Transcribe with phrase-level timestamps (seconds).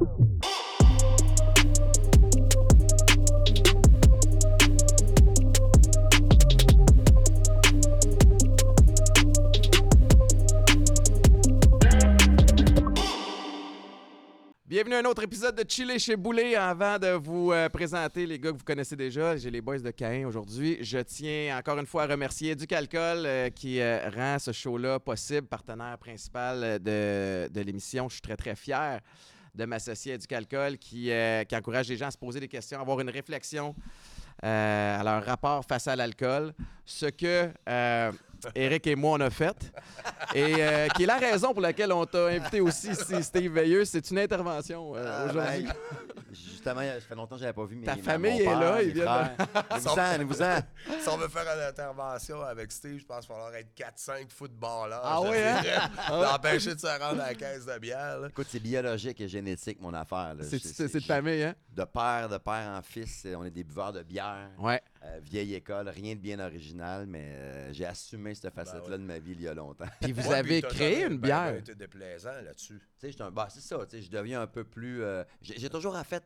[0.00, 0.14] Bienvenue
[14.94, 16.54] à un autre épisode de Chiller chez Boulet.
[16.54, 19.90] Avant de vous euh, présenter les gars que vous connaissez déjà, j'ai les boys de
[19.90, 20.78] Cain aujourd'hui.
[20.80, 24.98] Je tiens encore une fois à remercier Duc Alcool euh, qui euh, rend ce show-là
[24.98, 28.08] possible, partenaire principal euh, de, de l'émission.
[28.08, 29.02] Je suis très très fier
[29.54, 32.48] de m'associer à Duc Alcool qui, euh, qui encourage les gens à se poser des
[32.48, 33.74] questions, à avoir une réflexion
[34.44, 36.52] euh, à leur rapport face à l'alcool.
[36.84, 38.12] Ce que euh,
[38.54, 39.56] Eric et moi on a fait.
[40.34, 43.84] Et euh, qui est la raison pour laquelle on t'a invité aussi ici, Steve Veilleux.
[43.84, 45.64] C'est une intervention euh, Ah, aujourd'hui.
[45.66, 45.72] ben,
[46.32, 48.82] justement, ça fait longtemps que je n'avais pas vu mes Ta famille mon est là,
[48.82, 49.30] ils viennent.
[49.70, 50.58] Venez-vous-en.
[51.00, 54.30] Si on veut faire une intervention avec Steve, je pense qu'il va falloir être 4-5
[54.30, 55.00] footballeurs.
[55.02, 55.62] Ah oui, hein?
[56.10, 58.18] L'empêcher de se rendre à la caisse de bière.
[58.20, 58.28] là.
[58.28, 60.34] Écoute, c'est biologique et génétique, mon affaire.
[60.40, 61.54] c'est de famille, hein?
[61.74, 64.50] De père, de père en fils, on est des buveurs de bière.
[64.58, 64.80] Ouais.
[65.02, 68.98] Euh, vieille école, rien de bien original, mais euh, j'ai assumé cette facette-là ouais.
[68.98, 69.86] de ma vie il y a longtemps.
[70.02, 71.52] Puis vous Ouais, avez puis créé une ben, bière.
[71.52, 72.78] ben, été déplaisant là-dessus.
[72.98, 75.02] Tu sais, bah, c'est ça, tu sais, je deviens un peu plus.
[75.02, 76.22] euh, j'ai toujours en fait.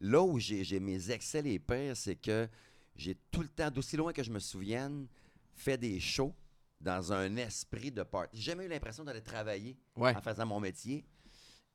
[0.00, 2.46] Là où j'ai j'ai mes excès les pires, c'est que
[2.94, 5.06] j'ai tout le temps, d'aussi loin que je me souvienne,
[5.54, 6.34] fait des shows
[6.78, 8.36] dans un esprit de party.
[8.36, 10.14] J'ai jamais eu l'impression d'aller travailler Ouais.
[10.14, 11.06] en faisant mon métier.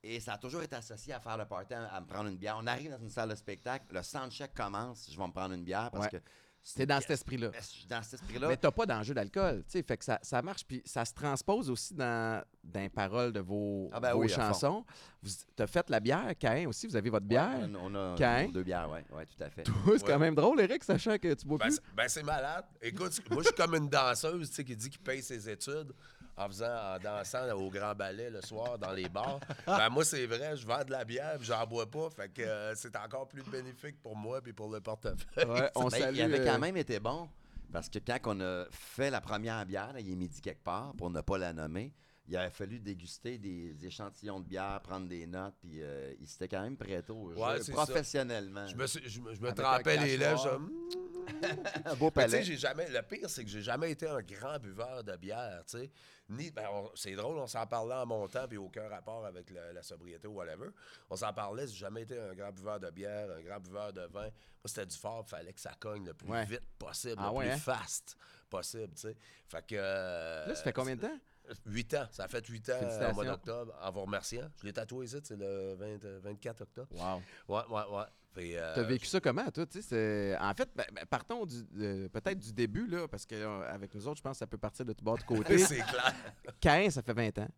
[0.02, 2.36] Et ça a toujours été associé à faire le party, à, à me prendre une
[2.36, 2.56] bière.
[2.60, 5.64] On arrive dans une salle de spectacle, le soundcheck commence, je vais me prendre une
[5.64, 6.20] bière parce Ouais.
[6.20, 6.24] que.
[6.68, 7.52] C'est dans cet esprit-là.
[7.60, 8.48] Suis dans cet esprit-là.
[8.48, 11.14] Mais t'as pas d'enjeu d'alcool, tu sais, fait que ça, ça marche, puis ça se
[11.14, 14.84] transpose aussi dans, dans les paroles de vos, Ah ben vos oui, chansons.
[15.22, 17.56] Vous t'as fait la bière, Cain aussi, vous avez votre bière.
[17.60, 18.48] Ouais, on, on a Cain.
[18.52, 19.62] deux bières, oui, ouais, tout à fait.
[19.96, 21.78] c'est quand même drôle, Eric, sachant que tu bois Ben, plus.
[21.94, 22.64] ben, c'est malade.
[22.82, 25.92] Écoute, moi, je suis comme une danseuse tu sais, qui dit qu'il paye ses études
[26.36, 29.40] en faisant, en dansant au grand ballet le soir dans les bars.
[29.66, 32.10] Ben, moi, c'est vrai, je vends de la bière j'en bois pas.
[32.10, 35.44] Fait que euh, c'est encore plus bénéfique pour moi puis pour le portefeuille.
[35.46, 36.14] Ouais, on Ben, salue.
[36.16, 37.28] il avait euh, quand même été bon
[37.72, 40.92] parce que quand on a fait la première bière, là, il est midi quelque part,
[40.96, 41.92] pour ne pas la nommer,
[42.28, 46.48] il avait fallu déguster des échantillons de bière, prendre des notes, puis euh, il s'était
[46.48, 48.66] quand même prêté au jeu Ouais, c'est professionnellement.
[48.66, 50.42] Je me, suis- je me- je me trempais les lèvres.
[50.42, 50.96] je-
[51.84, 52.42] Un beau palais.
[52.42, 52.88] j'ai jamais.
[52.88, 55.90] Le pire, c'est que j'ai jamais été un grand buveur de bière, tu sais.
[56.28, 59.82] Ni, ben, c'est drôle, on s'en parlait en montant, puis aucun rapport avec le- la
[59.82, 60.68] sobriété ou whatever.
[61.08, 64.00] On s'en parlait, j'ai jamais été un grand buveur de bière, un grand buveur de
[64.02, 64.22] vin.
[64.22, 64.30] Moi,
[64.64, 66.44] c'était du fort, il fallait que ça cogne le plus Ouais.
[66.44, 67.58] vite possible, Ah le ouais, plus hein?
[67.58, 68.16] fast
[68.50, 69.16] possible, tu sais.
[69.48, 69.76] Fait que.
[69.78, 71.18] euh, Là, ça fait combien de temps?
[71.64, 72.08] 8 ans.
[72.10, 74.50] Ça a fait 8 ans euh, au mois d'octobre, en vous remerciant.
[74.60, 76.88] Je l'ai tatoué ici, c'est le 20 euh, 24 octobre.
[76.90, 77.22] Wow.
[77.54, 78.04] Ouais, ouais, ouais.
[78.38, 79.64] Euh, T'as vécu ça comment, toi?
[79.70, 81.64] c'est- En fait, ben, ben, partons du,
[82.12, 84.92] peut-être du début, là, parce qu'avec nous autres, je pense que ça peut partir de
[84.92, 85.22] tout bord de
[85.54, 85.58] côté.
[85.58, 86.14] c'est clair.
[86.60, 87.48] 15, ça fait 20 ans.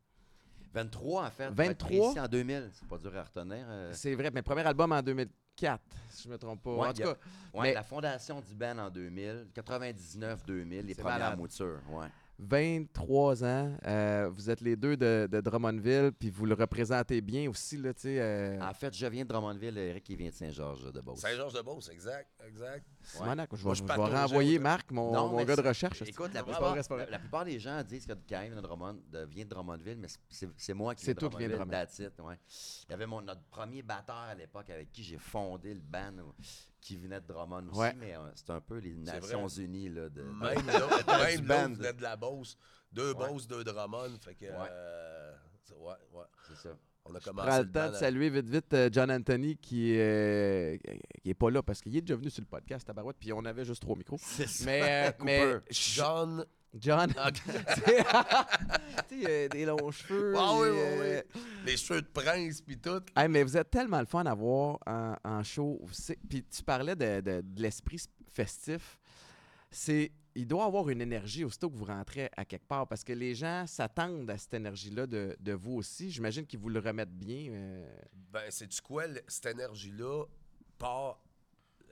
[0.75, 1.49] 23 en fait.
[1.51, 2.11] 23?
[2.11, 3.65] Ici en 2000, c'est pas dur à retenir.
[3.69, 3.91] euh.
[3.95, 5.81] C'est vrai, mais premier album en 2004,
[6.11, 6.71] si je me trompe pas.
[6.71, 7.21] Ouais, en tout a- cas,
[7.55, 11.39] Ouais, mais- la fondation du band en 2000, 99-2000, les premières malade.
[11.39, 11.81] moutures.
[11.91, 12.09] Ouais.
[12.39, 17.49] 23 ans, euh, vous êtes les deux de, de Drummondville, puis vous le représentez bien
[17.51, 18.21] aussi, là, tu sais.
[18.21, 21.21] euh, En fait, je viens de Drummondville, Eric, il vient de Saint-Georges-de-Beauce.
[21.21, 22.85] Saint-Georges-de-Beauce, exact, exact.
[23.03, 24.59] Je vais, Moi, je je vais pataugeais renvoyer.
[24.59, 26.03] Marc, mon, Non, mon mais gars de c'est- recherche.
[26.03, 28.61] Écoute, la C'est plupart, c'est la, la plupart des gens disent que quand vient de,
[28.61, 31.29] Drummond, de- vient de Drummondville, mais c'est- c'est c'est moi qui C'est viens de toi
[31.31, 32.13] qui viens de Drummondville.
[32.25, 32.39] ouais.
[32.89, 36.13] Il y avait mon, notre premier batteur à l'époque avec qui j'ai fondé le band
[36.81, 37.95] qui venait de Drummond aussi, Ouais.
[37.99, 39.49] mais euh, c'est un peu les Nations.
[39.49, 42.57] Unies là, de, de- Même l'autre, même venait de la Beauce.
[42.93, 43.29] Deux Ouais.
[43.29, 44.19] Beauce, deux Drummond.
[44.21, 44.47] Fait que.
[44.49, 45.33] euh,
[45.65, 46.25] c'est- ouais, ouais.
[46.49, 46.71] c'est ça.
[47.11, 47.49] On a Je commencé.
[47.49, 50.77] prends le temps de à- saluer vite, vite euh, John Anthony qui, euh,
[51.23, 53.45] qui est pas là parce qu'il est déjà venu sur le podcast Tabarouette, puis on
[53.47, 54.19] avait juste trois micros.
[54.21, 54.65] C'est ça.
[54.67, 55.61] Mais, euh, mais.
[55.71, 56.45] John,
[56.75, 57.11] John.
[57.15, 57.33] John,
[59.09, 60.35] tu sais, des longs cheveux.
[60.37, 61.41] Ah oui, et, oui, euh, oui.
[61.67, 63.01] Les cheveux de prince, puis tout.
[63.17, 65.81] Hey, mais vous êtes tellement le fun à voir en, en show.
[65.93, 68.99] C'est- Puis tu parlais de, de- de l'esprit festif.
[69.71, 73.13] C'est, il doit avoir une énergie aussitôt que vous rentrez à quelque part parce que
[73.13, 76.11] les gens s'attendent à cette énergie-là de, de vous aussi.
[76.11, 77.51] J'imagine qu'ils vous le remettent bien.
[77.51, 77.87] euh,
[78.33, 80.25] Ben, c'est-tu quoi, le- cette énergie-là
[80.79, 81.19] part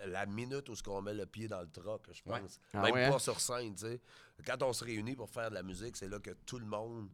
[0.04, 2.40] la minute où ce qu'on met le pied dans le troc, je Ouais.
[2.40, 2.60] pense.
[2.75, 3.19] Ah Même ouais, pas hein?
[3.19, 4.00] sur scène, tu sais.
[4.44, 7.08] Quand on se réunit pour faire de la musique, c'est là que tout le monde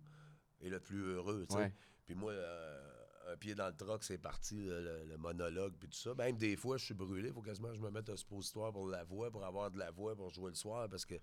[0.61, 1.61] est le plus heureux, tu sais.
[1.63, 1.75] Ouais.
[2.07, 2.89] Puis moi, euh,
[3.33, 6.15] un pied dans le troc, c'est parti, le, le- le monologue, puis tout ça.
[6.15, 7.29] Même des fois, je suis brûlé.
[7.29, 9.79] Il faut quasiment que je me mette un suppositoire pour la voix, pour avoir de
[9.79, 11.15] la voix, pour jouer le soir, parce que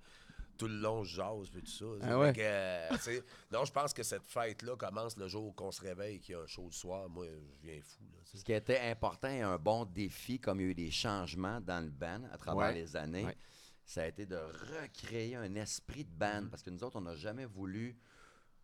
[0.59, 1.85] tout le long, je jase, puis tout ça.
[2.01, 2.33] Ah Fait ouais?
[2.33, 3.21] que, euh,
[3.51, 6.41] non, je pense que cette fête-là commence le jour qu'on se réveille, qu'il y a
[6.41, 7.09] un show le soir.
[7.09, 8.19] Moi, je viens fou, là.
[8.25, 11.59] Ce qui était important et un bon défi, comme il y a eu des changements
[11.61, 12.73] dans le band à travers Ouais.
[12.75, 13.37] les années, Ouais.
[13.85, 16.47] ça a été de recréer un esprit de band.
[16.51, 17.97] Parce que nous autres, on n'a jamais voulu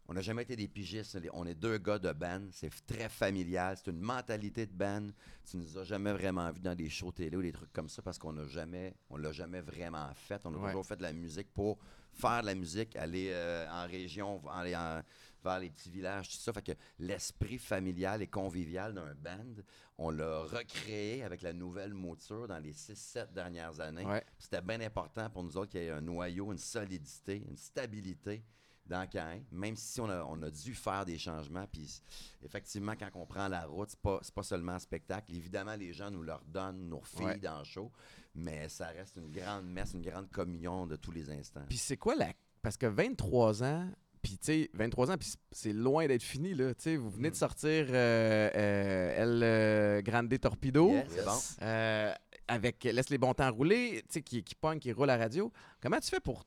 [0.07, 1.17] On n'a jamais été des pigistes.
[1.33, 2.41] On est deux gars de band.
[2.51, 3.75] C'est très familial.
[3.77, 5.07] C'est une mentalité de band.
[5.49, 8.01] Tu nous as jamais vraiment vus dans des shows télé ou des trucs comme ça
[8.03, 10.41] parce qu'on n'a jamais, on l'a jamais vraiment fait.
[10.45, 10.67] On a Ouais.
[10.67, 11.79] toujours fait de la musique pour
[12.13, 15.01] faire de la musique, aller euh, en région, aller en-
[15.43, 16.53] vers les petits villages, tout ça.
[16.53, 19.61] Fait que l'esprit familial et convivial d'un band,
[19.97, 24.05] on l'a recréé avec la nouvelle mouture dans les 6-7 dernières années.
[24.05, 24.23] Ouais.
[24.39, 28.43] C'était bien important pour nous autres qu'il y ait un noyau, une solidité, une stabilité
[28.87, 31.65] dans Caen, même si on a, on a dû faire des changements.
[31.71, 32.01] Puis
[32.43, 35.33] effectivement, quand on prend la route, c'est pas, c'est pas seulement un spectacle.
[35.35, 37.37] Évidemment, les gens nous leur donnent, nous refilent Ouais.
[37.37, 37.91] dans le show,
[38.35, 41.65] mais ça reste une grande messe, une grande communion de tous les instants.
[41.67, 42.31] Puis c'est quoi la.
[42.61, 43.89] Parce que 23 ans,
[44.21, 46.73] puis tu sais, 23 ans, puis c'est- loin d'être fini, là.
[46.73, 47.39] Tu sais, vous venez de Mm.
[47.39, 50.89] sortir euh, euh, El euh, Grande Torpedo.
[50.91, 51.37] Yes, c'est bon.
[51.61, 52.13] euh,
[52.47, 55.51] avec Laisse les bons temps rouler, tu sais, qui, qui pogne, qui roule à radio.
[55.81, 56.43] Comment tu fais pour,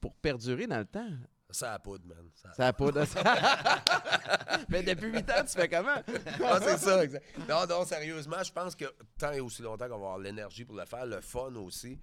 [0.00, 1.08] pour perdurer dans le temps?
[1.54, 2.28] Ça a poudre, man.
[2.34, 4.64] Ça a- Ça a de...
[4.68, 6.02] Mais depuis 8 ans, tu fais comment?
[6.42, 7.24] Ah, c'est ça, exact.
[7.48, 8.84] Non, non, sérieusement, je pense que
[9.18, 11.96] tant et aussi longtemps qu'on va avoir l'énergie pour le faire, le fun aussi.
[11.96, 12.02] Tu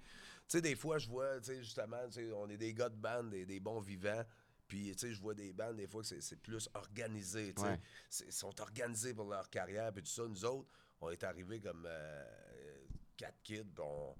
[0.58, 1.98] sais, des fois, je vois, tu sais, justement,
[2.36, 4.22] on est des gars de bande, des, des bons vivants.
[4.68, 7.68] Puis, tu sais, je vois des bandes, des fois, que c'est- plus organisé, tu sais.
[7.68, 7.80] Ouais.
[8.26, 10.22] Ils sont organisés pour leur carrière, puis tout ça.
[10.26, 10.68] Nous autres,
[11.00, 12.24] on est arrivés comme euh,
[13.16, 14.14] quatre kids, on,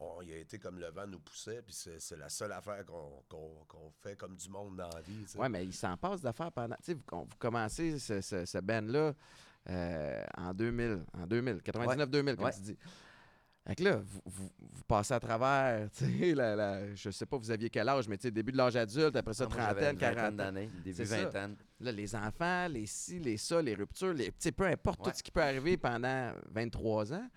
[0.00, 3.22] on y a été comme le vent nous poussait, puis c'est la seule affaire qu'on
[3.28, 5.24] qu'on- qu'on fait comme du monde dans la vie.
[5.36, 6.76] Ouais, mais il s'en passe d'affaires pendant.
[6.76, 9.12] Tu sais, vous, vous commencez ce, ce, ce band-là
[9.70, 12.52] euh, en 2000, en 2000, 99-2000, comme Ouais.
[12.52, 12.76] tu dis.
[13.66, 17.26] Fait que là, vous, vous, vous passez à travers, tu sais, la, la- je sais
[17.26, 19.54] pas, vous aviez quel âge, mais tu sais, début de l'âge adulte, après ça, Ah,
[19.74, 20.36] trentaine, quarantaine.
[20.36, 21.54] d'années, début vingtaine.
[21.80, 25.12] Là, les enfants, les ci, les ça, les ruptures, les, tu sais, peu importe Ouais.
[25.12, 27.28] tout ce qui peut arriver pendant 23 ans,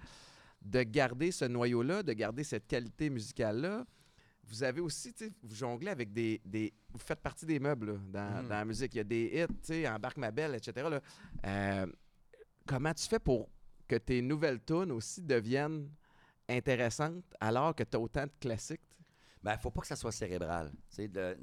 [0.61, 3.85] de garder ce noyau-là, de garder cette qualité musicale-là.
[4.43, 5.13] Vous avez aussi,
[5.43, 8.47] vous jonglez avec des, des- Vous faites partie des meubles là, dans, Mhm.
[8.49, 8.93] dans la musique.
[8.95, 10.87] Il y a des hits, tu sais, Embarque ma belle, etc.
[10.89, 11.01] là.
[11.45, 11.87] Euh,
[12.65, 13.49] comment tu fais pour
[13.87, 15.89] que tes nouvelles tunes aussi deviennent
[16.49, 18.81] intéressantes alors que tu as autant de classiques?
[19.41, 20.71] Ben, faut pas que ça soit cérébral.
[20.97, 21.35] Le,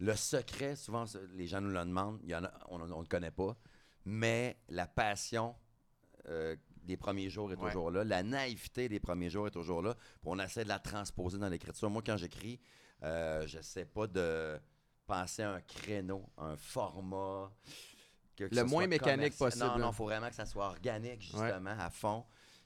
[0.00, 1.04] le secret, souvent,
[1.34, 3.56] les gens nous le demandent, il y en a, on ne le connaît pas,
[4.04, 5.54] mais la passion
[6.28, 7.68] euh, des premiers jours est Ouais.
[7.70, 8.04] toujours là.
[8.04, 9.94] La naïveté des premiers jours est toujours là.
[9.94, 11.90] Puis on essaie de la transposer dans l'écriture.
[11.90, 12.58] Moi, quand j'écris,
[13.02, 14.58] euh, je sais pas de
[15.06, 17.50] penser à un créneau, un format.
[18.36, 21.22] que- que Le moins mécanique possible, Non, non, il faut vraiment que ça soit organique,
[21.22, 22.24] justement, à fond.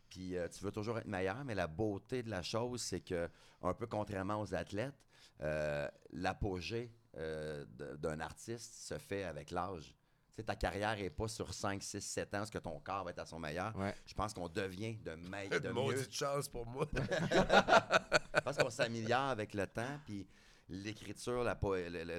[0.09, 3.29] Puis euh, tu veux toujours être meilleur, mais la beauté de la chose, c'est que,
[3.63, 4.95] un peu contrairement aux athlètes,
[5.43, 7.65] euh, l'apogée euh,
[7.99, 9.95] d'un artiste se fait avec l'âge.
[10.43, 13.19] Ta carrière n'est pas sur 5, 6, 7 ans, ce que ton corps va être
[13.21, 13.75] à son meilleur.
[13.77, 13.95] Ouais.
[14.07, 15.73] Je pense qu'on devient de, me- de mieux.
[15.73, 16.87] Maudite chance pour moi.
[18.35, 20.27] Je pense qu'on s'améliore avec le temps, puis
[20.69, 22.19] l'écriture, la po- le, le- le-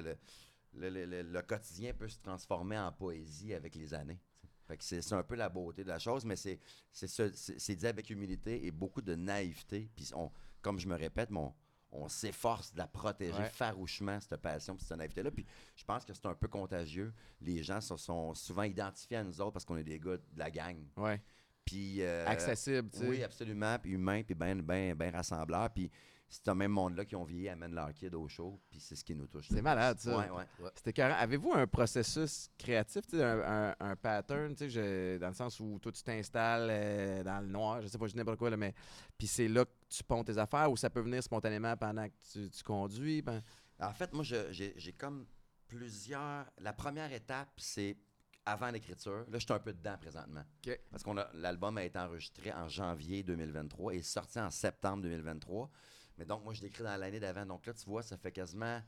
[0.74, 4.18] le- le- le- le quotidien peut se transformer en poésie avec les années.
[4.68, 6.60] Fait que c'est c'est un peu la beauté de la chose, mais c'est
[6.92, 9.90] c'est ce- c'est- c'est dit avec humilité et beaucoup de naïveté.
[9.96, 10.30] Puis on,
[10.62, 11.52] comme je me répète, mon,
[11.92, 13.48] on s'efforce de la protéger Ouais.
[13.48, 15.30] farouchement, cette passion puis cette naïveté-là.
[15.30, 15.46] Puis
[15.76, 17.12] je pense que c'est un peu contagieux.
[17.40, 20.22] Les gens se sont souvent identifiés à nous autres parce qu'on est des gars de
[20.38, 20.76] la gang.
[20.96, 21.20] Ouais.
[21.64, 23.06] Puis euh, Accessible, tu sais.
[23.08, 23.78] oui, absolument.
[23.78, 25.70] Puis humain, puis bien ben, ben rassembleur.
[25.70, 25.90] Puis
[26.34, 28.58] c'est ce même monde-là qui ont vieilli, amène leur kid au show.
[28.70, 29.48] Puis c'est ce qui nous touche.
[29.50, 30.16] C'est malade, ça.
[30.18, 30.70] Ouais, ouais.
[30.74, 31.02] C'était.
[31.02, 36.02] Avez-vous un processus créatif, un, un- un pattern, je- dans le sens où toi, tu
[36.02, 38.74] t'installes euh, dans le noir, je sais pas, je dis n'importe quoi, là, mais
[39.18, 42.14] puis c'est là que tu ponds tes affaires ou ça peut venir spontanément pendant que
[42.32, 43.20] tu, tu conduis?
[43.22, 43.42] ben-
[43.80, 45.26] En fait, moi, j'ai j'ai comme
[45.68, 46.46] plusieurs.
[46.58, 47.96] La première étape, c'est
[48.44, 49.24] avant l'écriture.
[49.30, 50.42] Là, je suis un peu dedans présentement.
[50.66, 50.80] OK.
[50.90, 55.70] Parce que l'album a été enregistré en janvier 2023 et est sorti en septembre 2023.
[56.18, 57.46] Mais donc, moi, je l'écris dans l'année d'avant.
[57.46, 58.80] Donc là, tu vois, ça fait quasiment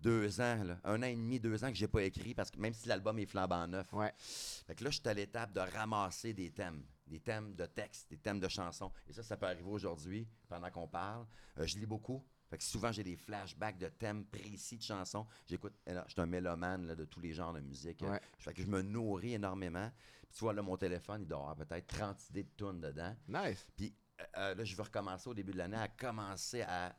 [0.00, 2.58] deux ans, là, un an et demi, deux ans que j'ai pas écrit parce que
[2.58, 3.90] même si l'album est flambant neuf.
[3.92, 4.12] Ouais.
[4.18, 8.10] Fait que là, je suis à l'étape de ramasser des thèmes, des thèmes de texte,
[8.10, 8.92] des thèmes de chansons.
[9.08, 11.26] Et ça, ça peut arriver aujourd'hui, pendant qu'on parle.
[11.58, 12.22] Euh, je lis beaucoup.
[12.50, 15.26] Fait que souvent, j'ai des flashbacks de thèmes précis de chansons.
[15.46, 18.02] J'écoute, euh, je suis un mélomane là, de tous les genres de musique.
[18.02, 18.20] Ouais.
[18.38, 19.90] Fait que je me nourris énormément.
[20.28, 23.16] Puis tu vois, là, mon téléphone, il doit avoir peut-être 30 idées de tunes dedans.
[23.26, 23.66] Nice.
[23.74, 26.92] Puis euh, euh, là, je vais recommencer au début de l'année à commencer à euh,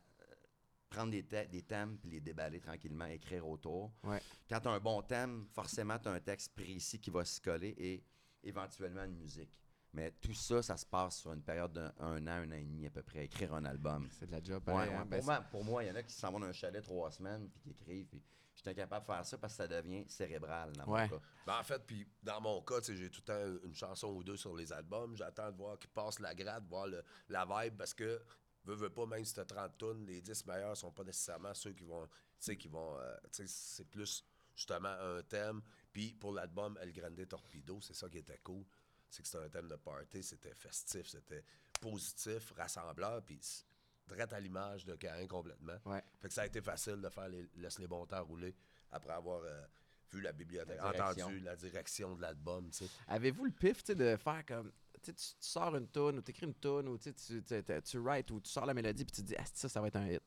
[0.88, 3.92] prendre des, thè- des thèmes puis les déballer tranquillement, écrire autour.
[4.04, 4.20] Ouais.
[4.48, 7.40] Quand tu as un bon thème, forcément, tu as un texte précis qui va se
[7.40, 8.04] coller et
[8.42, 9.58] éventuellement une musique.
[9.92, 12.64] Mais tout ça, ça se passe sur une période d'un un an, un an et
[12.64, 14.06] demi à peu près, écrire un album.
[14.18, 14.62] C'est de la job.
[14.66, 14.94] Ouais, ouais.
[14.94, 15.06] hein?
[15.06, 16.82] Ben, pour, moi, pour moi, il y en a qui s'en vont dans un chalet
[16.82, 18.06] trois semaines puis qui écrivent.
[18.06, 18.22] Puis
[18.56, 21.02] je suis incapable de faire ça parce que ça devient cérébral dans Ouais.
[21.08, 21.24] mon cas.
[21.46, 24.08] Ben, en fait, puis dans mon cas, tu sais, j'ai tout le temps une chanson
[24.08, 25.14] ou deux sur les albums.
[25.16, 28.20] J'attends de voir qu'ils passent la grade, voir le- la vibe, parce que,
[28.64, 31.72] veux, veux pas, même si t'as 30 tonnes, les 10 meilleurs sont pas nécessairement ceux
[31.74, 35.60] qui vont, tu sais, qui vont, euh, tu sais, c'est plus justement un thème.
[35.92, 38.64] Puis pour l'album El Grande Torpedo, c'est ça qui était cool.
[39.10, 41.44] C'est que c'était un thème de party, c'était festif, c'était
[41.80, 43.38] positif, rassembleur, puis
[44.06, 45.76] très à l'image de Cain complètement.
[45.84, 46.02] Ouais.
[46.20, 48.54] Fait que ça a été facile de faire les Laisse les bons temps rouler
[48.92, 49.62] après avoir euh,
[50.12, 52.70] vu la bibliothèque, La entendu la direction de l'album.
[53.08, 54.72] Avez-vous le pif de faire comme.
[55.02, 57.40] Tu, sors une tune ou tu écris une tune ou tu, tu,
[58.32, 60.08] ou tu sors la mélodie puis tu te dis, ah, ça, ça va être un
[60.08, 60.22] hit.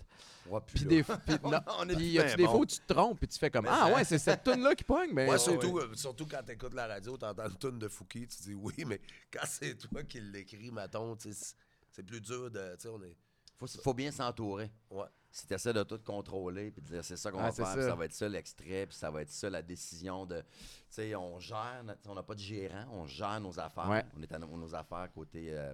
[0.48, 1.38] Ouais, puis des, fois- ben
[2.65, 4.86] tu te trompes puis tu fais comme, Mais ah ouais, c'est cette tune là qui
[4.86, 5.12] pogne?
[5.12, 5.83] Mais Ouais, ouais, surtout, ouais.
[5.83, 8.53] euh, surtout quand tu écoutes la radio, tu entends une tune de Fouki, tu dis
[8.53, 9.01] oui, mais
[9.33, 10.71] quand c'est toi qui l'écris,
[11.19, 11.33] sais,
[11.91, 12.77] c'est- plus dur de.
[12.88, 13.17] On est.
[13.60, 14.72] faut, faut bien s'entourer.
[14.89, 15.06] Ouais.
[15.32, 17.68] Si tu essaies de tout contrôler puis de dire c'est ça qu'on Ah, va faire,
[17.68, 17.74] ça.
[17.75, 20.39] puis ça va être ça l'extrait, puis ça va être ça la décision de.
[20.42, 20.46] Tu
[20.89, 23.88] sais, on gère, on n'a pas de gérant, on gère nos affaires.
[23.89, 24.04] Ouais.
[24.18, 25.72] On est à nos, nos affaires côté euh,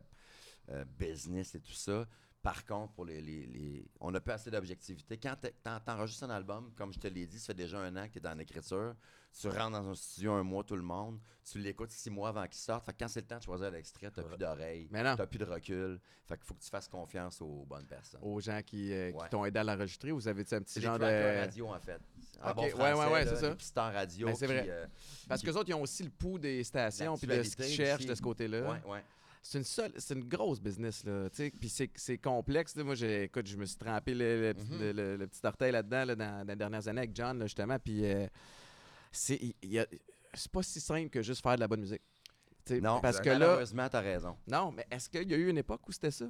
[0.72, 2.06] euh, business et tout ça.
[2.46, 5.18] Par contre, pour les, les- les- on n'a pas assez d'objectivité.
[5.18, 8.06] Quand tu enregistres un album, comme je te l'ai dit, ça fait déjà un an
[8.08, 8.94] que tu es dans l'écriture.
[9.42, 11.20] Tu rentres dans un studio un mois, tout le monde.
[11.44, 12.86] Tu l'écoutes six mois avant qu'il sorte.
[12.86, 14.88] Fait que quand c'est le temps de choisir l'extrait, tu n'as plus d'oreilles.
[14.88, 16.00] Tu n'as plus de recul.
[16.28, 18.22] Fait qu'il faut que tu fasses confiance aux bonnes personnes.
[18.24, 21.04] Aux gens qui, euh, qui t'ont aidé à l'enregistrer, vous avez un petit genre de.
[21.40, 22.00] radio, en fait.
[22.44, 23.56] En Ok, bon ouais, français, ouais, ouais, là, c'est ça.
[23.56, 24.28] pisteurs radio.
[24.28, 24.86] Ben, c'est qui, euh,
[25.28, 28.02] Parce que autres, ils ont aussi le pouls des stations puis de ce qu'ils cherchent
[28.02, 28.08] aussi.
[28.10, 28.62] de ce côté-là.
[28.72, 29.04] ouais, ouais.
[29.48, 32.76] C'est une seule, c'est une grosse business là, tu sais, puis c'est, c'est complexe.
[32.76, 32.84] là.
[32.84, 34.80] Moi, j'ai, écoute, je me suis trempé le, le, petit- Mhm.
[34.80, 37.46] le- le- le petit orteil là-dedans là, dans, dans les dernières années avec John là,
[37.46, 38.26] justement, puis euh,
[39.12, 39.86] c'est, il- il y a-
[40.34, 42.02] c'est pas si simple que juste faire de la bonne musique.
[42.66, 44.36] Tu sais, Non, parce que là, malheureusement, tu as raison.
[44.48, 46.26] non, mais est-ce qu'il y a eu une époque où c'était ça?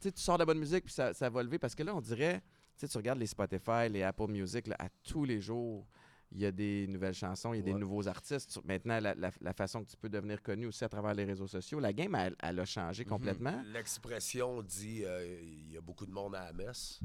[0.00, 2.00] Tu sors de la bonne musique puis ça, ça va lever parce que là, on
[2.00, 2.42] dirait,
[2.80, 5.86] tu regardes les Spotify, les Apple Music, là, à tous les jours,
[6.32, 8.60] il y a des nouvelles chansons, il y a des nouveaux artistes.
[8.64, 11.48] Maintenant, la, la- la façon que tu peux devenir connu aussi à travers les réseaux
[11.48, 13.08] sociaux, la game, elle, elle a changé Mhm.
[13.10, 13.62] complètement.
[13.66, 17.00] L'expression dit euh, il y a beaucoup de monde à la messe.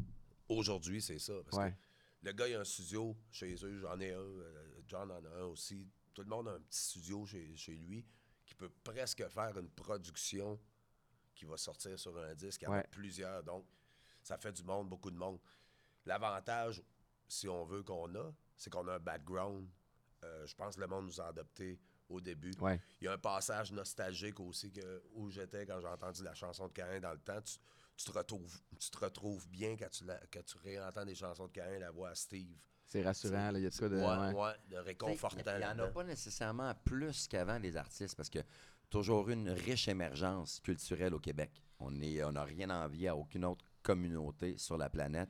[0.48, 1.34] Aujourd'hui, c'est ça.
[1.44, 1.72] Parce Ouais.
[1.72, 5.24] que le gars, il a un studio chez eux, j'en ai un, euh, John en
[5.26, 5.88] a un aussi.
[6.14, 8.06] Tout le monde a un petit studio chez, chez lui
[8.46, 10.60] qui peut presque faire une production
[11.34, 12.88] qui va sortir sur un disque avec Ouais.
[12.92, 13.44] plusieurs.
[13.44, 13.66] Donc,
[14.22, 15.40] ça fait du monde, beaucoup de monde.
[16.06, 16.82] L'avantage,
[17.28, 19.68] si on veut qu'on a, c'est qu'on a un background.
[20.24, 22.54] Euh, je pense que le monde nous a adoptés au début.
[22.60, 22.80] Ouais.
[23.02, 26.68] Il y a un passage nostalgique aussi que, où j'étais quand j'ai entendu la chanson
[26.68, 27.42] de Cain dans le temps.
[27.42, 27.58] Tu,
[27.98, 31.48] tu te, retrouves, tu te retrouves bien quand tu, la- quand tu réentends des chansons
[31.48, 32.58] de Cain, la voix à Steve.
[32.86, 33.96] C'est rassurant, là, il y a de quoi de.
[33.98, 34.34] ouais, ouais.
[34.34, 35.52] ouais, de Tu sais, réconfortant.
[35.56, 38.40] Il n'y en a pas nécessairement plus qu'avant les artistes parce que
[38.90, 41.52] toujours eu une riche émergence culturelle au Québec.
[41.80, 45.30] On n'a on rien envié à aucune autre communauté sur la planète.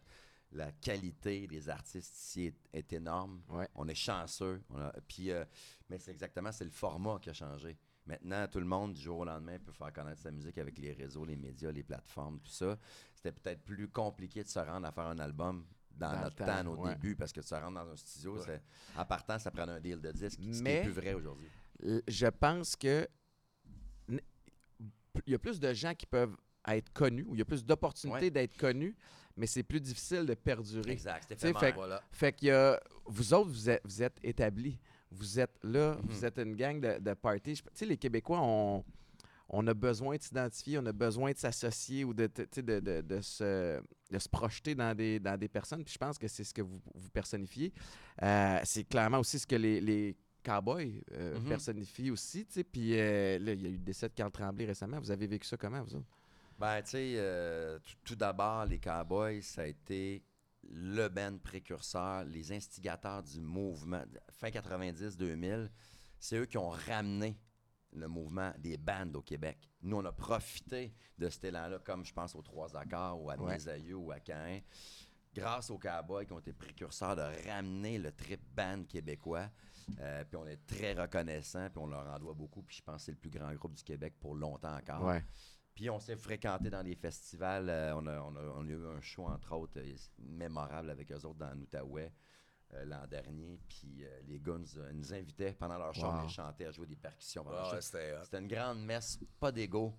[0.55, 3.41] La qualité des artistes ici est, est énorme.
[3.49, 3.67] Ouais.
[3.75, 4.61] On est chanceux.
[4.69, 5.43] On a- puis, euh,
[5.89, 7.77] mais c'est exactement c'est le format qui a changé.
[8.07, 10.93] Maintenant, tout le monde, du jour au lendemain, peut faire connaître sa musique avec les
[10.93, 12.77] réseaux, les médias, les plateformes, tout ça.
[13.13, 16.67] C'était peut-être plus compliqué de se rendre à faire un album dans, Dans notre temps,
[16.83, 16.93] ouais.
[16.93, 18.61] débuts, parce que tu te rentres dans un studio, Ouais.
[18.95, 21.49] en partant, ça prenait un deal de disque, ce qui Mais- n'est plus vrai aujourd'hui.
[22.07, 23.07] Je pense que
[24.07, 26.35] il y a plus de gens qui peuvent
[26.67, 28.31] être connus, ou il y a plus d'opportunités Ouais.
[28.31, 28.95] d'être connus,
[29.37, 30.91] mais c'est plus difficile de perdurer.
[30.91, 32.01] Exact, c'était fait que- Voilà.
[32.11, 32.79] Fait a.
[33.05, 34.79] Vous autres, vous êtes, vous êtes établis.
[35.11, 36.01] Vous êtes là, Mhm.
[36.09, 37.53] vous êtes une gang de, de party.
[37.53, 38.83] Tu sais, les Québécois, on,
[39.49, 42.79] on a besoin de s'identifier, on a besoin de s'associer ou de, tu sais, de,
[42.79, 43.79] de- de se,
[44.11, 45.83] de se projeter dans des, dans des personnes.
[45.83, 47.71] Puis je pense que c'est ce que vous, vous personnifiez.
[48.23, 51.47] Euh, c'est clairement aussi ce que les, les cowboys euh, Mhm.
[51.47, 52.45] personnifient aussi.
[52.71, 54.99] Puis euh, là, il y a eu le décès de Carl Tremblay récemment.
[54.99, 56.07] Vous avez vécu ça comment, vous autres?
[56.57, 60.23] Ben, tu sais, euh, tout- d'abord, les Cowboys, ça a été
[60.63, 64.03] le band précurseur, les instigateurs du mouvement.
[64.31, 65.69] Fin 90-2000,
[66.19, 67.37] c'est eux qui ont ramené
[67.91, 69.69] le mouvement des bandes au Québec.
[69.81, 73.35] Nous, on a profité de cet élan-là, comme je pense aux Trois Accords ou à
[73.35, 73.93] Ouais.
[73.93, 74.59] Ou à Caen,
[75.33, 79.49] grâce aux Cowboys qui ont été précurseurs de ramener le trip band québécois.
[79.99, 82.63] Euh, puis on est très reconnaissants, puis on leur en doit beaucoup.
[82.63, 85.03] Puis je pense que c'est le plus grand groupe du Québec pour longtemps encore.
[85.75, 87.69] Puis on s'est fréquenté dans des festivals.
[87.69, 91.11] euh, on, a, on, a, on a eu un show, entre autres, euh, mémorable avec
[91.11, 92.11] eux autres dans l'Outaouais
[92.73, 93.59] euh, l'an dernier.
[93.67, 96.13] Puis euh, les gars nous, euh, nous invitaient pendant leur show, Wow.
[96.19, 97.43] on les chantait à jouer des percussions.
[97.43, 97.81] show.
[97.81, 99.93] c'était une grande messe, pas d'ego.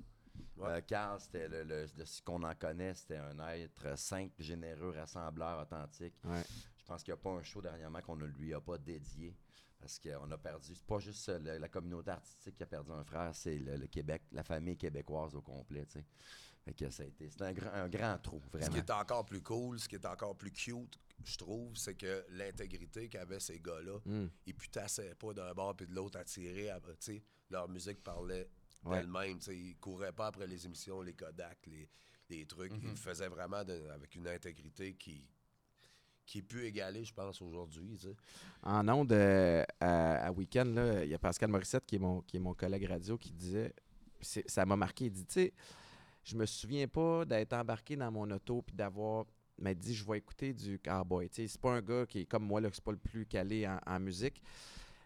[0.56, 0.68] Ouais.
[0.68, 4.90] Euh, Carl, c'était le, le- de ce qu'on en connaît, c'était un être simple, généreux,
[4.96, 6.14] rassembleur, authentique.
[6.24, 6.42] Ouais.
[6.78, 9.34] Je pense qu'il n'y a pas un show dernièrement qu'on ne lui a pas dédié.
[9.86, 13.04] Parce qu'on a perdu, c'est pas juste le- la communauté artistique qui a perdu un
[13.04, 16.04] frère, c'est le, le Québec, la famille québécoise au complet, tu sais.
[16.64, 18.72] Fait que ça a été, c'est un, grand- un grand trou, Ce vraiment.
[18.72, 22.26] qui est encore plus cool, ce qui est encore plus cute, je trouve, c'est que
[22.30, 24.26] l'intégrité qu'avaient ces gars-là, Mm.
[24.46, 26.68] ils putassaient pas d'un bord puis de l'autre à tirer.
[26.98, 28.50] sais, leur musique parlait
[28.82, 28.96] Ouais.
[28.98, 29.38] d'elle-même.
[29.38, 31.88] tu sais, Ils couraient pas après les émissions, les Kodak, les,
[32.28, 32.72] les trucs.
[32.72, 32.80] Mhm.
[32.82, 35.24] Ils le faisaient vraiment de- avec une intégrité qui,
[36.26, 37.96] qui est plus égalé, je pense, aujourd'hui.
[37.98, 38.16] tu sais.
[38.62, 42.36] En ondes, euh, à, à Week-end, il y a Pascal Morissette, qui est mon, qui
[42.36, 43.72] est mon collègue radio, qui disait,
[44.20, 45.52] ça m'a marqué, il dit, tu sais,
[46.24, 49.26] je me souviens pas d'être embarqué dans mon auto puis d'avoir
[49.58, 51.28] m'a dit, je vais écouter du cowboy.
[51.28, 53.24] Tu sais, c'est pas un gars qui est comme moi, là, c'est pas le plus
[53.26, 54.42] calé en, en musique.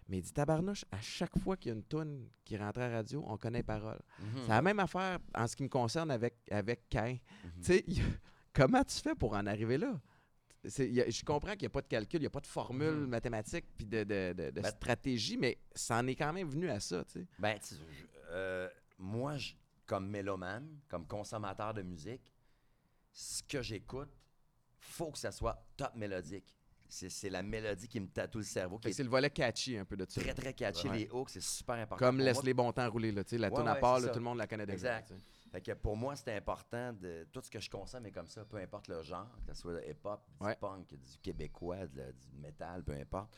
[0.09, 2.89] Mais il dit, tabarnouche, à chaque fois qu'il y a une toune qui rentre à
[2.89, 4.01] la radio, on connaît les paroles.
[4.19, 4.41] Mhm.
[4.43, 7.17] C'est la même affaire en ce qui me concerne avec, avec Cain.
[7.45, 7.51] Mhm.
[7.63, 7.85] Tu sais,
[8.53, 10.01] comment tu fais pour en arriver là?
[10.65, 12.47] Y a- je comprends qu'il n'y a pas de calcul, il n'y a pas de
[12.47, 13.07] formule Mhm.
[13.07, 16.69] mathématique puis de, de- de- de Ben- stratégie, mais ça en est quand même venu
[16.69, 17.27] à ça, tu sais.
[17.39, 19.55] Ben, tu- je- euh, moi, je-
[19.87, 22.23] comme mélomane, comme consommateur de musique,
[23.13, 24.11] ce que j'écoute,
[24.79, 26.55] faut que ça soit top mélodique.
[26.93, 30.05] C'est la mélodie qui me tatoue le cerveau, C'est le volet catchy un peu de
[30.09, 30.21] ça.
[30.21, 30.89] très, très catchy.
[30.89, 30.99] Ouais.
[30.99, 32.05] Les hooks, c'est super important.
[32.05, 32.43] Comme laisse moi.
[32.45, 34.39] les bons temps rouler, là, tu sais, la Ouais, à part, là, tout le monde
[34.39, 34.99] la connaît déjà.
[34.99, 35.07] Exact.
[35.09, 35.40] tu sais.
[35.51, 38.45] Fait que pour moi, c'était important de tout ce que je consomme est comme ça,
[38.45, 40.57] peu importe le genre, que ce soit hip-hop, du Ouais.
[40.57, 43.35] punk, du québécois, de la- du métal, peu importe.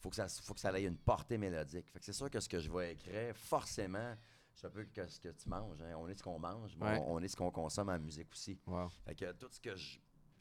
[0.00, 1.88] Faut que ça faut que ça ait une portée mélodique.
[1.90, 4.14] Fait que c'est sûr que ce que je vais écrire, forcément,
[4.52, 5.80] c'est un peu que ce que tu manges.
[5.82, 5.94] hein.
[5.96, 6.98] On est ce qu'on mange, mais Ouais.
[7.06, 8.58] on, on est ce qu'on consomme en musique aussi.
[8.66, 8.88] Wow.
[9.04, 9.74] Fait que tout ce que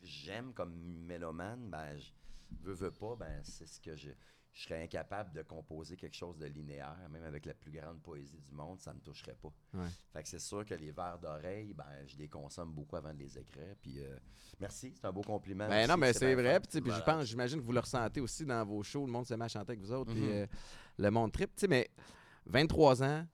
[0.01, 2.11] j'aime comme mélomane, ben, je
[2.61, 4.09] veux, veux pas, ben, c'est ce que je.
[4.53, 8.39] Je serais incapable de composer quelque chose de linéaire, même avec la plus grande poésie
[8.39, 9.51] du monde, ça me toucherait pas.
[9.73, 9.87] Ouais.
[10.13, 13.17] Fait que c'est sûr que les verres d'oreille, ben, je les consomme beaucoup avant de
[13.17, 13.75] les écrire.
[13.81, 14.15] Puis euh,
[14.59, 15.67] merci, c'est un beau compliment.
[15.67, 16.59] Ben aussi, non, mais c'est vrai.
[16.59, 19.07] Puis, tu sais, puis je pense, j'imagine que vous le ressentez aussi dans vos shows.
[19.07, 20.11] Le monde se met à chanter avec vous autres.
[20.11, 20.29] puis, Mhm.
[20.31, 20.47] euh,
[20.99, 21.49] le monde trip.
[21.55, 21.89] Tu sais, mais
[22.45, 23.25] 23 ans,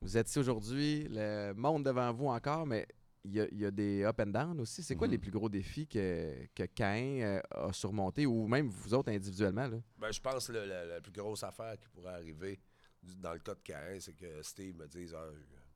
[0.00, 2.88] vous êtes ici aujourd'hui, le monde devant vous encore, mais
[3.24, 4.82] il y a, il y a des up and down aussi.
[4.82, 5.12] C'est quoi Mhm.
[5.12, 9.66] les plus gros défis que, que Cain euh, a surmonté ou même vous autres individuellement?
[9.66, 9.78] Là?
[9.98, 12.60] Ben, je pense que la, plus grosse affaire qui pourrait arriver
[13.02, 15.28] dans le cas de Cain, c'est que Steve me dise ah,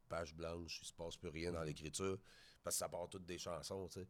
[0.08, 2.18] page blanche, il se passe plus rien dans l'écriture,
[2.62, 4.06] parce que ça part toutes des chansons, tu sais.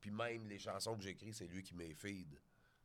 [0.00, 2.38] Puis même les chansons que j'écris, c'est lui qui me les feed.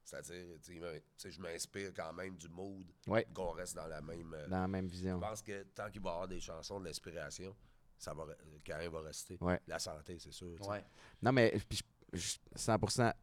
[0.04, 3.26] C'est-à-dire, je m'inspire quand même du mood, Ouais.
[3.34, 4.34] qu'on reste dans la même.
[4.34, 5.20] euh, Dans la même je vision.
[5.20, 7.56] pense que tant qu'il va y avoir des chansons de l'inspiration,
[8.02, 9.38] ça va, re- Cain va rester.
[9.42, 9.60] Ouais.
[9.68, 10.56] La santé, c'est sûr.
[10.68, 10.84] Ouais.
[11.22, 11.80] Non, mais puis
[12.14, 13.14] je- je- 100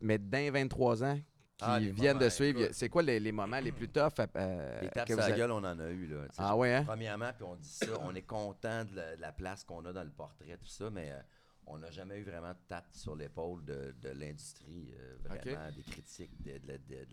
[0.00, 2.74] Mais d'un 23 ans qui Ah, viennent de suivre, écoute.
[2.74, 4.12] c'est quoi les, les moments les plus toughs?
[4.36, 6.06] euh, Les tapes que sur vous la gueule, on en a eu.
[6.06, 6.26] Là.
[6.36, 6.84] Ah ouais, hein?
[6.84, 9.92] Premièrement, puis on dit ça, on est content de la, de la place qu'on a
[9.94, 11.20] dans le portrait, tout ça, mais euh,
[11.66, 15.82] on n'a jamais eu vraiment de tape sur l'épaule de, de l'industrie, euh, vraiment, des
[15.82, 17.04] critiques, de, de la- de- de la-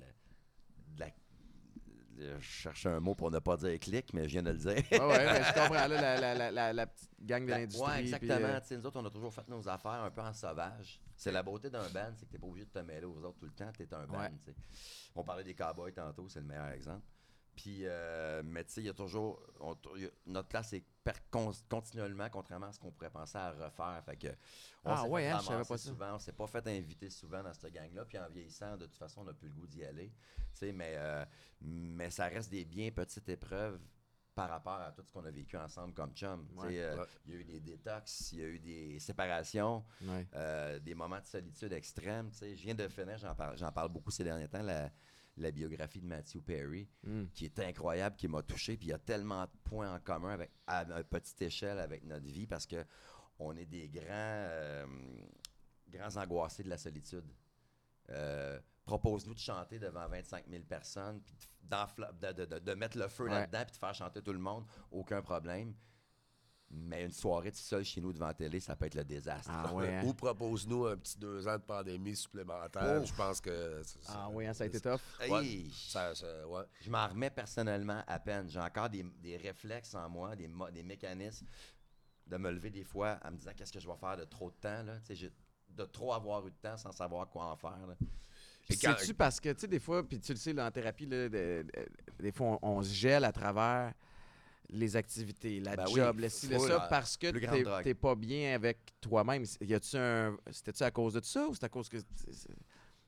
[0.88, 4.44] de la- de- Je cherche un mot pour ne pas dire clic, mais je viens
[4.44, 4.76] de le dire.
[5.00, 5.88] Ah ouais, mais je comprends.
[5.88, 7.82] Là, la, la, la, petite gang de Ben, l'industrie.
[7.88, 8.48] ouais, puis, exactement.
[8.48, 11.00] euh, Tu sais, nous autres, on a toujours fait nos affaires un peu en sauvage.
[11.16, 13.40] C'est la beauté d'un band, c'est que t'es pas obligé de te mêler aux autres
[13.40, 13.72] tout le temps.
[13.78, 14.20] T'es un band.
[14.20, 14.32] Ouais.
[15.16, 17.02] On parlait des cowboys tantôt, c'est le meilleur exemple.
[17.56, 19.40] Puis, euh, mais tu sais, il y a toujours.
[19.60, 20.84] on- il y a- notre classe est
[21.30, 24.02] con- continuellement, contrairement à ce qu'on pourrait penser à refaire.
[24.06, 24.28] Fait que.
[24.84, 25.90] On Ah s'est ouais, fait hein, je savais pas ça.
[25.90, 28.06] souvent, on s'est pas fait inviter souvent dans cette gang-là.
[28.06, 30.10] Puis en vieillissant, de toute façon, on n'a plus le goût d'y aller.
[30.54, 31.24] Tu sais, mais, euh,
[31.62, 33.80] mais ça reste des bien petites épreuves
[34.36, 36.48] par rapport à tout ce qu'on a vécu ensemble comme chum.
[36.50, 36.80] Tu sais, Ouais.
[36.82, 37.06] euh, Ouais.
[37.28, 40.28] Il y a eu des détox, il y a eu des séparations, ouais.
[40.34, 42.32] euh, des moments de solitude extrême.
[42.32, 42.56] tu sais.
[42.56, 44.90] Je viens de finir, j'en parle, beaucoup ces derniers temps, la,
[45.38, 47.24] la biographie de Matthew Perry, Mm.
[47.34, 48.78] qui est incroyable, qui m'a touché.
[48.78, 52.26] Puis il y a tellement de points en commun avec, à petite échelle avec notre
[52.28, 52.86] vie parce que
[53.40, 54.86] on est des grands, euh,
[55.90, 57.26] grands angoissés de la solitude.
[58.10, 63.08] Euh, Propose-nous de chanter devant 25 000 personnes, puis de, de- de- de mettre le
[63.08, 63.30] feu Ouais.
[63.30, 65.74] là-dedans, puis de faire chanter tout le monde, aucun problème.
[66.76, 69.52] Mais une soirée tout seul chez nous devant la télé, ça peut être le désastre.
[69.54, 70.04] Ah ouais, hein?
[70.06, 73.06] Ou propose-nous un petit deux ans de pandémie supplémentaire.
[73.06, 73.82] Je pense que.
[74.08, 75.00] Ah oui, hein, ça a été tough.
[75.30, 75.72] Ouais, Hey!
[75.72, 76.64] ça- ça- ouais.
[76.82, 78.50] Je m'en remets personnellement à peine.
[78.50, 81.46] J'ai encore des, des réflexes en moi, des, des mécanismes
[82.26, 84.50] de me lever des fois en me disant qu'est-ce que je vais faire de trop
[84.50, 84.82] de temps.
[84.84, 84.98] Là?
[85.00, 85.32] Tu sais, j'ai-
[85.70, 87.86] De trop avoir eu de temps sans savoir quoi en faire.
[87.88, 87.96] là.
[88.68, 90.72] Puis quand- C'est-tu parce que, tu sais, des fois, puis tu le sais, là, en
[90.72, 91.68] thérapie, là, de- de-
[92.24, 93.94] des fois, on, on se gèle à travers
[94.70, 97.28] les activités, la Ben oui, job, le ci, le ça, parce que
[97.84, 99.44] t'es pas bien avec toi-même.
[99.96, 100.38] Un...
[100.52, 101.98] C'était-tu à cause de ça ou c'est à cause que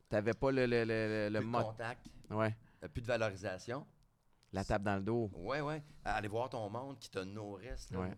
[0.09, 3.85] t'avais pas le, le, le, le plus de contact, Ouais, euh, plus de valorisation.
[4.51, 5.29] la tape dans le dos.
[5.33, 5.83] Ouais, ouais.
[6.03, 7.89] Aller voir ton monde qui te nourrisse.
[7.91, 8.11] Ouais.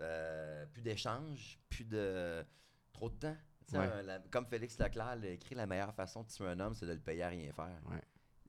[0.00, 2.44] Euh, plus d'échanges, plus de.
[2.92, 3.36] Trop de temps.
[3.72, 4.02] Ouais.
[4.02, 6.92] la- comme Félix Leclerc l'a écrit, la meilleure façon de tuer un homme, c'est de
[6.92, 7.80] le payer à rien faire.
[7.90, 8.00] Ouais.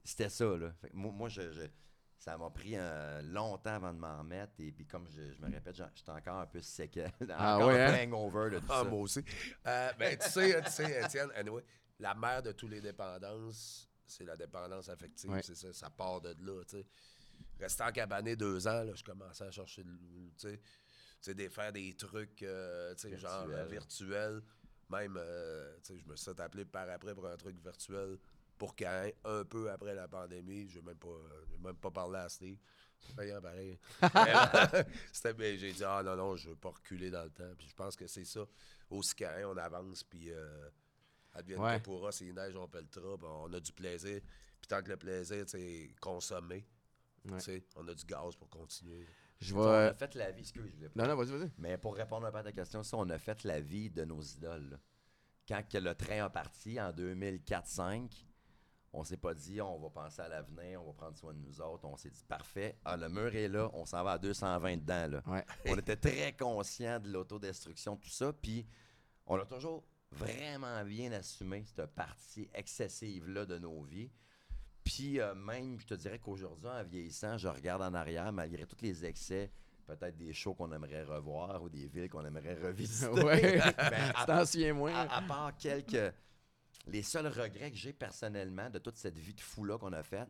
[0.04, 0.72] C'était ça, là.
[0.80, 1.66] Fait que moi, moi, je, je-
[2.18, 4.52] ça m'a pris euh, longtemps avant de m'en remettre.
[4.58, 7.12] Et puis, comme je, je me répète, j'étais encore un peu séquel.
[7.30, 8.06] Ah encore ouais, un hein?
[8.06, 8.88] hangover de tout Ah, ça.
[8.90, 9.22] moi aussi.
[9.66, 11.62] Euh, ben, tu sais, tu sais, Étienne, anyway,
[11.98, 15.30] la mère de toutes les dépendances, c'est la dépendance affective.
[15.30, 15.42] Ouais.
[15.42, 16.86] C'est ça, ça part de là, tu sais.
[17.60, 19.90] Restant cabané deux ans, là, je commençais à chercher, tu
[20.36, 20.60] sais,
[21.22, 24.42] tu sais, faire des trucs, euh, tu sais, genre euh, Virtuels.
[24.88, 28.18] Même, euh, tu sais, je me suis appeler par après pour un truc virtuel
[28.58, 30.68] pour Caen, un peu après la pandémie.
[30.68, 31.08] Je n'ai même, pas,
[31.62, 32.58] même pas parlé à Steve.
[32.98, 33.78] C'est payant pareil.
[34.02, 34.08] Mais,
[35.12, 37.52] c'était- mais j'ai dit, ah non, non, je veux pas reculer dans le temps.
[37.58, 38.46] Puis je pense que c'est ça.
[38.90, 40.68] Aussi Caen, on avance, puis euh,
[41.34, 41.80] advienne Ouais.
[41.80, 44.20] pourra, c'est neige, on pelletera, puis on a du plaisir.
[44.60, 46.66] Puis tant que le plaisir, c'est consommer,
[47.26, 47.38] Ouais.
[47.38, 49.04] tu sais, on a du gaz pour continuer.
[49.40, 51.02] Je On a fait la vie, excuse, je voulais pas.
[51.02, 51.50] Non, non, vas-y, vas-y.
[51.58, 54.04] Mais pour répondre un peu à ta question, ça, on a fait la vie de
[54.06, 54.70] nos idoles.
[54.70, 54.76] là.
[55.46, 58.24] Quand que le train a parti en 2004-5,
[58.96, 61.60] on s'est pas dit on va penser à l'avenir, on va prendre soin de nous
[61.60, 61.84] autres.
[61.84, 65.06] On s'est dit parfait, ah, le mur est là, on s'en va à 220 dedans.
[65.08, 65.22] Là.
[65.26, 65.44] Ouais.
[65.70, 68.32] On était très conscients de l'autodestruction, tout ça.
[68.32, 68.66] Puis
[69.26, 74.10] on a toujours vraiment bien assumé cette partie excessive-là de nos vies.
[74.82, 78.80] Puis euh, même, je te dirais qu'aujourd'hui, en vieillissant, je regarde en arrière, malgré tous
[78.82, 79.50] les excès,
[79.84, 83.10] peut-être des shows qu'on aimerait revoir ou des villes qu'on aimerait revisiter.
[83.76, 84.94] Ben, t'en souviens moins.
[84.94, 86.14] à, à part quelques.
[86.86, 90.28] Les seuls regrets que j'ai personnellement de toute cette vie de fou-là qu'on a faite,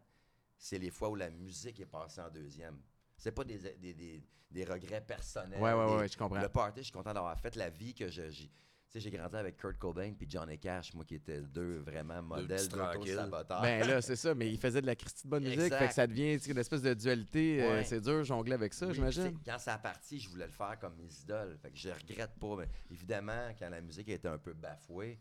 [0.58, 2.78] c'est les fois où la musique est passée en deuxième.
[3.18, 5.60] C'est pas des, des, des- des regrets personnels.
[5.60, 6.40] Ouais, ouais, ouais, je comprends.
[6.40, 8.30] Le party, je suis content d'avoir fait la vie que je.
[8.30, 8.52] j'ai- Tu
[8.88, 12.68] sais, j'ai grandi avec Kurt Cobain puis Johnny Cash, moi qui étaient deux vraiment modèles
[12.68, 13.16] tranquilles.
[13.16, 13.60] d'auto-saboteurs.
[13.60, 15.94] Ben là, c'est ça, mais il faisait de la Christie de bonne musique, fait que
[15.94, 17.62] ça devient une espèce de dualité.
[17.62, 19.36] euh, c'est dur jongler avec ça, Oui, j'imagine.
[19.44, 21.58] Quand ça a parti, je voulais le faire comme mes idoles.
[21.60, 22.56] Fait que je regrette pas.
[22.56, 25.18] Mais évidemment, quand la musique était un peu bafouée,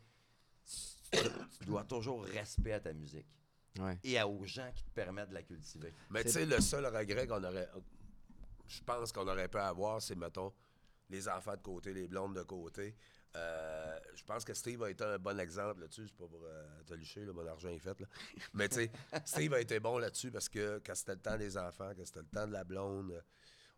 [1.60, 3.28] tu, dois toujours respect à ta musique
[3.80, 4.00] Ouais.
[4.04, 5.94] et à- aux gens qui te permettent de la cultiver.
[6.10, 7.70] Mais tu sais, le seul regret qu'on aurait.
[8.68, 10.54] Je pense qu'on aurait pu avoir, c'est, mettons,
[11.10, 12.96] les enfants de côté, les blondes de côté.
[13.36, 16.08] Euh, je pense que Steve a été un bon exemple là-dessus.
[16.08, 18.00] C'est pas pour euh, te licher, là, mon argent est fait.
[18.00, 18.08] Là.
[18.54, 18.92] Mais tu sais,
[19.26, 22.22] Steve a été bon là-dessus parce que quand c'était le temps des enfants, quand c'était
[22.22, 23.22] le temps de la blonde,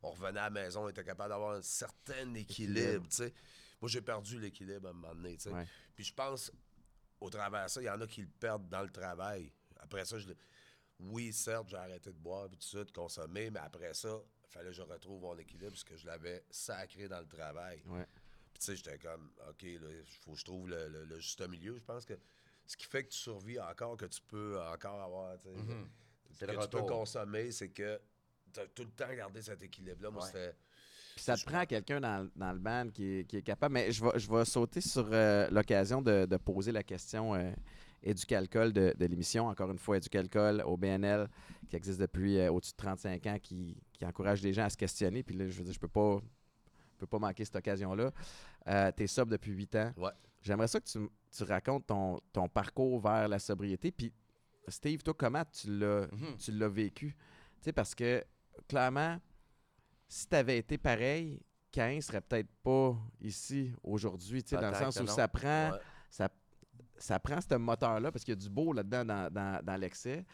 [0.04, 3.08] on revenait à la maison, on était capable d'avoir un certain équilibre.
[3.10, 3.34] tu sais.
[3.82, 5.38] Moi, j'ai perdu l'équilibre à un moment donné.
[5.38, 5.52] tu sais.
[5.52, 5.66] Ouais.
[5.96, 6.52] Puis je pense,
[7.20, 9.52] au travers de ça, il y en a qui le perdent dans le travail.
[9.80, 10.30] Après ça, je,
[11.00, 14.50] oui, certes, j'ai arrêté de boire et tout ça, de consommer, mais après ça, il
[14.52, 17.82] fallait que je retrouve mon équilibre parce que je l'avais sacré dans le travail.
[17.88, 18.06] Ouais.
[18.54, 19.80] Puis tu sais, j'étais comme, OK, il
[20.22, 21.78] faut que je trouve le, le- le juste milieu.
[21.78, 22.14] Je pense que
[22.66, 25.56] ce qui fait que tu survis encore, que tu peux encore avoir, tu sais,
[26.34, 28.02] C'est que le tu peux consommer, c'est que
[28.54, 30.10] tu as tout le temps gardé cet équilibre-là.
[30.12, 30.28] Moi, Ouais.
[30.32, 30.56] c'était...
[31.18, 33.74] Puis ça te prend quelqu'un dans, le- dans le band qui est, qui est capable.
[33.74, 37.52] Mais je vais, je vais sauter sur euh, l'occasion de, de poser la question euh,
[38.04, 39.48] Éducalcool de, de l'émission.
[39.48, 41.28] Encore une fois, Éducalcool au BNL,
[41.70, 44.78] qui existe depuis euh, au-dessus de 35 ans, qui, qui encourage les gens à se
[44.78, 45.24] questionner.
[45.24, 46.20] Puis là, je veux dire, je peux pas,
[46.94, 48.12] je peux pas manquer cette occasion-là.
[48.68, 49.94] Euh, tu es sobre depuis 8 ans.
[49.98, 50.12] Ouais.
[50.44, 51.00] J'aimerais ça que tu,
[51.36, 53.92] tu racontes ton, ton parcours vers la sobriété.
[53.92, 54.14] Puis,
[54.68, 56.38] Steve, toi, comment tu l'as Mhm.
[56.38, 57.08] tu l'as vécu?
[57.60, 58.24] Tu sais, parce que
[58.68, 59.18] clairement,
[60.08, 61.42] si tu avais été pareil,
[61.72, 65.14] Cain serait peut-être pas ici aujourd'hui, tu sais, dans le sens où non.
[65.14, 65.80] ça prend, Ouais.
[66.10, 66.30] ça,
[66.98, 70.26] ça prend ce moteur-là, parce qu'il y a du beau là-dedans dans, dans- dans l'excès.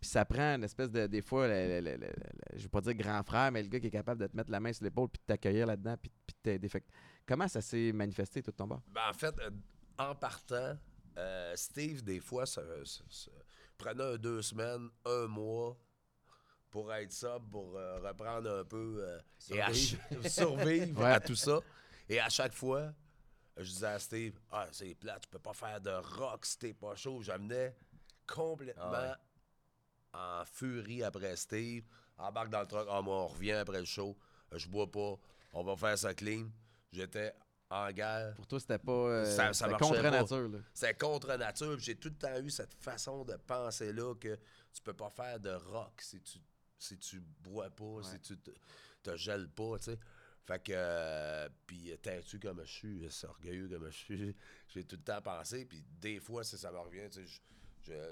[0.00, 2.12] Puis ça prend une espèce de, des fois, le- le- le-
[2.54, 4.50] je vais pas dire grand frère, mais le gars qui est capable de te mettre
[4.50, 6.68] la main sur l'épaule puis de t'accueillir là-dedans puis, puis de t'aider.
[7.26, 8.82] Comment ça s'est manifesté tout ton bord?
[8.88, 9.50] Ben, en fait, euh,
[9.98, 10.76] en partant,
[11.16, 13.30] euh, Steve, des fois, se, se- se-
[13.78, 15.76] prenait un deux semaines, un mois
[16.72, 21.12] pour être sobre, pour euh, reprendre un peu euh, et à ch- survivre Ouais.
[21.12, 21.60] à tout ça.
[22.08, 22.92] Et à chaque fois,
[23.56, 26.72] je disais à Steve, ah, c'est plat, tu peux pas faire de rock si t'es
[26.74, 27.20] pas chaud.
[27.22, 27.76] J'amenais
[28.26, 29.18] complètement Ah
[30.14, 31.84] en furie après Steve.
[32.18, 34.16] Embarque dans le truck, ah, moi, on revient après le show,
[34.52, 35.14] je bois pas,
[35.54, 36.48] on va faire ça clean.
[36.92, 37.34] J'étais
[37.70, 38.34] en guerre.
[38.34, 38.92] Pour toi, c'était pas.
[38.92, 40.10] euh, Ça- c'était contre pas.
[40.10, 40.48] nature.
[40.48, 40.58] Là.
[40.74, 41.78] C'est contre nature.
[41.78, 44.38] J'ai tout le temps eu cette façon de penser-là que
[44.74, 46.38] tu peux pas faire de rock si tu
[46.82, 48.50] si tu bois pas, si tu te,
[49.02, 49.98] te gèles pas, tu sais.
[50.44, 54.36] Fait que, euh, puis têtu comme je suis, c'est orgueilleux comme je suis,
[54.68, 57.42] j'ai tout le temps pensé, puis des fois, si ça me revient, tu sais,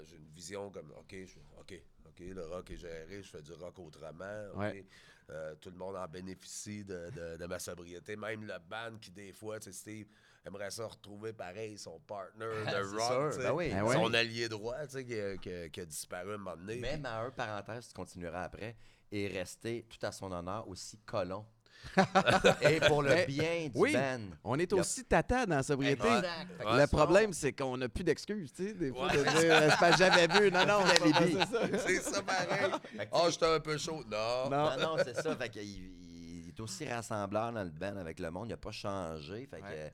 [0.05, 1.13] j'ai une vision comme, OK,
[1.59, 4.59] OK, OK, le rock est géré, je fais du rock autrement, OK.
[4.59, 4.85] Ouais.
[5.29, 8.17] Euh, tout le monde en bénéficie de, de- de ma sobriété.
[8.17, 10.07] Même le band qui, des fois, tu sais, Steve
[10.45, 13.69] aimerait ça retrouver pareil son partner de C'est rock, ben oui.
[13.71, 16.55] Ben son allié droit, tu sais, qui, a- qui a- qui a disparu un moment
[16.57, 16.77] donné.
[16.77, 18.75] Même à un parenthèse, tu continueras après,
[19.11, 21.45] et rester tout à son honneur aussi colon.
[22.61, 23.93] et pour le Mais- bien du oui.
[23.93, 24.19] band.
[24.43, 26.07] On est aussi tata dans la sobriété.
[26.07, 26.47] Exact.
[26.63, 28.73] Le problème, c'est qu'on n'a plus d'excuses, tu sais.
[28.75, 29.17] Des fois, Ouais.
[29.17, 30.51] de dire, euh, pas j'avais vu.
[30.51, 31.77] Non, non, c'est ça.
[31.87, 32.71] c'est ça pareil.
[33.11, 34.03] Ah, j'étais un peu chaud.
[34.07, 34.49] Non.
[34.51, 34.77] Non.
[34.77, 35.35] Non, non, c'est ça.
[35.35, 35.91] Fait qu'il
[36.61, 38.47] aussi rassembleur dans le band avec le monde.
[38.47, 39.45] Il n'a pas changé.
[39.47, 39.93] Fait que Ouais.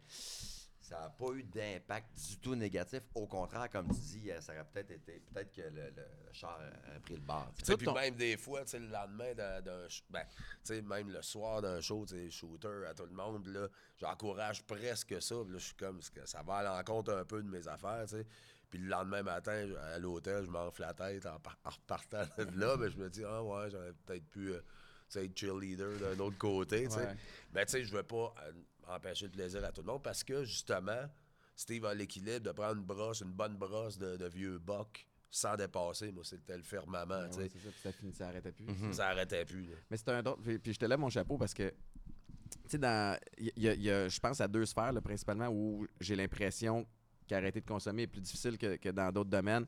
[0.81, 3.01] ça n'a pas eu d'impact du tout négatif.
[3.15, 5.19] Au contraire, comme tu dis, euh, ça aurait peut-être été.
[5.33, 6.59] Peut-être que le, le- char
[6.95, 7.51] a pris le bar.
[7.57, 9.61] puis ton- même des fois, tu sais, le lendemain d'un
[10.09, 13.47] ben, tu sais, même le soir d'un show, tu sais, shooter à tout le monde,
[13.47, 15.35] là, j'encourage presque ça.
[15.43, 18.17] puis là, je suis comme, ça va à l'encontre un peu de mes affaires, tu
[18.17, 18.27] sais.
[18.69, 22.59] Puis le lendemain matin, à l'hôtel, je m'enfle la tête en, par- en repartant de
[22.59, 22.75] là.
[22.77, 24.61] Mais je me dis, ah ouais, j'aurais peut-être pu euh,
[25.09, 26.87] tu sais, cheerleader d'un autre côté.
[26.87, 27.15] Ouais.
[27.53, 28.51] Mais tu sais, je veux pas euh,
[28.95, 31.09] empêcher le plaisir à tout le monde parce que justement,
[31.55, 35.55] Steve a l'équilibre de prendre une brosse, une bonne brosse de, de vieux boc sans
[35.55, 36.11] dépasser.
[36.11, 36.63] Moi, c'était le.
[36.63, 38.65] Ouais, c'est ça, puis ça finit, ça arrêtait plus.
[38.93, 39.65] Ça arrêtait plus.
[39.67, 39.75] là.
[39.89, 40.41] Mais c'est un autre.
[40.41, 43.17] Puis, puis je te lève mon chapeau parce que, tu sais, dans.
[43.37, 46.87] Je pense à deux sphères, là, principalement, où j'ai l'impression
[47.27, 49.65] qu'arrêter de consommer est plus difficile que, que dans d'autres domaines.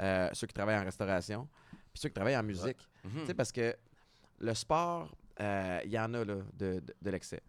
[0.00, 1.48] Euh, ceux qui travaillent en restauration,
[1.92, 2.78] puis ceux qui travaillent en musique.
[3.02, 3.74] Tu sais, parce que
[4.40, 7.42] le sport, euh, il y en a, là, de, de, de l'excès.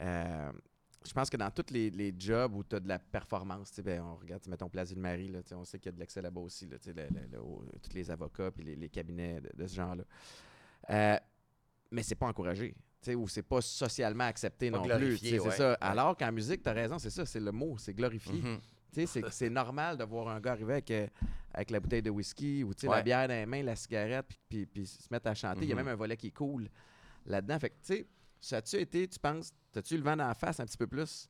[0.00, 0.52] Euh,
[1.06, 4.00] je pense que dans tous les, les jobs où tu as de la performance, ben,
[4.02, 6.20] on regarde, mettons Place Ville-Marie, là, tu sais, on sait qu'il y a de l'excès
[6.20, 8.88] là-bas aussi, là, tu sais, le- le- le- au- tous les avocats puis les, les
[8.88, 10.02] cabinets de, de ce genre-là.
[10.90, 11.16] Euh,
[11.92, 12.74] mais c'est pas encouragé.
[13.14, 14.90] Ou c'est pas socialement accepté Pas non plus.
[15.44, 15.50] ouais.
[15.50, 15.70] C'est ça.
[15.70, 15.76] Ouais.
[15.80, 18.32] Alors qu'en musique, tu as raison, c'est ça, c'est le mot, c'est glorifié.
[18.42, 18.58] Mhm.
[18.58, 18.60] Sais,
[18.92, 21.06] c'est- normal de voir un gars arriver avec, euh,
[21.52, 23.02] avec la bouteille de whisky ou tu sais, la Ouais.
[23.02, 25.62] bière dans les mains, la cigarette, puis, puis, puis se mettre à chanter.
[25.62, 25.82] Il y a Mhm.
[25.84, 26.68] même un volet qui est cool
[27.24, 27.58] là-dedans.
[27.58, 28.06] Fait que, tu sais,
[28.40, 31.28] ça a-tu été, tu penses, t'as-tu le vent dans la face un petit peu plus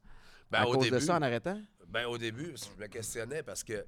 [0.50, 1.60] Ben, à au cause début, de ça en arrêtant?
[1.88, 3.86] Ben, au début, je me questionnais parce que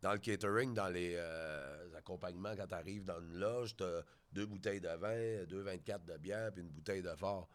[0.00, 4.02] dans le catering, dans les euh, accompagnements, quand tu arrives dans une loge, tu as
[4.32, 7.48] deux bouteilles de vin, deux 24 de bière, puis une bouteille de fort.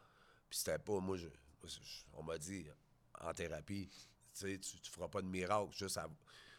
[0.50, 2.68] Puis c'était pas, moi, je- moi, je- on m'a dit
[3.20, 3.90] en thérapie,
[4.46, 5.72] tu tu feras pas de miracle.
[5.72, 6.08] Juste à-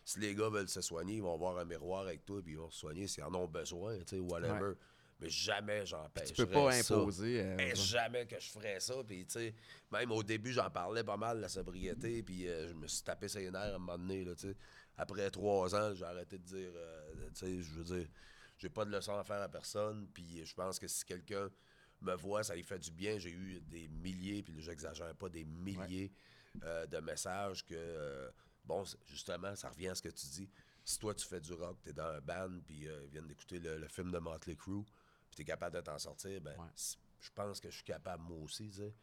[0.04, 2.58] si les gars veulent se soigner, ils vont voir un miroir avec toi, puis ils
[2.58, 4.72] vont se soigner s'ils en ont besoin, tu sais, whatever.
[5.20, 6.28] Mais jamais j'empêche.
[6.28, 7.40] Tu peux pas imposer.
[7.40, 8.94] euh, Mais jamais que je ferais ça.
[9.04, 9.54] Puis, tu sais,
[9.90, 12.22] même au début, j'en parlais pas mal de la sobriété.
[12.22, 14.24] Puis, euh, je me suis tapé ses nerfs à un moment donné.
[14.24, 14.32] Là.
[14.96, 18.06] Après trois ans, j'ai arrêté de dire, euh, tu sais, je veux dire,
[18.58, 20.06] j'ai pas de leçon à faire à personne.
[20.14, 21.50] Puis, je pense que si quelqu'un
[22.00, 23.18] me voit, ça lui fait du bien.
[23.18, 26.12] J'ai eu des milliers, puis là, j'exagère pas, des milliers
[26.64, 28.30] euh, de messages que, euh,
[28.64, 30.50] bon, justement, ça revient à ce que tu dis.
[30.84, 33.58] Si toi, tu fais du rock, t'es dans un band, puis euh, ils viennent d'écouter
[33.58, 36.66] le, le film de Motley Crue, puis t'es capable de t'en sortir, ben, Ouais.
[37.20, 38.94] je pense que je suis capable moi aussi, tu sais.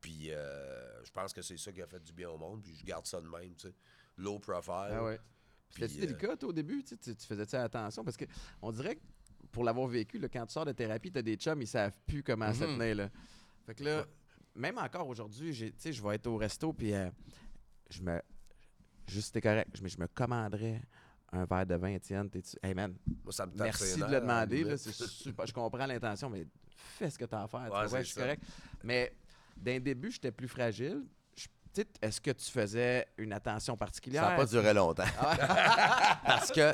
[0.00, 2.84] Puis je pense que c'est ça qui a fait du bien au monde, puis je
[2.84, 3.74] garde ça de même, tu sais.
[4.18, 4.90] Low profile.
[4.92, 5.18] Ah ouais.
[5.72, 6.84] puis, C'était-tu euh, délicat, toi, au début?
[6.84, 8.04] Tu, tu- tu faisais-tu attention?
[8.04, 8.26] Parce que
[8.60, 9.00] on dirait que
[9.50, 11.96] pour l'avoir vécu, là, quand tu sors de thérapie, tu as des chums, ils savent
[12.06, 12.78] plus comment se Mhm.
[12.78, 12.94] tenir.
[12.96, 13.10] Là.
[13.66, 14.06] Fait que là,
[14.54, 17.10] même encore aujourd'hui, j'ai- tu sais, je vais être au resto, puis euh,
[17.90, 18.20] je me.
[19.06, 20.80] Juste, c'était correct, je- mais je me commanderais
[21.32, 22.30] un verre de vin, Étienne.
[22.30, 22.94] T'es-tu- Hey man,
[23.30, 24.64] ça me merci de le demander.
[24.64, 27.70] là, super, je comprends l'intention, mais fais ce que tu as à faire.
[27.72, 28.42] Ouais, c'est je suis correct.
[28.82, 29.12] Mais
[29.56, 31.04] d'un début, j'étais plus fragile.
[32.00, 34.22] Est-ce que tu faisais une attention particulière?
[34.22, 35.02] Ça n'a pas duré longtemps.
[36.24, 36.72] Parce que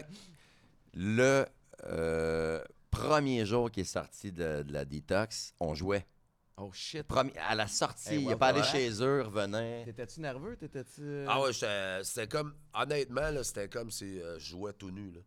[0.92, 1.46] le
[1.86, 6.06] euh, premier jour qui est sorti de, de la détox, on jouait.
[6.62, 7.06] Oh shit.
[7.08, 8.72] Premi- à la sortie, il ouais, n'est pas allé voilà.
[8.72, 9.82] chez eux, revenait.
[9.86, 10.56] T'étais-tu nerveux?
[10.56, 11.00] T'étais-tu.
[11.00, 14.90] euh, Ah ouais, j'étais- c'était comme, honnêtement, là, c'était comme si euh, je jouais tout
[14.90, 15.10] nu.
[15.10, 15.20] là.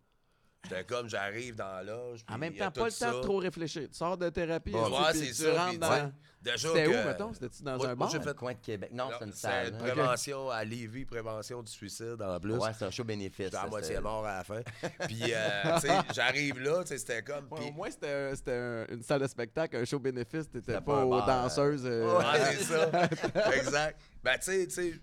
[0.69, 2.21] J'étais comme, j'arrive dans la loge.
[2.31, 3.81] En même temps, pas le temps de trop réfléchir.
[3.91, 5.89] Tu sors de thérapie, Ouais, est-ce que c'est tu ça, rentres puis, dans...
[5.91, 6.11] ouais.
[6.57, 7.33] C'était où, mettons?
[7.33, 8.09] C'était-tu dans Moi- un moi, bar?
[8.09, 8.89] j'ai fait- Coin de Québec.
[8.93, 9.67] Non, c'est une C'est salle.
[9.69, 9.77] une hein.
[9.79, 12.53] prévention à Lévis, prévention du suicide en plus.
[12.55, 13.45] Ouais, c'est un show bénéfice.
[13.45, 14.61] J'étais à moitié mort à la fin.
[15.07, 17.47] Puis, euh, tu sais, j'arrive là, tu sais, c'était comme.
[17.51, 20.49] Ouais, puis- au moins, c'était un- une salle de spectacle, un show bénéfice.
[20.49, 21.85] T'étais C'était pas, aux bar, danseuses.
[21.85, 22.25] euh, Ouais,
[22.57, 22.89] c'est ça.
[23.55, 23.99] exact.
[24.21, 24.93] Ben, tu sais, tu sais,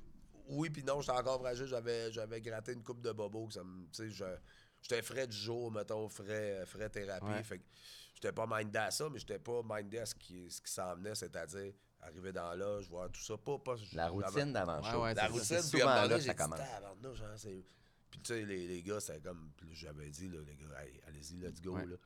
[0.48, 1.66] oui, puis non, j'étais encore fragile.
[1.66, 3.46] J'avais, j'avais gratté une coupe de bobo.
[3.46, 4.24] que Ça me, tu sais, je-
[4.82, 7.26] j'étais frais du jour, mettons, frais, frais thérapie.
[7.26, 7.42] Ouais.
[7.42, 7.64] Fait que
[8.14, 10.94] j'étais pas mindé à ça, mais j'étais pas mindé à ce qui, ce qui s'en
[10.96, 13.36] venait, c'est-à-dire arriver dans l'âge, voir tout ça.
[13.36, 14.96] Pas, pas, La routine d'avant-show.
[14.98, 16.60] Ouais, ouais, La c'est routine, C'est puis à un moment ça commence.
[16.60, 17.64] hein, c'est-
[18.10, 21.00] Puis tu sais, les, les gars, c'était comme, puis j'avais dit, là, les gars, Hey,
[21.06, 21.76] allez-y, let's go.
[21.76, 21.86] Ouais.
[21.86, 21.96] Là.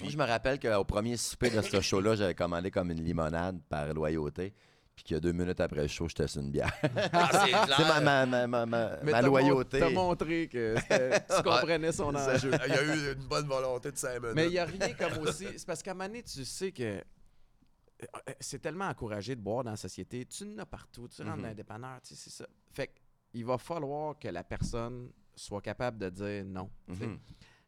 [0.00, 3.60] Moi, je me rappelle qu'au premier souper de ce show-là, j'avais commandé comme une limonade
[3.68, 4.52] par loyauté.
[4.96, 6.72] Puis que deux minutes après le show, j'étais sur une bière.
[7.12, 7.44] Ah,
[7.76, 9.78] c'est ma, ma, ma, ma, ma- Mais ma t'as mon- loyauté.
[9.78, 12.50] T'as montré que c'était- tu comprenais son enjeu.
[12.66, 14.34] Il y a eu une bonne volonté de 5 minutes.
[14.34, 15.46] Mais il n'y a rien comme aussi.
[15.58, 17.00] C'est parce qu'à un moment donné, tu sais que euh,
[18.02, 20.24] euh, c'est tellement encouragé de boire dans la société.
[20.26, 21.08] Tu en as partout.
[21.08, 21.42] Tu rentres Mhm.
[21.42, 22.46] dans un dépanneur, tu sais, c'est ça.
[22.72, 22.90] Fait
[23.32, 26.70] qu'il va falloir que la personne soit capable de dire non.
[26.88, 27.06] tu sais.
[27.06, 27.18] Mhm.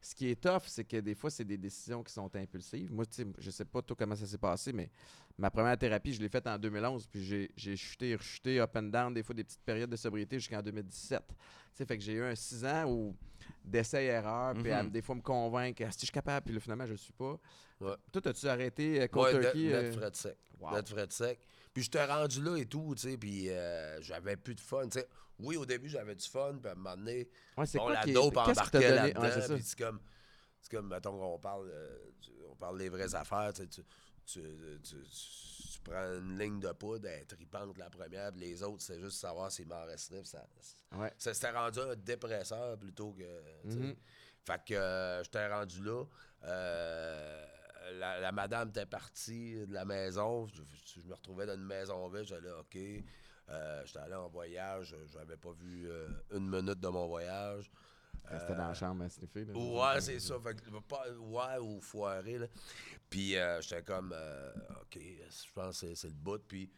[0.01, 2.93] Ce qui est tough, c'est que des fois, c'est des décisions qui sont impulsives.
[2.93, 4.91] Moi, tu sais, je sais pas toi comment ça s'est passé, mais
[5.37, 7.25] ma première thérapie, je l'ai faite en 2011, puis
[7.57, 11.23] j'ai- chuté, rechuté, up and down, des fois des petites périodes de sobriété jusqu'en 2017.
[11.29, 11.35] Tu
[11.75, 13.17] sais, fait que j'ai eu un 6 ans où
[13.65, 14.91] d'essais-erreurs, puis à Mhm.
[14.91, 17.13] des fois me convaincre, Ah, si je suis capable, puis là, finalement, je le suis
[17.13, 17.39] pas.
[17.81, 17.95] Ouais.
[18.13, 19.73] Toi, as-tu arrêté euh, cold Ouais, turkey?
[19.73, 19.93] euh?
[19.93, 20.37] frais de sec.
[20.59, 20.75] Wow.
[20.75, 21.39] Net frais de sec.
[21.73, 24.89] Puis j'étais rendu là et tout, tu sais, puis euh, j'avais plus de fun.
[24.89, 25.09] tu sais.
[25.41, 27.95] Oui, au début, j'avais du fun, puis à un moment donné, Ouais, c'est bon, quoi
[27.95, 29.55] la qui dope embarquait là-dedans, Ouais, c'est ça.
[29.55, 30.01] puis c'est comme,
[30.61, 31.99] c'est comme, mettons, on parle, euh,
[32.51, 33.83] on parle des vraies affaires, tu, tu,
[34.83, 34.97] tu,
[35.85, 39.19] prends une ligne de poudre, elle est tripante la première, puis les autres, c'est juste
[39.19, 40.45] savoir s'il m'en puis Ça,
[40.97, 41.13] Ouais.
[41.19, 43.43] ça s'était rendu un dépresseur plutôt que.
[43.65, 43.95] Mhm.
[44.45, 46.05] Fait que euh, j'étais rendu là.
[46.45, 47.47] Euh,
[47.99, 50.47] la, la madame était partie de la maison.
[50.47, 50.63] Je,
[50.95, 52.25] je me retrouvais dans une maison vide.
[52.25, 52.79] J'allais, OK.
[53.51, 54.95] Euh, j'étais allé en voyage.
[55.13, 57.71] J'avais pas vu euh, une minute de mon voyage.
[58.25, 59.47] Restait dans la chambre à sniffer.
[59.47, 59.55] là.
[59.55, 60.39] Ouais, c'est ça.
[60.39, 62.47] Fait que, pas, ouais, ou foiré, là.
[63.09, 66.39] Puis euh, j'étais comme, euh, OK, je pense que c'est- le bout.
[66.47, 66.71] Puis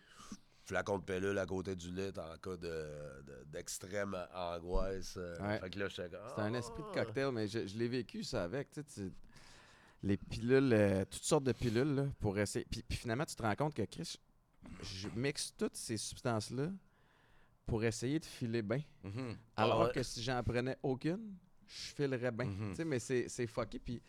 [0.65, 5.15] flacon de pilule à côté du lit en cas de- de- d'extrême angoisse.
[5.17, 5.59] euh, Ouais.
[5.59, 7.05] Fait que là, j'étais comme, C'est un esprit de Ah!
[7.05, 8.71] cocktail, mais je, je l'ai vécu ça avec.
[8.71, 9.13] Tu sais, tu-
[10.05, 12.65] les pilules, euh, toutes sortes de pilules là, pour essayer.
[12.71, 14.17] Puis, puis finalement, tu te rends compte que Chris,
[14.83, 16.71] je mixe toutes ces substances-là
[17.67, 18.83] pour essayer de filer bien.
[19.05, 19.37] Mhm.
[19.57, 19.93] Alors ouais.
[19.93, 22.47] que si j'en prenais aucune, je filerais bien.
[22.47, 22.71] Mhm.
[22.71, 23.79] Tu sais, mais c'est fucké.
[23.79, 24.03] Puis,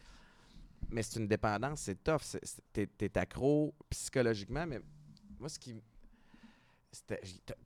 [0.89, 2.39] mais c'est une dépendance, c'est tough.
[2.73, 4.81] T'es t'es accro psychologiquement, mais
[5.39, 5.75] moi, ce qui.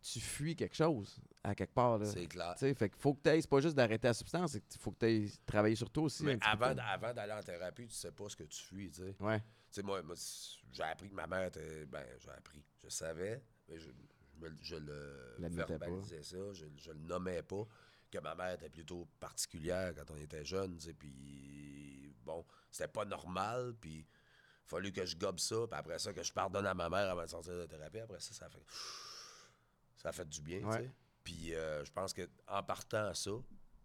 [0.04, 2.00] Tu fuis quelque chose à quelque part.
[2.06, 2.54] C'est clair.
[2.54, 4.80] Tu sais, fait qu'il faut que tu c'est pas juste d'arrêter la substance, c'est qu'il
[4.80, 6.24] faut que tu ailles travailler sur toi aussi.
[6.24, 9.16] Mais avant, avant d'aller en thérapie, tu sais pas ce que tu fuis, tu sais.
[9.20, 9.42] Ouais.
[9.76, 10.16] Tu sais, moi, moi,
[10.72, 11.86] j'ai appris que ma mère était.
[11.86, 12.64] Ben, j'ai appris.
[12.82, 15.66] Je savais, mais je, je, me- je le pas.
[15.66, 17.68] verbalisais ça, je, je le nommais pas.
[18.10, 20.94] Que ma mère était plutôt particulière quand on était jeune, tu sais.
[20.94, 24.06] Puis, bon, c'était pas normal, puis.
[24.64, 27.24] fallu que je gobe ça, puis après ça, que je pardonne à ma mère avant
[27.24, 28.00] de sortir de thérapie.
[28.00, 28.64] Après ça, ça fait.
[29.98, 30.78] Ça fait du bien, Ouais.
[30.78, 30.92] tu sais.
[31.24, 33.32] Puis, euh, je pense que en partant à ça,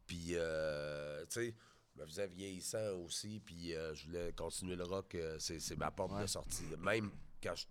[0.07, 1.55] puis, euh, tu sais,
[2.03, 5.15] me faisais vieillissant aussi, puis euh, je voulais continuer le rock.
[5.15, 6.23] euh, c'est, c'est ma porte Ouais.
[6.23, 6.65] de sortie.
[6.79, 7.11] Même
[7.43, 7.67] quand je,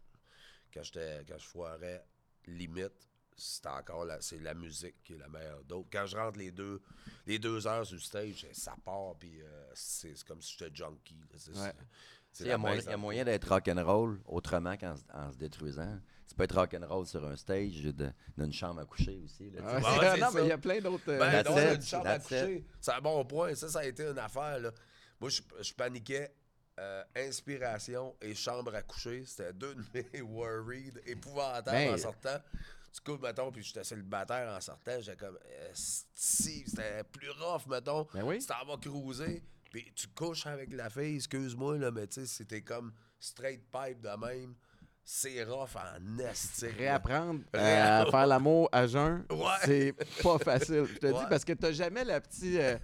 [0.74, 0.82] quand
[1.28, 2.06] quand je foirais
[2.46, 2.94] limite,
[3.38, 5.88] c'est encore la, c'est la musique qui est la meilleure d'autres.
[5.92, 6.82] Quand je rentre les deux,
[7.26, 11.16] les deux heures sur le stage, ça part, puis euh, c'est, comme si j'étais junkie.
[11.32, 11.38] là.
[11.38, 11.74] C'est, Ouais.
[12.40, 12.58] Il y a,
[12.98, 16.00] moyen, d'être rock'n'roll autrement qu'en se- en se détruisant.
[16.28, 19.50] Tu peux être rock'n'roll sur un stage de- d'une chambre à coucher aussi.
[19.52, 21.04] là, c'est non, mais il y a plein d'autres.
[21.10, 22.66] euh, Ben, non, une chambre à coucher.
[22.80, 23.56] C'est un bon point.
[23.56, 24.60] Ça, ça a été une affaire.
[24.60, 24.72] Là.
[25.20, 26.34] Moi, je, je paniquais.
[26.82, 32.38] euh, inspiration et chambre à coucher, c'était deux de mes worried épouvantables Ben, en sortant.
[32.94, 37.68] Du coup, mettons, puis j'étais célibataire en sortant, j'étais comme, euh, si, c'était plus rough,
[37.68, 38.08] mettons.
[38.14, 38.40] Ben oui.
[38.46, 42.62] T'en vas cruiser, puis tu couches avec la fille, excuse-moi, là, mais tu sais, c'était
[42.62, 44.56] comme straight pipe de même.
[45.04, 46.32] C'est rough en là.
[46.78, 49.38] Réapprendre euh, à faire l'amour à jeun, Ouais.
[49.66, 50.86] c'est pas facile.
[50.86, 52.78] Je te dis parce que t'as jamais le petit, euh,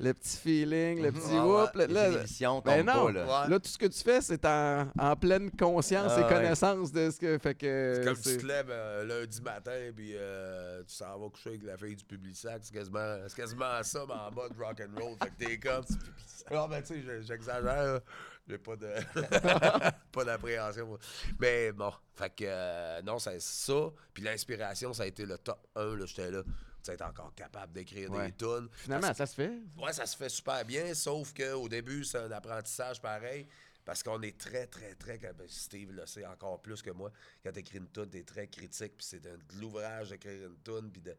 [0.00, 1.74] le petit feeling, le petit Ouais, whoop.
[1.74, 1.86] ouais.
[1.88, 3.06] là, Les là, ben non.
[3.06, 3.24] pas, là.
[3.44, 3.50] Ouais.
[3.50, 6.28] là, tout ce que tu fais, c'est en, en pleine conscience Ah et ouais.
[6.28, 7.94] connaissance de ce que fait que.
[7.96, 11.64] C'est comme tu te lèves euh, lundi matin puis euh, tu s'en vas coucher avec
[11.64, 12.60] la fille du Publisac.
[12.62, 15.16] C'est quasiment, c'est quasiment ça, mais en mode rock and roll.
[15.22, 15.84] Fait que t'es comme.
[16.50, 18.00] Non, mais tu sais, j'exagère.
[18.48, 18.86] J'ai pas de.
[20.12, 20.98] pas d'appréhension.
[21.38, 23.90] Mais bon, fait que euh, non, c'est ça.
[24.14, 25.96] Puis l'inspiration, ça a été le top 1.
[25.96, 26.42] Là, j'étais là.
[26.82, 28.30] Tu être encore capable d'écrire Ouais.
[28.30, 28.68] des tunes.
[28.72, 29.52] Finalement, ça se fait.
[29.76, 33.46] Ouais, ça se fait super bien, sauf qu'au début, c'est un apprentissage pareil.
[33.84, 35.16] Parce qu'on est très, très, très.
[35.18, 37.10] ben, Steve le sait encore plus que moi.
[37.42, 38.96] Quand tu écris une toune, tu es très critique.
[38.98, 40.92] Puis c'est de l'ouvrage d'écrire une toune.
[40.92, 41.16] Puis de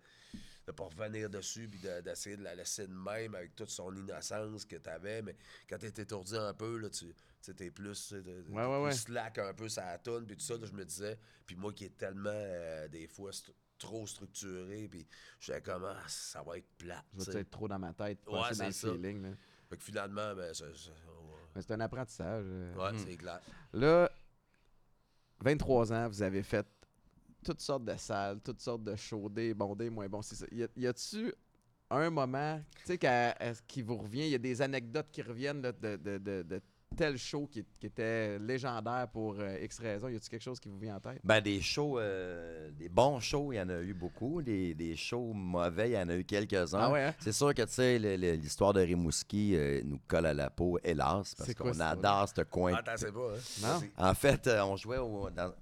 [0.68, 1.68] ne pas revenir dessus.
[1.68, 5.24] Puis de- d'essayer de, la laisser de même avec toute son innocence que tu avais.
[5.24, 5.36] Mais
[5.68, 7.08] quand tu es étourdi un peu, là, tu
[7.48, 8.92] es plus, t'es- t'es Ouais, ouais, plus ouais.
[8.94, 10.28] slack un peu sa toune.
[10.28, 11.18] Puis tout ça, là, je me disais.
[11.48, 13.32] Puis moi qui est tellement, euh, des fois,
[13.80, 14.88] trop structuré.
[14.88, 15.08] Puis
[15.40, 17.04] je suis comme, ah, ça va être plat.
[17.14, 17.40] Je vais tu sais.
[17.40, 18.92] être trop dans ma tête, Ouais, dans le ça.
[18.94, 19.24] feeling.
[19.24, 19.30] là.
[19.70, 20.92] Fait que finalement, ben, ça- ça-
[21.62, 22.46] c'est un apprentissage.
[22.48, 22.76] euh.
[22.76, 23.40] ouais, c'est clair.
[23.74, 24.10] Là,
[25.42, 26.68] 23 ans, vous avez fait
[27.44, 30.22] toutes sortes de salles, toutes sortes de shows, des bons, des moins bons.
[30.22, 30.46] c'est ça.
[30.52, 31.34] Y a- y a-tu
[31.92, 35.72] un moment, tu sais, qui vous revient, il y a des anecdotes qui reviennent là,
[35.72, 36.62] de, de, de, de
[36.96, 40.08] tel show qui, qui était légendaire pour euh, X raisons.
[40.10, 41.20] Y a-tu quelque chose qui vous vient en tête?
[41.24, 44.42] Ben, des shows, euh, des bons shows, il y en a eu beaucoup.
[44.42, 46.80] Des, des shows mauvais, il y en a eu quelques-uns.
[46.80, 47.16] Ah ouais, hein?
[47.20, 48.00] C'est sûr que, tu sais,
[48.38, 52.74] l'histoire de Rimouski euh, nous colle à la peau, hélas, parce qu'on adore ce coin.
[52.74, 53.80] Attends, c'est pas, hein?
[53.82, 54.06] Non?
[54.10, 55.54] En fait, euh, on jouait au dans,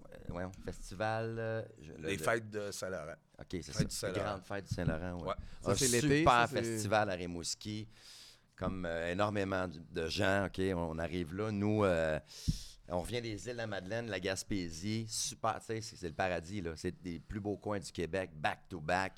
[0.66, 1.36] festival.
[1.40, 3.16] euh, je- le- Les le- fêtes de Saint-Laurent.
[3.40, 4.12] OK, c'est ça.
[4.12, 5.20] Grande fête du Saint-Laurent.
[5.22, 5.28] Ouais.
[5.28, 5.34] Ouais.
[5.62, 7.88] Ça, Un c'est l'été, super festival à Rimouski.
[8.58, 11.52] Comme euh, énormément de- gens, OK, on arrive là.
[11.52, 12.20] Nous, euh,
[12.90, 15.06] on revient des îles de la Madeleine, la Gaspésie.
[15.08, 16.72] Super, tu sais, c'est c'est le paradis, là.
[16.76, 19.14] C'est des plus beaux coins du Québec, back-to-back.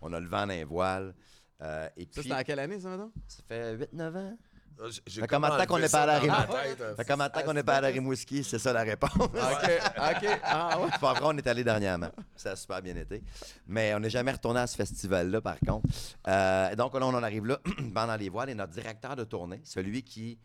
[0.00, 1.14] On a le vent dans les voiles.
[1.60, 3.10] Euh, et Ça, puis, c'était en quelle année, ça, maintenant?
[3.26, 4.38] ça fait 8-9 ans.
[4.80, 6.82] Ah, j'ai Fait comme qu'on enlevé est pas à ma Rimouski?
[6.82, 7.04] euh, Fait
[7.44, 8.44] qu'on n'est pas à Rimouski?
[8.44, 9.10] C'est ça la réponse.
[9.14, 10.40] OK, OK.
[10.42, 10.88] Ah ouais.
[11.22, 12.10] On est allé dernièrement.
[12.36, 13.22] Ça a super bien été.
[13.66, 15.86] Mais on n'est jamais retourné à ce festival-là, par contre.
[16.28, 17.58] Euh, donc, là, on en arrive là,
[17.94, 20.38] pendant les voiles, et notre directeur de tournée, celui qui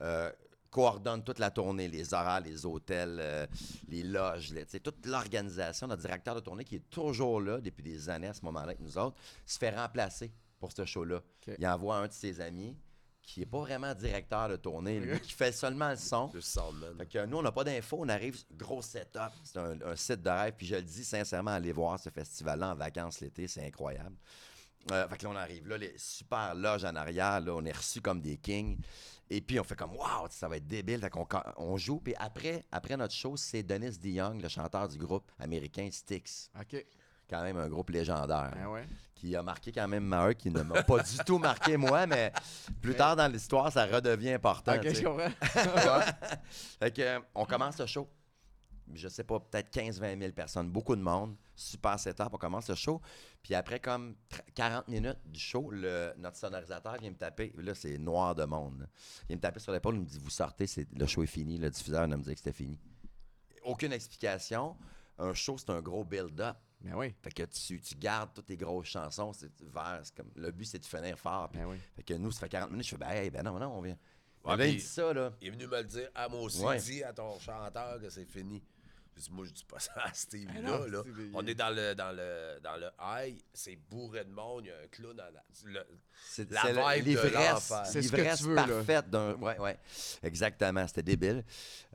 [0.00, 0.30] euh,
[0.70, 3.46] coordonne toute la tournée, les horaires, les hôtels, euh,
[3.88, 5.86] les loges, les- toute l'organisation.
[5.86, 8.80] Notre directeur de tournée, qui est toujours là depuis des années à ce moment-là avec
[8.80, 11.20] nous autres, se fait remplacer pour ce show-là.
[11.58, 12.74] Il envoie un de ses amis
[13.26, 16.30] qui n'est pas vraiment directeur de tournée, lui, qui fait seulement le son.
[16.32, 16.96] Le soundman.
[16.96, 20.22] Fait que nous, on n'a pas d'infos, on arrive, gros setup, c'est un, un site
[20.22, 23.66] de rêve, puis je le dis sincèrement, allez voir ce festival-là en vacances l'été, c'est
[23.66, 24.16] incroyable.
[24.92, 27.76] Euh, fait que là, on arrive là, les super loges en arrière, là, on est
[27.76, 28.78] reçus comme des kings.
[29.28, 31.00] Et puis, on fait comme, waouh, ça va être débile.
[31.00, 31.98] Fait qu'on on joue.
[31.98, 36.50] Puis après, après notre show, c'est Dennis DeYoung, le chanteur du groupe américain Styx.
[36.60, 36.86] OK.
[37.28, 38.52] Quand même un groupe légendaire.
[38.70, 38.86] Ouais.
[39.14, 42.32] Qui a marqué quand même Maheu, qui ne m'a pas du tout marqué moi, mais
[42.82, 44.74] plus tard dans l'histoire, ça redevient important.
[44.76, 45.30] OK, je comprends.
[46.78, 48.08] Fait que, euh, on commence le show.
[48.94, 51.34] Je sais pas, peut-être 15-20 000 personnes, beaucoup de monde.
[51.56, 53.00] Super setup, on commence le show.
[53.42, 57.52] Puis après, comme tr- 40 minutes du show, le- notre sonorisateur vient me taper.
[57.56, 58.80] Là, c'est noir de monde.
[58.80, 58.86] là.
[59.22, 61.58] Il vient me taper sur l'épaule, il me dit Vous sortez, le show est fini.
[61.58, 62.78] Le diffuseur ne me dit que c'était fini.
[63.64, 64.76] Aucune explication.
[65.18, 66.56] Un show, c'est un gros build-up.
[66.80, 67.14] Ben oui.
[67.22, 69.32] Fait que tu, tu gardes toutes tes grosses chansons.
[69.32, 71.48] C'est vers, c'est comme, le but, c'est de finir fort.
[71.50, 71.78] Puis- Ben oui.
[71.96, 72.84] Fait que nous, ça fait 40 minutes.
[72.86, 73.96] Je fais Ben, hey, ben non, non, on vient.
[74.44, 75.32] Ouais, il dit ça, là.
[75.40, 76.08] Il est venu me le dire.
[76.14, 76.78] Ah, moi aussi, Ouais.
[76.78, 78.62] dis à ton chanteur que c'est fini.
[79.16, 81.02] Je dis, moi, je dis pas ça à Steve Ah là, non, là.
[81.34, 84.70] On est dans le, dans le, dans le high, c'est bourré de monde, il y
[84.70, 85.42] a un clown dans la.
[85.64, 85.86] le-
[86.28, 87.18] C'est La c'est le- vibe.
[87.86, 88.66] C'est ce que l'ivresse tu veux, là.
[88.66, 89.32] parfaite d'un.
[89.36, 89.78] Ouais, ouais.
[90.22, 91.44] Exactement, c'était débile.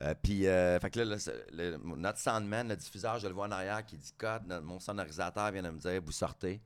[0.02, 3.46] Euh, puis, euh, fait que là, le- le- notre soundman, le diffuseur, je le vois
[3.48, 4.48] en arrière qui dit code.
[4.64, 6.60] Mon sonorisateur vient de me dire vous sortez.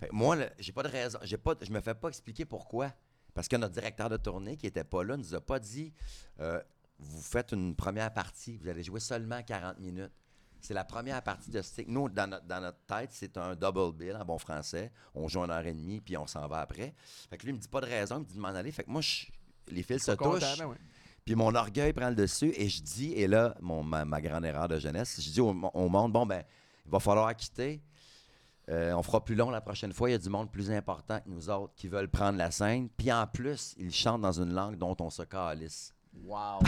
[0.00, 1.18] Fait que moi, j'ai pas de raison.
[1.22, 2.92] J'ai pas, je me fais pas expliquer pourquoi.
[3.34, 5.92] Parce que notre directeur de tournée, qui était pas là, nous a pas dit
[6.40, 6.58] euh,
[6.98, 10.12] vous faites une première partie, vous allez jouer seulement 40 minutes.
[10.60, 11.86] C'est la première partie de Stick.
[11.88, 14.90] Nous, dans notre, dans notre tête, c'est un double bill en bon français.
[15.14, 16.94] On joue une heure et demie, puis on s'en va après.
[17.30, 18.72] Fait que lui, il me dit pas de raison, il me dit de m'en aller.
[18.72, 19.26] Fait que moi, je-
[19.68, 20.40] les fils se touchent.
[20.58, 20.76] ben ouais.
[21.24, 24.44] Puis mon orgueil prend le dessus et je dis, et là, mon, ma, ma grande
[24.44, 26.42] erreur de jeunesse, je dis au, au monde, bon, ben,
[26.84, 27.82] il va falloir quitter.
[28.68, 30.08] Euh, on fera plus long la prochaine fois.
[30.08, 32.88] Il y a du monde plus important que nous autres qui veulent prendre la scène.
[32.96, 35.92] Puis en plus, ils chantent dans une langue dont on se calisse.
[36.24, 36.60] Wow.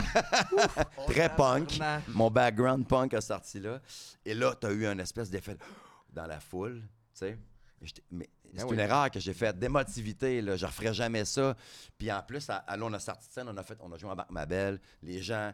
[1.08, 1.78] Très punk.
[2.08, 3.80] Mon background punk a sorti là.
[4.24, 5.56] Et là, tu as eu un espèce d'effet
[6.12, 6.82] dans la foule.
[7.12, 7.38] Tu sais.
[8.10, 8.74] Mais c'est oui.
[8.74, 9.58] une erreur que j'ai faite.
[9.58, 10.56] D'émotivité, là.
[10.56, 11.56] Je ne referais jamais ça.
[11.96, 13.92] Puis en plus, à, à- là, on a sorti de scène, on a, fait, on
[13.92, 14.80] a joué en Marc Mabel.
[15.02, 15.52] Les gens,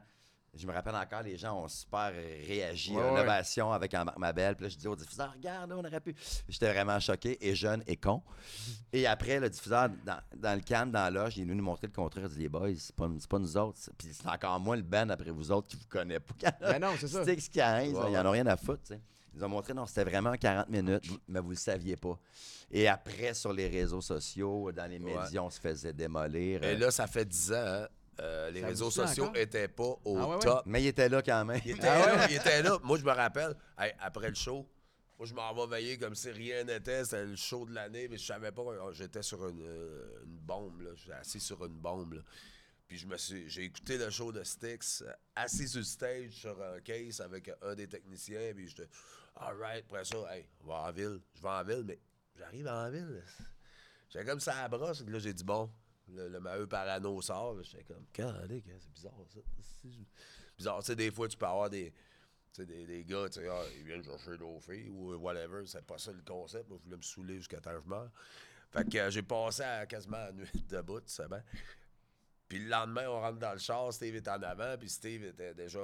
[0.57, 2.13] je me rappelle encore, les gens ont super
[2.47, 3.75] réagi Ouais, à ouais.
[3.75, 4.55] avec un Marc Mabel.
[4.57, 6.15] Puis là, je dis au diffuseur, regarde, on aurait pu.
[6.49, 8.23] J'étais vraiment choqué et jeune et con.
[8.93, 11.65] Et après, le diffuseur, dans, dans le calme, dans la loge, il est venu nous
[11.65, 12.27] montrer le contraire.
[12.31, 13.79] Il dit, les boys, c'est pas, c'est pas nous autres.
[13.81, 16.51] c'est- Puis c'est encore moins le band après vous autres qui vous connaissez pas.
[16.61, 17.23] Ben non, c'est ça.
[17.23, 18.93] Sticks 15, Ouais, là, ils en ont rien à foutre.
[19.37, 22.17] Ils ont montré, non, c'était vraiment 40 minutes, mais vous le saviez pas.
[22.71, 26.63] Et après, sur les réseaux sociaux, dans les médias, on se faisait démolir.
[26.63, 27.89] Et euh, là, ça fait 10 ans, hein,
[28.21, 30.41] euh, les réseaux sociaux n'étaient pas au Ah ouais, ouais.
[30.43, 30.63] top.
[30.67, 31.61] mais il était là quand même.
[31.65, 32.79] Il était là, il était là.
[32.83, 34.69] Moi, je me rappelle, hey, après le show,
[35.19, 37.05] moi, je m'en vais veiller comme si rien n'était.
[37.05, 38.63] C'était le show de l'année, mais je savais pas.
[38.63, 40.91] euh, J'étais sur une, euh, une bombe, là.
[40.97, 42.21] J'étais assis sur une bombe, là.
[42.87, 46.33] Puis je me suis, j'ai écouté le show de Styx, euh, assis sur le stage
[46.33, 48.53] sur un case avec un des techniciens.
[48.55, 48.89] Puis j'étais,
[49.37, 51.21] alright, après ça, hey, on va en ville.
[51.35, 51.99] Je vais en ville, mais
[52.37, 53.23] j'arrive en ville.
[54.11, 55.03] J'étais comme ça à la brosse.
[55.07, 55.71] Là, j'ai dit, bon,
[56.09, 57.63] le, Maheu Parano sort.
[57.63, 59.41] J'étais comme, calique, c'est bizarre, ça.
[59.83, 59.89] C'est
[60.57, 60.79] bizarre.
[60.81, 61.91] Tu sais, des fois, tu peux avoir des.
[62.53, 65.67] Tu sais, des, des gars, tu sais, ah, ils viennent chercher nos ou whatever.
[65.67, 66.69] C'est pas ça le concept.
[66.69, 67.95] Moi, je voulais me saouler jusqu'à temps que je.
[68.71, 71.43] Fait que euh, j'ai passé à quasiment la nuit debout, tu sais bien.
[72.49, 75.55] Puis le lendemain, on rentre dans le char, Steve est en avant, puis Steve était
[75.55, 75.81] déjà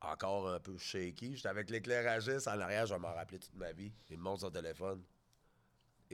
[0.00, 1.36] en- encore un peu shaky.
[1.36, 3.92] J'étais avec l'éclairagiste en arrière, je vais m'en rappeler toute ma vie.
[4.10, 5.02] Il me montre son téléphone.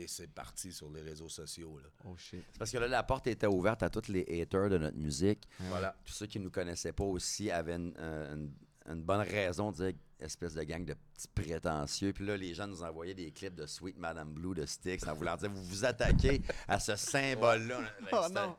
[0.01, 1.79] Et c'est parti sur les réseaux sociaux.
[1.79, 1.89] Là.
[2.07, 2.43] Oh shit.
[2.53, 5.47] C'est parce que là, la porte était ouverte à tous les haters de notre musique.
[5.69, 5.95] Voilà.
[6.05, 8.53] Tous ceux qui ne nous connaissaient pas aussi avaient une, euh, une-
[8.91, 12.13] une bonne raison de dire espèce de gang de petits prétentieux.
[12.15, 15.15] Puis là, les gens nous envoyaient des clips de Sweet Madame Blue de Styx en
[15.15, 17.81] voulant dire vous vous attaquez à ce symbole-là.
[18.13, 18.57] Oh non.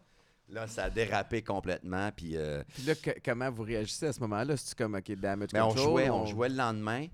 [0.50, 2.12] Là, ça a dérapé complètement.
[2.12, 4.58] Puis, euh, Puis là, que- comment vous réagissez à ce moment-là?
[4.58, 7.08] C'est-tu comme, OK, damage mais on jouait, on jouait le lendemain.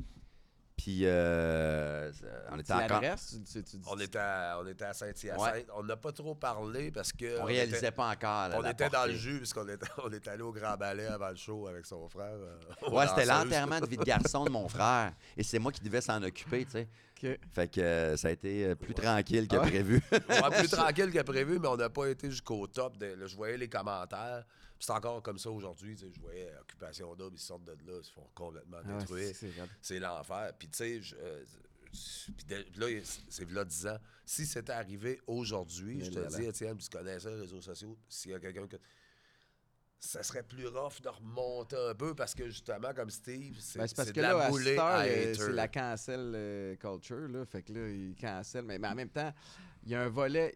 [0.77, 2.11] Puis euh,
[2.51, 3.01] on était encore.
[3.01, 3.31] l'adresses?
[3.31, 5.39] Tu- tu- tu dis- On était à, on était à Saint-Hyacinthe.
[5.41, 5.65] Ouais.
[5.75, 7.39] On n'a pas trop parlé parce que.
[7.41, 8.49] On réalisait était- pas encore.
[8.49, 11.07] la- On la était dans le jus puisqu'on était, on est allé au Grand Ballet
[11.07, 12.35] avant le show avec son frère.
[12.35, 15.13] euh, Ouais, c'était l'enterrement de vie de garçon de mon frère.
[15.35, 16.87] Et c'est moi qui devais s'en occuper, tu sais.
[17.23, 17.39] OK.
[17.51, 19.67] Fait que euh, ça a été euh, plus tranquille que ouais?
[19.67, 20.01] prévu.
[20.11, 22.97] Ouais, plus tranquille que prévu, mais on n'a pas été jusqu'au top.
[22.99, 24.43] de- là, je voyais les commentaires.
[24.79, 25.97] C'est encore comme ça aujourd'hui.
[25.97, 29.35] Je voyais Occupation Double, ils sortent de là, ils se font complètement Ah détruire.
[29.81, 30.51] c'est- l'enfer.
[30.57, 31.43] Puis tu sais, euh,
[32.47, 33.97] de- là, c'est là 10 ans.
[34.25, 37.97] Si c'était arrivé aujourd'hui, je te là dis, Étienne, tu connais ça, les réseaux sociaux,
[38.07, 38.77] s'il y a quelqu'un que.
[39.99, 43.87] ça serait plus rough de remonter un peu parce que justement, comme Steve, c'est Ben,
[43.95, 44.49] parce c'est que de là, la à
[45.07, 47.45] euh, c'est la cancel euh, culture, là.
[47.45, 48.63] Fait que là, ils cancel.
[48.63, 49.33] Mais, mais en même temps,
[49.83, 50.55] il y a un volet.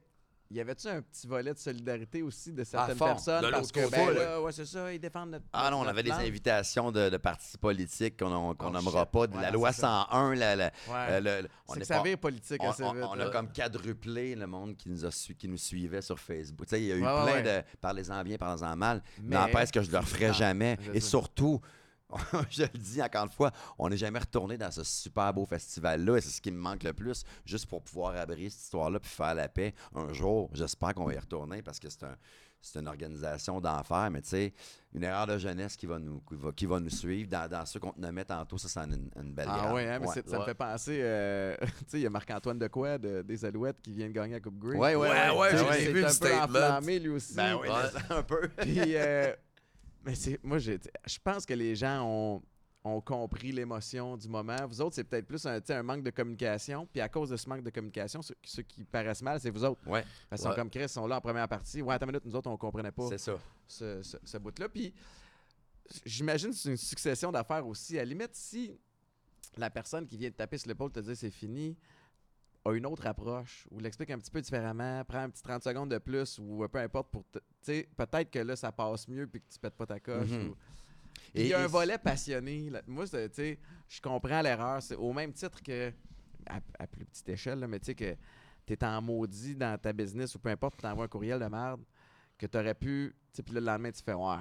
[0.54, 3.46] Y avait-tu un petit volet de solidarité aussi de certaines fond, personnes?
[3.46, 4.14] de parce que, côté, ben, ouais.
[4.16, 5.46] là, ouais, c'est ça, ils défendent notre.
[5.54, 9.12] Ah non, on avait des invitations de, de partis politiques qu'on qu'on Oh, nommera shit.
[9.12, 9.28] pas.
[9.28, 10.08] De Ouais, la loi c'est ça.
[10.12, 10.72] 101, la, la- Ouais.
[10.94, 13.04] euh, le- le- on est politique on, assez on- vite.
[13.10, 16.68] on a comme quadruplé le monde qui nous, a su- qui nous suivait sur Facebook.
[16.68, 19.82] Tu sais, il y a eu plein de parlez-en bien, parlez-en mal, mais, n'empêche que
[19.82, 20.78] je le referai Non, jamais.
[20.94, 21.62] Et surtout,
[22.50, 26.18] je le dis encore une fois, on n'est jamais retourné dans ce super beau festival-là
[26.18, 29.10] et c'est ce qui me manque le plus, juste pour pouvoir abrier cette histoire-là puis
[29.12, 29.74] faire la paix.
[29.96, 32.16] Un jour, j'espère qu'on va y retourner parce que c'est un.
[32.64, 34.54] C'est une organisation d'enfer, mais tu sais,
[34.94, 37.28] une erreur de jeunesse qui va nous, qui va, qui va nous suivre.
[37.28, 39.98] Dans, dans ceux qu'on te nommait tantôt, ça, c'est une, une belle Ah ouais, hein,
[40.00, 40.22] mais Ouais.
[40.24, 43.46] ça me fait penser, euh, tu sais, il y a Marc-Antoine de quoi de, des
[43.46, 44.78] Alouettes qui vient de gagner la Coupe Grey.
[44.78, 46.44] Ouais, ouais, Ouais, ouais, Tu sais, j'ai vu le un peu statement.
[46.44, 47.34] enflammé lui aussi.
[47.34, 48.02] Ben oui, Ouais.
[48.16, 48.48] un peu.
[48.60, 49.34] Puis, euh,
[50.04, 50.78] mais c'est, moi, je
[51.24, 52.42] pense que les gens ont,
[52.84, 54.56] ont compris l'émotion du moment.
[54.68, 56.88] Vous autres, c'est peut-être plus un, un manque de communication.
[56.92, 59.64] Puis à cause de ce manque de communication, ceux, ceux qui paraissent mal, c'est vous
[59.64, 59.82] autres.
[59.88, 61.82] Ouais, Parce qu'ils sont comme Chris, ils sont là en première partie.
[61.82, 63.38] Ouais, attends une minute, nous autres, on comprenait pas c'est ça.
[63.68, 64.68] ce, ce- ce bout-là.
[64.70, 64.94] Puis
[66.06, 67.98] j'imagine que c'est une succession d'affaires aussi.
[67.98, 68.78] À la limite, si
[69.58, 71.78] la personne qui vient de taper sur l'épaule te dit c'est fini,
[72.64, 75.90] a une autre approche ou l'explique un petit peu différemment, prend un petit 30 secondes
[75.90, 79.42] de plus ou peu importe pour tu sais peut-être que là ça passe mieux puis
[79.42, 80.50] que tu pètes pas ta coche Mhm.
[80.50, 80.56] ou-
[81.34, 82.70] il y a un et- volet passionné.
[82.70, 82.82] là.
[82.88, 84.82] Moi, tu sais, je comprends l'erreur.
[84.82, 85.92] C'est au même titre que,
[86.46, 88.16] à, à plus petite échelle, là, mais tu sais, que
[88.66, 91.46] tu es en maudit dans ta business ou peu importe, tu t'envoies un courriel de
[91.46, 91.82] merde
[92.38, 94.38] que tu aurais pu, tu sais, puis le lendemain, tu fais, ouais.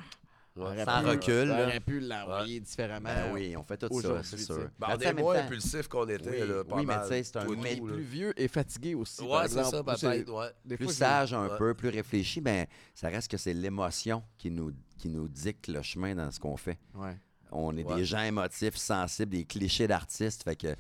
[0.61, 0.67] Ouais.
[0.67, 1.63] aurait Sans pu- recul, là.
[1.67, 3.09] Aurait pu l'envoyer différemment.
[3.15, 4.69] Ben oui, on fait tout ça, c'est sûr.
[4.79, 6.31] Ben, Mais on temps- impulsif qu'on était.
[6.43, 7.03] Oui, là, pas oui, mais mal.
[7.09, 7.95] tu sais, c'est un mais tout, là.
[7.95, 9.23] Plus vieux et fatigué aussi.
[9.23, 10.33] Ouais, c'est ça, peut-être.
[10.33, 10.77] Ouais.
[10.77, 11.59] plus sage un Ouais.
[11.59, 15.83] peu, plus réfléchi, ben ça reste que c'est l'émotion qui nous, qui nous dicte le
[15.83, 16.79] chemin dans ce qu'on fait.
[16.95, 17.17] Ouais.
[17.53, 17.97] On est Ouais.
[17.97, 20.45] des gens émotifs, sensibles, des clichés d'artistes.
[20.45, 20.77] Fait que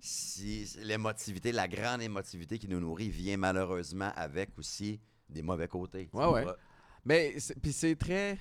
[0.00, 6.08] si l'émotivité, la grande émotivité qui nous nourrit vient malheureusement avec aussi des mauvais côtés.
[6.12, 6.44] Ouais, ouais.
[6.44, 6.52] Ouais.
[7.04, 8.38] Mais puis c'est très.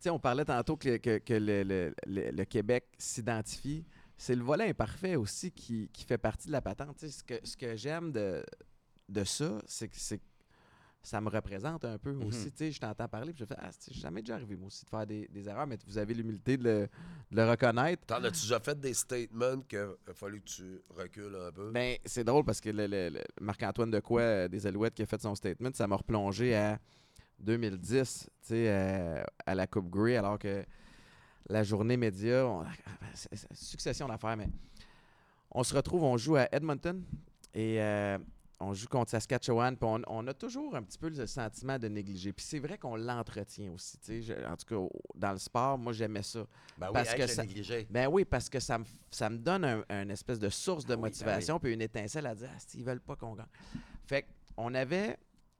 [0.00, 3.84] Sais, on parlait tantôt que, que- que le, le- le- le Québec s'identifie.
[4.16, 6.98] C'est le volet imparfait aussi qui, qui fait partie de la patente.
[7.04, 8.44] Ce que, ce que j'aime de,
[9.08, 9.96] de ça, c'est que
[11.02, 12.24] ça me représente un peu Mhm.
[12.24, 12.50] aussi.
[12.50, 14.84] Tu sais, je t'entends parler, puis je fais Ah, c'est jamais déjà arrivé, moi aussi,
[14.84, 16.80] de faire des, des erreurs, mais vous avez l'humilité de le,
[17.30, 18.04] de le reconnaître.
[18.06, 21.70] T'en as-tu déjà fait des statements qu'il a fallu que tu recules un peu?
[21.70, 25.02] Ben, c'est drôle parce que le, le- le Marc-Antoine de quoi euh, des Alouettes qui
[25.02, 26.78] a fait son statement, ça m'a replongé à
[27.40, 30.64] 2010, tu sais, euh, à la Coupe Grey, alors que
[31.48, 32.64] la journée média, on-
[33.14, 34.48] c'est une succession d'affaires, mais
[35.50, 37.02] on se retrouve, on joue à Edmonton
[37.54, 38.18] et euh,
[38.60, 41.86] on joue contre Saskatchewan, puis on, on a toujours un petit peu le sentiment de
[41.88, 42.32] négliger.
[42.32, 44.44] Puis c'est vrai qu'on l'entretient aussi, tu sais.
[44.46, 46.40] En tout cas, dans le sport, moi, j'aimais ça.
[46.76, 47.42] Ben oui, Parce hey, que ça-.
[47.88, 50.92] Ben oui, parce que ça me, ça me donne un, un espèce de source de
[50.92, 53.46] Ah oui, ben motivation puis une étincelle à dire ah, s'ils veulent pas qu'on gagne.
[54.06, 54.26] Fait
[54.56, 55.16] qu'on avait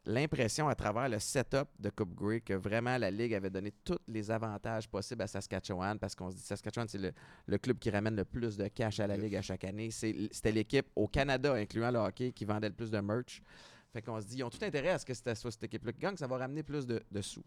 [0.07, 3.99] l'impression à travers le setup de Coupe Grey que vraiment la Ligue avait donné tous
[4.09, 7.13] les avantages possibles à Saskatchewan parce qu'on se dit Saskatchewan, c'est le,
[7.47, 9.91] le club qui ramène le plus de cash à la Ligue à chaque année.
[9.91, 13.43] C'est- C'était l'équipe au Canada, incluant le hockey, qui vendait le plus de merch.
[13.93, 15.93] Fait qu'on se dit, ils ont tout intérêt à ce que c'était soit cette équipe-là
[15.93, 17.43] qui gagne, ça va ramener plus de, de sous.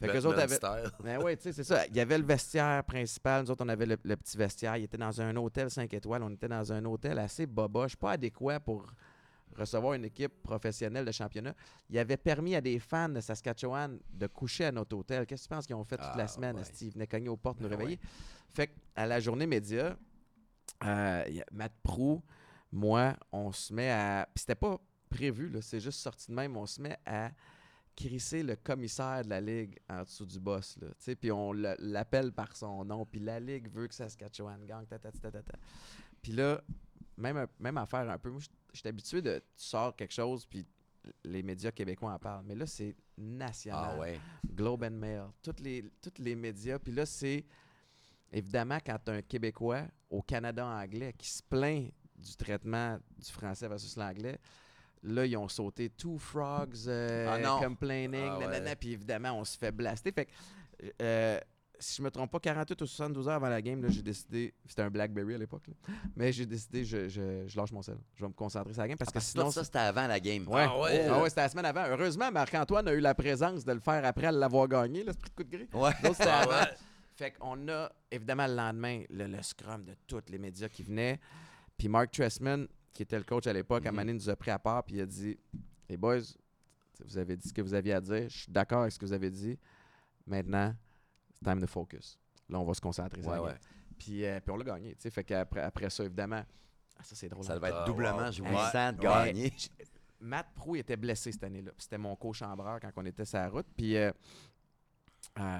[0.00, 1.86] Fait que les autres Batman avaient, ben oui, tu sais, c'est ça.
[1.86, 3.44] Il y avait le vestiaire principal.
[3.44, 4.76] Nous autres, on avait le, le petit vestiaire.
[4.78, 6.22] Il était dans un hôtel 5 étoiles.
[6.22, 8.86] On était dans un hôtel assez boboche, pas adéquat pour
[9.56, 11.54] recevoir une équipe professionnelle de championnat.
[11.88, 15.26] Il avait permis à des fans de Saskatchewan de coucher à notre hôtel.
[15.26, 16.56] Qu'est-ce que tu penses qu'ils ont fait toute Ah, la semaine?
[16.56, 16.62] ouais.
[16.80, 17.98] Ils venaient cogner aux portes, nous Ah, réveiller?
[18.48, 19.96] Fait qu'à la journée média,
[20.84, 22.22] euh, Matt Prou,
[22.72, 24.28] moi, on se met à.
[24.34, 24.78] Puis c'était pas
[25.08, 26.56] prévu, là, c'est juste sorti de même.
[26.56, 27.30] On se met à
[27.96, 30.78] crisser le commissaire de la Ligue en dessous du boss.
[30.80, 33.04] Là, tu sais, puis on le- l'appelle par son nom.
[33.04, 34.86] Puis la Ligue veut que Saskatchewan gagne.
[36.22, 36.62] Puis là,
[37.20, 38.30] même, même affaire un peu.
[38.30, 38.40] Moi,
[38.72, 39.38] je suis habitué de.
[39.38, 40.66] Tu sors quelque chose, puis
[41.24, 42.44] les médias québécois en parlent.
[42.46, 43.94] Mais là, c'est national.
[43.96, 44.20] Ah ouais.
[44.54, 46.78] Globe and Mail, tous les, tous les médias.
[46.78, 47.44] Puis là, c'est
[48.32, 53.68] évidemment quand tu un Québécois au Canada anglais qui se plaint du traitement du français
[53.68, 54.38] versus l'anglais.
[55.02, 59.56] Là, ils ont sauté Two Frogs euh, Ah complaining, Ah nanana, puis évidemment, on se
[59.56, 60.12] fait blaster.
[60.12, 60.30] Fait que,
[61.00, 61.40] euh,
[61.80, 64.54] si je me trompe pas, 48 ou 72 heures avant la game, là, j'ai décidé,
[64.66, 65.74] c'était un Blackberry à l'époque, là,
[66.14, 67.96] mais j'ai décidé, je, je, je lâche mon sel.
[68.14, 70.06] Je vais me concentrer sur la game parce que Parce que sinon, ça, c'était avant
[70.06, 70.46] la game.
[70.48, 70.66] Ouais.
[70.68, 71.06] Ah ouais?
[71.08, 71.84] Ah ouais, c'était la semaine avant.
[71.88, 75.44] Heureusement, Marc-Antoine a eu la présence de le faire après l'avoir gagné, l'esprit de coup
[75.44, 75.68] de gris.
[75.72, 75.90] Ouais.
[76.02, 76.50] C'était Ah avant.
[76.52, 76.74] ouais.
[77.16, 81.18] Fait qu'on a, évidemment, le lendemain, le, le scrum de tous les médias qui venaient.
[81.76, 83.96] Puis Mark Tressman, qui était le coach à l'époque, à Mhm.
[83.96, 85.38] Mané nous a pris à part, puis il a dit
[85.88, 86.18] Les boys,
[87.04, 88.28] vous avez dit ce que vous aviez à dire.
[88.28, 89.58] Je suis d'accord avec ce que vous avez dit.
[90.26, 90.74] maintenant,
[91.44, 92.18] time to focus.
[92.48, 93.50] Là, on va se concentrer sur Ouais, la ouais.
[93.50, 93.58] game.
[93.98, 94.94] Puis, euh, puis on l'a gagné.
[94.94, 95.10] tu sais.
[95.10, 96.42] Fait qu'après après ça, évidemment,
[96.98, 97.44] ah, ça c'est drôle.
[97.44, 98.32] Ça devait être Ah, doublement wow.
[98.32, 99.04] jouissant de Ouais.
[99.32, 99.52] gagner.
[100.20, 101.72] Matt Prou il était blessé cette année-là.
[101.78, 103.66] C'était mon co-chambreur quand on était sur la route.
[103.76, 104.10] Puis euh,
[105.38, 105.58] euh,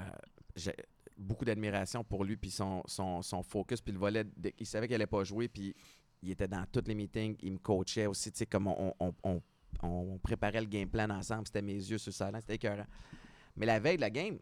[0.57, 0.75] j'ai
[1.17, 4.25] beaucoup d'admiration pour lui, puis son, son, son focus, puis le volet.
[4.25, 5.75] de- il savait qu'il allait pas jouer, puis
[6.23, 7.37] il était dans tous les meetings.
[7.41, 9.43] Il me coachait aussi, tu sais, comme on, on, on-
[9.83, 11.47] on préparait le game plan ensemble.
[11.47, 12.87] C'était mes yeux sur ça, c'était écœurant.
[13.57, 14.39] Mais la veille de la game,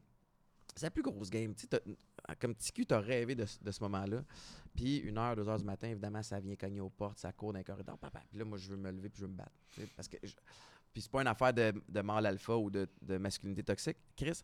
[0.79, 1.55] c'est la plus grosse game.
[1.55, 1.81] T'as-
[2.41, 4.25] comme TQ, tu as rêvé de, ce- de ce moment-là.
[4.75, 7.53] Puis une heure, deux heures du matin, évidemment, ça vient cogner aux portes, ça court
[7.53, 7.99] dans les corridors.
[7.99, 8.23] Papa.
[8.31, 9.53] Puis là, moi, je veux me lever puis je veux me battre.
[9.97, 10.35] Parce que je-
[10.93, 13.99] Puis c'est pas une affaire de, de mâle alpha ou de, de masculinité toxique.
[14.17, 14.41] Chris,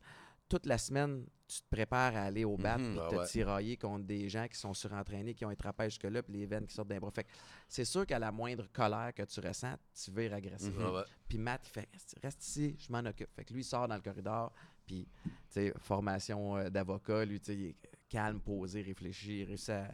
[0.49, 2.91] toute la semaine, tu te prépares à aller au bat Mhm.
[2.93, 3.27] puis Ah te ouais.
[3.27, 6.67] tirailler contre des gens qui sont surentraînés, qui ont été rappelés jusque-là, puis les veines
[6.67, 7.11] qui sortent d'un bras.
[7.11, 7.27] Fait
[7.69, 10.77] c'est sûr qu'à la moindre colère que tu ressens, tu vires agressif.
[10.77, 11.03] Ouais, ouais.
[11.29, 13.31] Puis Matt, il fait Reste- Reste ici, je m'en occupe.
[13.35, 14.53] Fait que lui, il sort dans le corridor,
[14.87, 17.77] puis, tu sais, formation euh, d'avocat, lui, tu sais, il est
[18.09, 19.89] calme, posé, réfléchi, il réussit à,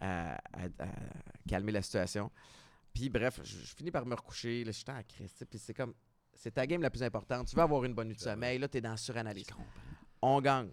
[0.00, 0.86] à- à- à
[1.48, 2.30] calmer la situation.
[2.92, 5.74] Puis, bref, je, je finis par me recoucher, là, je suis en crise, puis c'est
[5.74, 5.94] comme,
[6.34, 7.46] c'est ta game la plus importante.
[7.48, 9.46] Tu veux avoir une bonne nuit de sommeil, là, tu es dans suranalyse.
[10.22, 10.70] On gagne,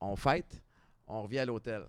[0.00, 0.62] on fête,
[1.06, 1.86] on revient à l'hôtel.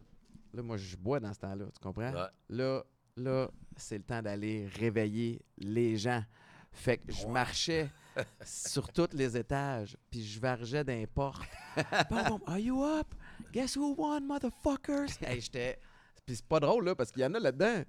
[0.54, 2.12] Là, moi, je bois dans ce temps-là, tu comprends?
[2.14, 2.28] Ouais.
[2.50, 2.84] Là,
[3.18, 6.24] là, c'est le temps d'aller réveiller les gens.
[6.72, 7.90] Fait que je marchais
[8.46, 10.84] sur tous les étages, puis je vargeais.
[11.16, 11.34] Boum,
[12.10, 13.08] boum, Are you up?
[13.52, 15.18] Guess who won, motherfuckers?
[15.22, 15.80] Hey, j'étais...
[16.26, 17.84] Puis c'est pas drôle, là, parce qu'il y en a là-dedans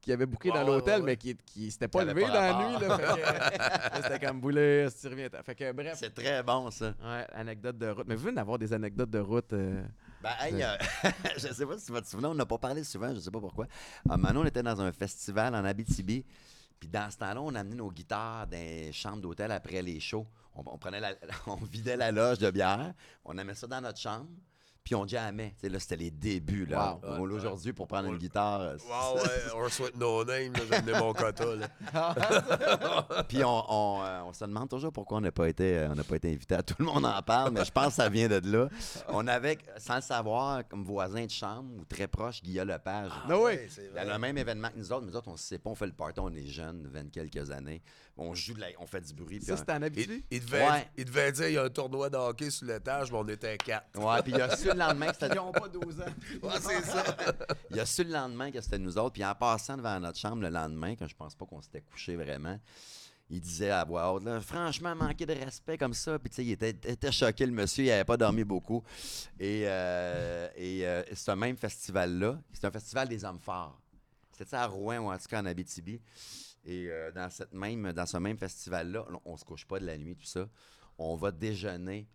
[0.00, 2.32] qui avaient booké Ouais, dans ouais, l'hôtel, ouais, mais qui, qui s'étaient pas avaient dans
[2.32, 2.86] la nuit.
[2.86, 5.28] Là, c'était comme boulet, si tu reviens.
[5.44, 6.94] Fait que bref, C'est très bon, ça.
[7.02, 8.06] ouais, anecdote de route.
[8.06, 9.52] Mais vous venez d'avoir des anecdotes de route.
[9.52, 9.82] euh,
[10.22, 10.76] Ben, hey, euh,
[11.36, 13.30] je sais pas si tu vas te souvenir, on n'a pas parlé souvent, je sais
[13.30, 13.66] pas pourquoi.
[14.08, 16.24] À Manon, on était dans un festival en Abitibi.
[16.78, 20.26] Puis dans ce temps-là, on amenait nos guitares dans les chambres d'hôtel après les shows.
[20.54, 21.14] On, on prenait la-
[21.46, 24.28] on vidait la loge de bière, on amenait ça dans notre chambre,
[24.86, 25.50] puis on jammait.
[25.58, 26.64] Tu sais, là, c'était les débuts.
[26.66, 26.92] Là.
[26.92, 27.00] Wow.
[27.02, 28.60] On- Ouais, Aujourd'hui, pour prendre On- une guitare.
[28.88, 31.66] Wow, ouais, on souhaite no name, là, j'ai amené mon quota, là.
[33.28, 35.94] Puis on, on, euh, on se demande toujours pourquoi on n'a pas été euh, on
[35.96, 38.08] n'a pas été invité à tout le monde en parle, mais je pense que ça
[38.08, 38.68] vient de là.
[39.08, 43.10] On avait, sans le savoir, comme voisin de chambre ou très proche, Guillaume Lepage.
[43.28, 43.56] No way.
[43.56, 44.12] Ouais, c'est Il y a vrai.
[44.12, 45.04] le même événement que nous autres.
[45.06, 47.50] Nous autres, on ne sait pas, on fait le party, on est jeunes, 20 quelques
[47.50, 47.82] années.
[48.16, 49.42] On joue, de la- on fait du bruit.
[49.42, 50.24] Ça, c'était Il, Abitibi?
[50.30, 50.88] il devait, Ouais.
[50.96, 53.58] il devait dire il y a un tournoi de hockey sur l'étage, mais on était
[53.58, 53.86] quatre.
[53.98, 56.04] Ouais, puis il y a le lendemain que c'était Ils n'ont pas 12 ans.
[56.42, 57.04] Ouais, c'est ça.
[57.70, 59.12] Il y a su le lendemain que c'était nous autres.
[59.12, 62.16] Puis en passant devant notre chambre le lendemain, quand je pense pas qu'on s'était couché
[62.16, 62.58] vraiment,
[63.28, 66.18] il disait à voix haute, là, franchement, manquer de respect comme ça.
[66.18, 68.82] Puis tu sais, il était, était choqué, le monsieur, il avait pas dormi beaucoup.
[69.38, 73.80] Et, euh, et euh, ce même festival-là, c'est un festival des hommes forts.
[74.30, 76.00] C'était à Rouen ou en tout cas en Abitibi.
[76.64, 79.86] Et euh, dans, cette même, dans ce même festival-là, on, on se couche pas de
[79.86, 80.48] la nuit, tout ça.
[80.98, 82.08] On va déjeuner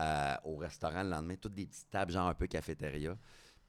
[0.00, 3.16] euh, au restaurant le lendemain, toutes des petites tables, genre un peu cafétéria.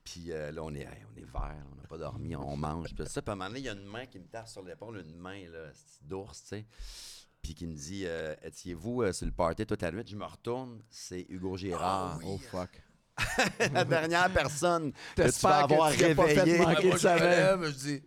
[0.04, 2.94] Puis euh, là, on est, hey, on est vert, on n'a pas dormi, on mange.
[2.96, 4.48] Puis ça, puis à un moment donné, il y a une main qui me tape
[4.48, 6.66] sur l'épaule, une main là, c'est d'ours, tu sais.
[7.42, 10.26] Puis qui me dit euh, Étiez-vous euh, sur le party tout à l'heure Je me
[10.26, 12.20] retourne, c'est Hugo Gérard.
[12.26, 12.82] Oh fuck.
[13.74, 17.20] La dernière personne que tu vas avoir pas fait manquer Ah, de moi, je me
[17.20, 18.04] lève, je dis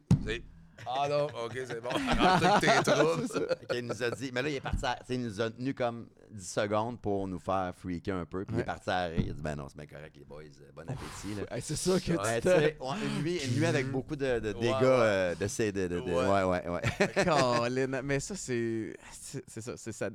[0.87, 1.89] Ah non, ok, c'est bon.
[2.61, 3.27] Tes troubles.
[3.71, 5.51] Qu'il nous a dit, mais là, il est parti, à- tu sais, il nous a
[5.51, 8.45] tenu comme 10 secondes pour nous faire freaker un peu.
[8.45, 9.21] Puis il est parti à rire.
[9.25, 11.35] Il a dit, ben non, c'est bien correct, les boys, euh, bon appétit.
[11.37, 11.57] Là.
[11.57, 14.17] Hey, c'est ça que Ouais, tu tu sais, ouais, une, nuit, une nuit avec beaucoup
[14.17, 14.83] de, dégâts ouais.
[14.83, 15.73] euh, de ces.
[15.73, 16.45] De, de- de- ouais, Ouais.
[16.45, 16.81] ouais, ouais.
[17.15, 17.25] t'es.
[17.25, 18.97] Colin, Mais ça, c'est.
[19.13, 19.73] C'est c'est ça.
[19.77, 20.09] C'est ça.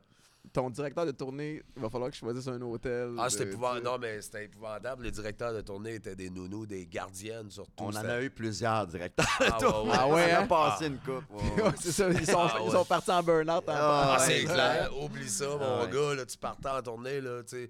[0.54, 3.14] Ton directeur de tournée, il va falloir que je choisisse un hôtel.
[3.18, 3.86] Ah, c'était de- épouvantable.
[3.86, 5.04] Non, mais c'était épouvantable.
[5.04, 7.84] Les directeurs de tournée étaient des nounous, des gardiennes surtout.
[7.84, 9.26] On en a eu plusieurs directeurs.
[9.40, 9.92] Ah, ouais, ouais.
[9.94, 10.48] Ah ouais, On a hein?
[10.48, 11.24] passé une coupe.
[11.58, 12.10] ouais, c'est ça.
[12.10, 13.68] Ils sont, Ah, ils sont partis en burn-out.
[13.70, 14.92] en Ah, Ah, c'est clair.
[15.02, 15.92] Oublie ça, mon Ah, ouais.
[15.92, 16.16] gars.
[16.16, 17.70] Là, tu partais en tournée, là, tu sais.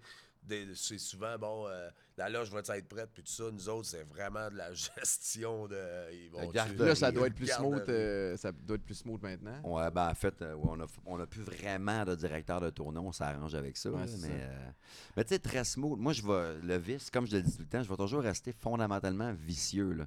[0.75, 3.43] C'est souvent, bon, euh, la loge va être prête, puis tout ça.
[3.51, 4.73] Nous autres, c'est vraiment de la
[5.05, 5.77] gestion de.
[6.13, 6.87] Ils vont La garderie.
[6.87, 7.69] Là, ça doit être plus Garderie.
[7.79, 7.89] smooth.
[7.89, 9.59] euh, ça doit être plus smooth maintenant.
[9.63, 12.69] Ouais, ben en fait, euh, ouais, on a, on a plus vraiment de directeur de
[12.69, 13.89] tournée, on s'arrange avec ça.
[13.91, 14.27] Ouais, mais ça.
[14.27, 14.69] euh,
[15.17, 15.99] mais tu sais, très smooth.
[15.99, 18.21] Moi, je vais, le vice, comme je le dis tout le temps, je vais toujours
[18.21, 19.91] rester fondamentalement vicieux.
[19.93, 20.05] Là.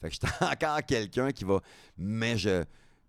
[0.00, 1.60] Fait que je suis encore quelqu'un qui va.
[1.98, 2.64] Mais je.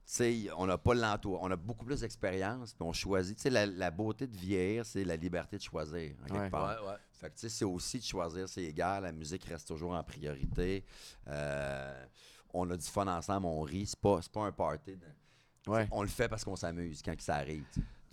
[0.06, 1.40] Tu sais, on n'a pas l'entour.
[1.42, 3.38] On a beaucoup plus d'expérience, puis on choisit.
[3.38, 6.50] Tu sais, la, la beauté de vieillir, c'est la liberté de choisir, en quelque Ouais.
[6.50, 6.82] part.
[6.84, 6.96] Ouais, ouais.
[7.12, 9.00] Fait que, tu sais, c'est aussi de choisir ses gars.
[9.00, 10.84] La musique reste toujours en priorité.
[11.28, 12.06] Euh,
[12.54, 13.86] on a du fun ensemble, on rit.
[13.86, 14.98] C'est pas, c'est pas un party.
[14.98, 15.88] de- Ouais.
[15.92, 17.64] On le fait parce qu'on s'amuse quand que ça arrive.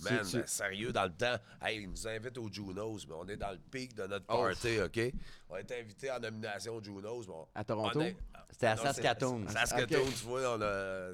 [0.00, 3.36] Man, ben, sérieux, dans le temps, hey, ils nous invitent au Junos, mais on est
[3.36, 4.42] dans le pic de notre Oh.
[4.44, 5.12] party, OK?
[5.50, 7.24] On a été invités en nomination au Junos.
[7.26, 7.98] mais on- À Toronto?
[7.98, 8.16] on est-
[8.50, 9.48] C'était à Non, c'est- Saskatoon.
[9.48, 11.08] Saskatoon, tu vois, on a...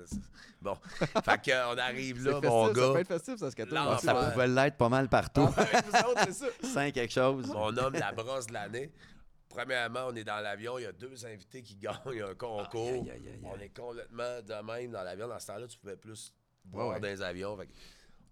[0.60, 0.76] Bon,
[1.24, 3.00] fait qu'on arrive là, festif, mon ça peut gars.
[3.00, 4.30] être festif, ça, que Là, Ça Ouais.
[4.32, 5.48] pouvait l'être pas mal partout.
[5.90, 6.06] Ça.
[6.62, 7.50] Cinq quelque chose.
[7.56, 8.92] On nomme la brosse de l'année.
[9.48, 12.88] Premièrement, on est dans l'avion, il y a deux invités qui gagnent un concours.
[13.04, 13.40] Aïe, aïe, aïe.
[13.44, 15.26] On est complètement de même dans l'avion.
[15.28, 16.32] Dans ce temps-là, tu pouvais plus
[16.64, 17.00] boire Ouais, ouais.
[17.00, 17.56] dans les avions.
[17.56, 17.72] Fait que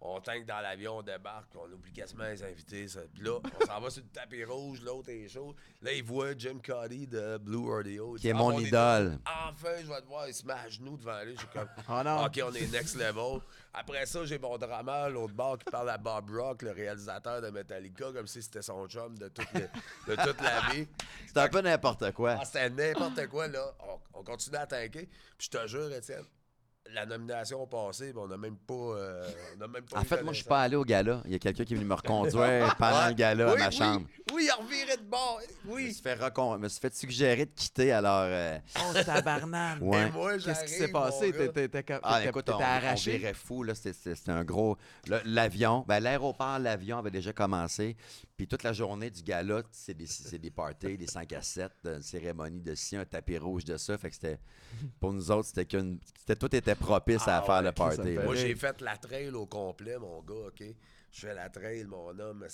[0.05, 2.89] on tank dans l'avion, on débarque, on oublie quasiment les invités.
[2.89, 3.01] ça.
[3.15, 5.55] Puis là, on s'en va sur le tapis rouge, l'autre est chaud.
[5.81, 8.17] Là, il voit Jim Cuddy de Blue Rodeo.
[8.17, 9.19] Il Qui est Ah, mon on idole.
[9.25, 11.35] Enfin, je vais te voir, il se met à genoux devant lui.
[11.35, 12.25] Je suis comme, Oh non.
[12.27, 13.41] OK, on est next level.
[13.73, 17.51] Après ça, j'ai mon drama, l'autre bord, qui parle à Bob Rock, le réalisateur de
[17.51, 20.87] Metallica, comme si c'était son chum de toute, le- de toute la vie.
[21.29, 22.39] C'est un peu n'importe quoi.
[22.41, 23.73] Ah, c'était n'importe quoi, là.
[23.89, 25.09] On, on continue à tanker.
[25.39, 26.25] Puis je te jure, Étienne,
[26.95, 28.75] la nomination passée, mais on n'a même pas.
[28.75, 29.29] euh,
[29.59, 31.23] on a même pas En fait, moi, je suis pas allé au gala.
[31.27, 33.69] Il y a quelqu'un qui est venu me reconduire pendant le gala oui, à ma
[33.69, 34.07] oui, chambre.
[34.33, 35.41] Oui, il a reviré de bord.
[35.65, 35.93] Je me Oui.
[35.93, 38.23] suis fait, recon- me suis fait suggérer de quitter alors.
[38.25, 39.79] euh, Oh, tabarnane.
[39.83, 40.11] Ouais.
[40.45, 41.33] Qu'est-ce qui s'est passé?
[41.33, 43.19] T'étais Ah, écoute, on, on arraché?
[43.19, 43.63] virait fou.
[43.63, 43.75] là.
[43.75, 44.77] C'était- un gros.
[45.25, 47.97] L'avion, ben, l'aéroport, l'avion avait déjà commencé.
[48.37, 51.71] Puis toute la journée du gala, c'est des, c'est des parties, des 5 à 7,
[51.85, 53.97] une cérémonie de ci, un tapis rouge de ça.
[53.99, 54.41] Fait que c'était.
[54.99, 56.01] Pour nous autres, c'était qu'une.
[56.19, 57.97] c'était- Tout était propice à Ah faire ouais, le party.
[58.03, 58.25] fait là.
[58.25, 60.63] Moi, j'ai fait la trail au complet, mon gars, OK?
[61.13, 62.49] Je fais la trail, mon homme, euh,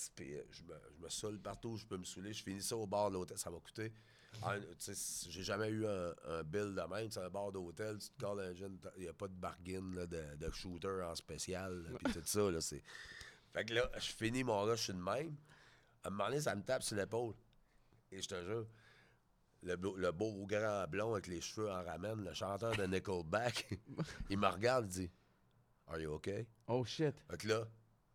[0.51, 2.33] je me, je me saoule partout où je peux me saouler.
[2.33, 3.39] Je finis ça au bar de l'hôtel.
[3.39, 3.93] Ça m'a coûté.
[4.43, 4.57] ah,
[5.29, 7.09] J'ai jamais eu un, un bill de même.
[7.09, 8.77] C'est un bar d'hôtel, tu te colles un jeune.
[8.97, 12.21] Il n'y a pas de bargain là, de, de shooter en spécial, là, puis tout
[12.25, 12.51] ça.
[12.51, 12.83] Là, c'est...
[13.55, 15.37] Fait que là, je finis mon gars, je suis de même.
[16.09, 17.35] À un moment donné, ça me tape sur l'épaule.
[18.11, 18.67] Et je te jure,
[19.63, 23.69] le, beau- le beau grand blond avec les cheveux en ramène, le chanteur de Nickelback,
[24.31, 25.11] il me regarde et dit
[25.87, 26.47] Are you okay?
[26.67, 27.15] Oh shit.
[27.31, 27.69] Fait que là,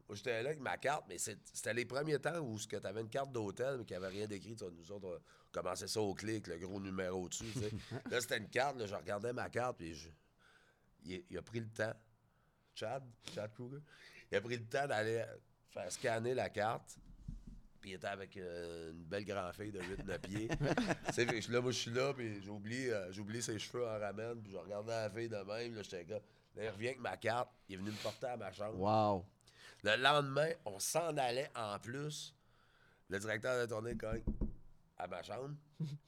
[0.07, 3.09] moi, j'étais là avec ma carte, mais c'était les premiers temps où tu avais une
[3.09, 4.55] carte d'hôtel, mais qu'il n'y avait rien d'écrit.
[4.59, 7.45] Nous autres, on commençait ça au clic, le gros numéro dessus.
[8.09, 10.09] là, c'était une carte, là, je regardais ma carte, puis je-
[11.05, 11.93] il, il a pris le temps.
[12.73, 13.03] Chad,
[13.35, 13.77] Chad Kruger,
[14.31, 15.23] il a pris le temps d'aller
[15.69, 16.97] faire scanner la carte.
[17.83, 20.47] Puis il était avec euh, une belle grande fille de 8-9 pieds.
[21.07, 23.59] Tu sais, fait là, moi, je suis là, puis j'ai oublié, euh, j'ai oublié ses
[23.59, 25.75] cheveux en ramène, puis je regardais la fille de même.
[25.75, 26.21] Là, j'étais là.
[26.55, 27.49] Là, il revient avec ma carte.
[27.67, 28.79] Il est venu me porter à ma chambre.
[28.79, 29.25] Wow.
[29.83, 32.33] Le lendemain, on s'en allait en plus.
[33.09, 34.23] Le directeur de tournée cogne
[34.97, 35.49] à ma chambre.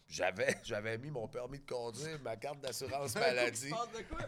[0.07, 3.73] J'avais, j'avais mis mon permis de conduire, ma carte d'assurance maladie.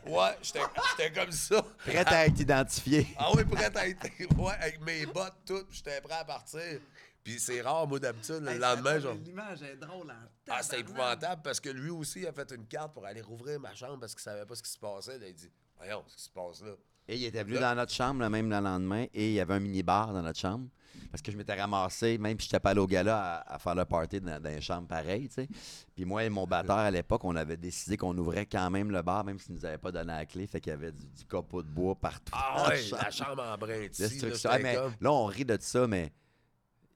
[0.06, 0.60] Ouais, j'étais,
[0.98, 1.62] j'étais comme ça.
[1.78, 3.08] Prêt à être identifié.
[3.18, 4.06] Ah oui, prêt à être.
[4.38, 6.82] Ouais, avec mes bottes toutes, puis j'étais prêt à partir.
[7.28, 9.16] Puis c'est rare, moi, d'habitude, le lendemain, genre.
[9.16, 10.10] L'image est drôle.
[10.10, 10.30] hein.
[10.50, 13.76] Ah, c'était épouvantable parce que lui aussi a fait une carte pour aller rouvrir ma
[13.76, 15.18] chambre parce qu'il savait pas ce qui se passait.
[15.20, 16.72] Là, il dit Voyons, ce qui se passe là.
[17.10, 19.42] Et il était venu Là- dans notre chambre le même le lendemain et il y
[19.42, 20.70] avait un mini-bar dans notre chambre.
[21.12, 23.60] Parce que je m'étais ramassé, même si je n'étais pas allé au gala, à, à
[23.60, 25.48] faire le party dans, dans une chambre pareille, tu sais.
[25.96, 29.02] Puis moi et mon batteur, à l'époque, on avait décidé qu'on ouvrait quand même le
[29.02, 30.48] bar, même s'ils ne nous avaient pas donné la clé.
[30.48, 32.32] Fait qu'il y avait du, du copeau de bois partout.
[32.34, 33.02] Ah la ouais, chambre.
[33.04, 33.82] la chambre en brin.
[33.88, 34.28] Destruction.
[34.28, 36.12] Là, Ah, c'était mais comme- là, on rit de ça, mais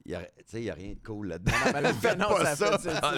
[0.04, 1.52] il n'y a, tu sais, il y a rien de cool là-dedans.
[2.00, 3.00] Faites non, pas ça ça.
[3.02, 3.14] Ah,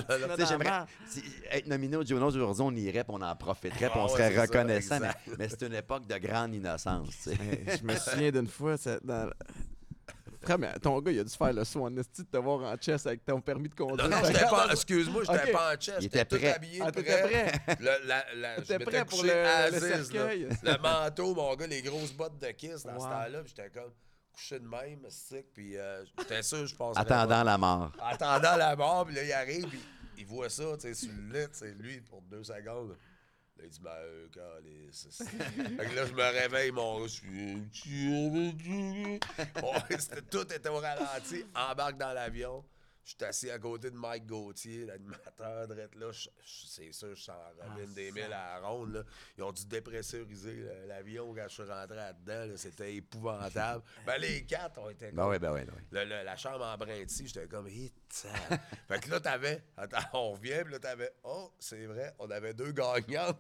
[0.47, 4.05] j'aimerais- si- être nominé au Juno aujourd'hui, on irait, on en profiterait, puis Ah on
[4.05, 5.01] ouais, serait c'est ça, reconnaissant.
[5.01, 7.09] mais mais c'est une époque de grande innocence.
[7.27, 9.31] Je me souviens d'une fois, c'est dans...
[10.43, 12.77] Frère, mais ton gars, il a dû faire le soin esti de te voir en
[12.79, 14.07] chess avec ton permis de conduire?
[14.07, 14.69] Non, non, j'étais pas.
[14.73, 15.53] Excuse-moi, j'étais Ok.
[15.53, 15.97] pas en chest.
[16.01, 16.55] Il J'étais était tout prêt.
[16.55, 16.81] habillé.
[16.85, 17.53] Ah, t'étais prêt?
[17.81, 20.05] Le, la, la, je T'étais m'étais prêt pour le- le Aziz, là.
[20.05, 20.49] cercueil.
[20.63, 22.99] Le manteau, mon gars, les grosses bottes de kiss dans Wow.
[23.01, 23.39] ce temps-là.
[23.47, 23.91] J'étais comme
[24.35, 25.53] couché de même, stick.
[25.53, 26.97] Puis euh, j'étais sûr, je pense.
[26.99, 27.93] Attendant la mort.
[28.01, 29.81] Attendant la mort, puis là, il arrive, puis
[30.19, 32.91] il voit ça, tu sais, sur le lit, c'est lui, pour deux secondes.
[32.91, 32.95] là.
[33.63, 34.27] Il dit, ben, euh,
[34.91, 37.07] c'est- Fait que là, je me réveille, mon
[39.99, 42.65] c'était- tout était au ralenti, embarque dans l'avion.
[43.05, 46.11] Je suis assis à côté de Mike Gauthier, l'animateur, drette là.
[46.47, 48.95] C'est sûr, je s'en ramène des mille à la ronde.
[48.95, 49.03] Là.
[49.37, 52.47] Ils ont dû dépressuriser l'avion quand je suis rentré là-dedans.
[52.47, 52.57] là.
[52.57, 53.83] C'était épouvantable.
[54.07, 55.83] ben, les quatre ont été Ben oui, ben oui, ben oui.
[55.91, 56.79] le- le- la chambre en
[57.27, 57.95] j'étais comme, hit.
[58.89, 62.55] fait que là, t'avais, attends, on revient, puis là, t'avais, oh, c'est vrai, on avait
[62.55, 63.39] deux gagnantes.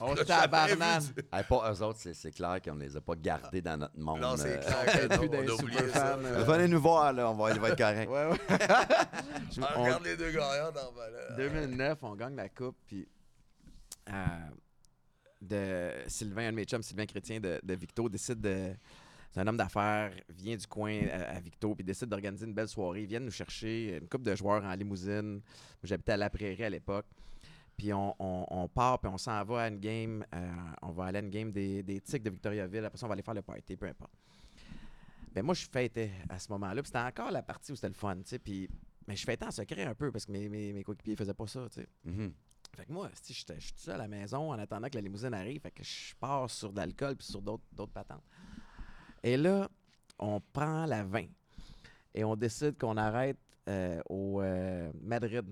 [0.00, 1.22] Oh, vu.
[1.32, 4.20] Hey, pas eux autres, c'est- clair qu'on les a pas gardés dans notre monde.
[4.20, 4.58] Non, c'est euh.
[4.58, 6.16] clair on d'un a oublié ça.
[6.16, 8.10] superfan, euh, Venez nous voir, là, on va, il va être correct.
[8.10, 8.38] Ouais, ouais.
[9.52, 13.06] Je- on- regarde les deux gagnantes en bas 2009, on gagne la coupe, puis
[14.10, 14.12] euh,
[15.40, 18.72] de Sylvain, un de mes chums, Sylvain Chrétien de, de Victo, décide de.
[19.30, 22.68] C'est un homme d'affaires, vient du coin à, à Victo, puis décide d'organiser une belle
[22.68, 23.02] soirée.
[23.02, 25.32] Ils viennent nous chercher une couple de joueurs en limousine.
[25.34, 25.40] Moi,
[25.82, 27.06] J'habitais à La Prairie à l'époque.
[27.76, 30.24] Puis on, on- on part, puis on s'en va à une game.
[30.34, 30.52] euh,
[30.82, 32.84] on va aller à une game des, des Tics de Victoriaville.
[32.84, 34.12] Après ça, on va aller faire le party, peu importe.
[35.32, 36.80] Ben moi, je fêtais à ce moment-là.
[36.82, 38.38] Puis c'était encore la partie où c'était le fun, tu sais.
[38.38, 38.68] Puis,
[39.08, 41.46] mais je fêtais en secret un peu parce que mes, mes, mes coéquipiers faisaient pas
[41.48, 41.88] ça, tu sais.
[42.04, 42.32] Mhm.
[42.76, 45.34] Fait que moi, je suis tout seul à la maison en attendant que la limousine
[45.34, 45.60] arrive.
[45.60, 48.22] Fait que je pars sur de l'alcool puis sur d'autres d'autres patentes.
[49.22, 49.68] Et là,
[50.18, 51.26] on prend la 20
[52.14, 55.44] et on décide qu'on arrête euh, au euh, Madrid.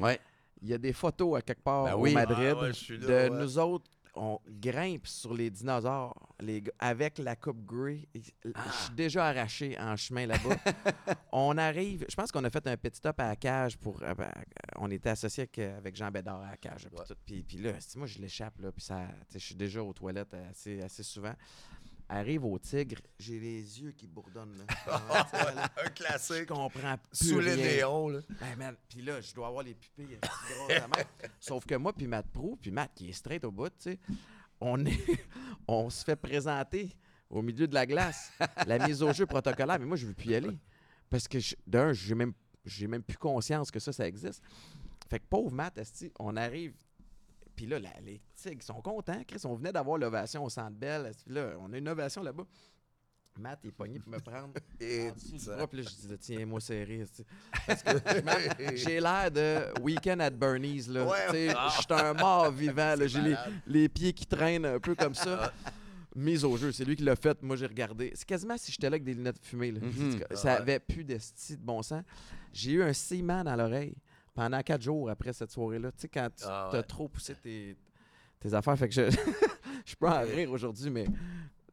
[0.00, 0.18] Ouais.
[0.64, 2.14] Il y a des photos à quelque part Ben au oui.
[2.14, 3.40] Madrid Ah ouais, je suis là, de ouais.
[3.42, 3.90] nous autres.
[4.16, 8.08] On grimpe sur les dinosaures les gars, avec la coupe Grey.
[8.14, 8.22] Et-
[8.54, 8.60] Ah.
[8.70, 10.54] Je suis déjà arraché en chemin là-bas.
[11.32, 14.00] on arrive, je pense qu'on a fait un petit stop à la cage pour.
[14.02, 14.30] euh, ben,
[14.76, 16.86] on était associé avec, avec Jean Bédard à la cage.
[16.88, 17.16] puis Ouais.
[17.26, 19.02] Puis, puis là, moi je l'échappe, là, puis ça,
[19.32, 21.34] je suis déjà aux toilettes assez, assez souvent.
[22.08, 24.56] Arrive au tigre, j'ai les yeux qui bourdonnent.
[24.58, 24.64] là.
[24.86, 26.46] Ah, là, Un je classique.
[26.46, 28.20] comprends plus Sous les néons, là.
[28.40, 30.18] Ben, man, puis là, je dois avoir les pupilles
[30.70, 30.78] euh.
[31.40, 33.98] Sauf que moi, puis Matt Prou, puis Matt qui est straight au bout, tu sais,
[34.60, 35.26] on, est,
[35.68, 36.90] on se fait présenter
[37.30, 38.32] au milieu de la glace
[38.66, 40.56] la mise au jeu protocolaire, mais moi, je veux plus y aller.
[41.08, 42.34] Parce que, je- d'un, j'ai même,
[42.66, 44.42] j'ai même plus conscience que ça, ça existe.
[45.08, 45.80] Fait que pauvre Matt,
[46.18, 46.74] on arrive,
[47.56, 49.22] puis là, la- les tigres sont contents.
[49.26, 51.10] Chris, on venait d'avoir l'ovation au Centre Bell.
[51.26, 52.44] Là, on a une ovation là-bas.
[53.36, 55.10] Matt est pogné pour me prendre Et
[55.44, 57.00] bras, puis là, je disais, tiens-moi serré.
[57.00, 57.24] esti.
[57.66, 57.90] Parce que
[58.76, 60.86] j'ai l'air de Weekend at Bernie's.
[60.86, 61.04] Là.
[61.04, 61.48] Ouais, ouais.
[61.48, 62.94] Je suis un mort vivant.
[63.04, 63.34] J'ai les,
[63.66, 65.52] les pieds qui traînent un peu comme ça.
[66.14, 66.70] Mise au jeu.
[66.70, 67.42] C'est lui qui l'a fait.
[67.42, 68.12] Moi, j'ai regardé.
[68.14, 69.72] C'est quasiment si j'étais là avec des lunettes fumées.
[69.72, 69.80] Là.
[69.80, 70.20] Mhm.
[70.34, 72.04] Ça Ah avait plus d'esti de bon sens.
[72.52, 73.96] J'ai eu un ciment dans l'oreille
[74.34, 75.92] pendant quatre jours après cette soirée-là.
[75.92, 77.76] Tu sais, quand tu Ah as trop poussé tes,
[78.40, 78.76] tes affaires.
[78.78, 79.02] Fait que je,
[79.86, 81.12] je peux en rire aujourd'hui, mais tu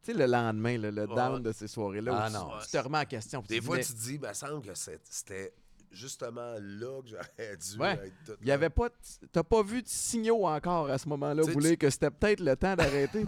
[0.02, 1.06] sais, le lendemain, le Ouais.
[1.14, 2.28] down de ces soirées-là, Ah
[2.60, 3.42] tu- tu, te remets en question.
[3.42, 5.52] tu Des fois, tu te dis, il me semble que c'était
[5.90, 8.06] justement là que j'aurais dû Ouais.
[8.06, 8.88] être tout Il y avait pas.
[9.30, 12.74] T'as pas vu de signaux encore à ce moment-là, tu- que c'était peut-être le temps
[12.74, 13.24] d'arrêter.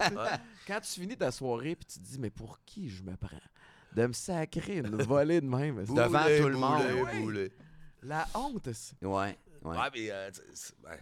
[0.67, 3.37] Quand tu finis ta soirée, puis tu te dis, mais pour qui je me prends?
[3.95, 5.85] De me sacrer une volée de même.
[5.85, 6.81] Devant Boulet, tout le monde.
[6.83, 7.51] boulet, boulet.
[8.07, 8.71] La honte.
[8.73, 9.37] c'est- Ouais.
[9.61, 9.77] Ouais.
[9.77, 10.31] Ouais, mais euh,
[10.79, 10.99] ben,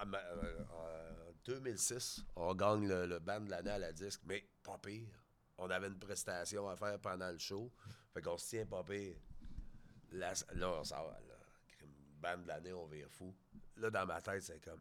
[0.00, 4.20] en ma- euh, en 2006, on gagne le, le band de l'année à la disque,
[4.26, 5.08] mais pas pire.
[5.56, 7.72] On avait une prestation à faire pendant le show,
[8.12, 9.16] fait qu'on se tient pas pire.
[10.12, 11.34] Là, on s'en va, là.
[12.20, 13.34] Band de l'année, on vire fou.
[13.76, 14.80] Là, dans ma tête, c'est comme,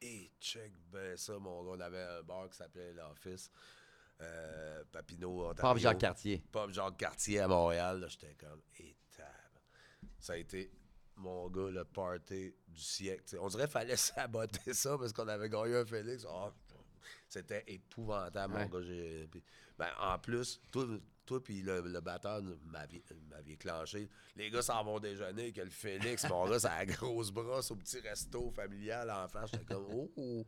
[0.00, 1.70] hé, check ben ça, mon gars.
[1.76, 3.50] On avait un bar qui s'appelait L'Office.
[4.20, 5.62] Euh, Papineau, Ontario.
[5.62, 6.44] Pape Jacques Cartier.
[6.52, 8.96] Pop Jacques Cartier à Montréal, là, j'étais comme, et
[10.18, 10.70] Ça a été,
[11.16, 13.22] mon gars, le party du siècle.
[13.24, 16.26] T'sais, on dirait qu'il fallait saboter ça parce qu'on avait gagné un Félix.
[16.28, 16.52] Ah,
[17.28, 18.68] c'était épouvantable, Ouais.
[18.68, 19.26] mon gars.
[19.30, 19.42] Puis,
[19.78, 20.86] ben, en plus, toi,
[21.24, 24.08] toi puis le, le batteur m'aviez clenché.
[24.36, 27.76] Les gars s'en vont déjeuner que le Félix, mon gars, a la grosse brosse au
[27.76, 29.50] petit resto familial en face.
[29.52, 30.46] J'étais comme, oh, oh.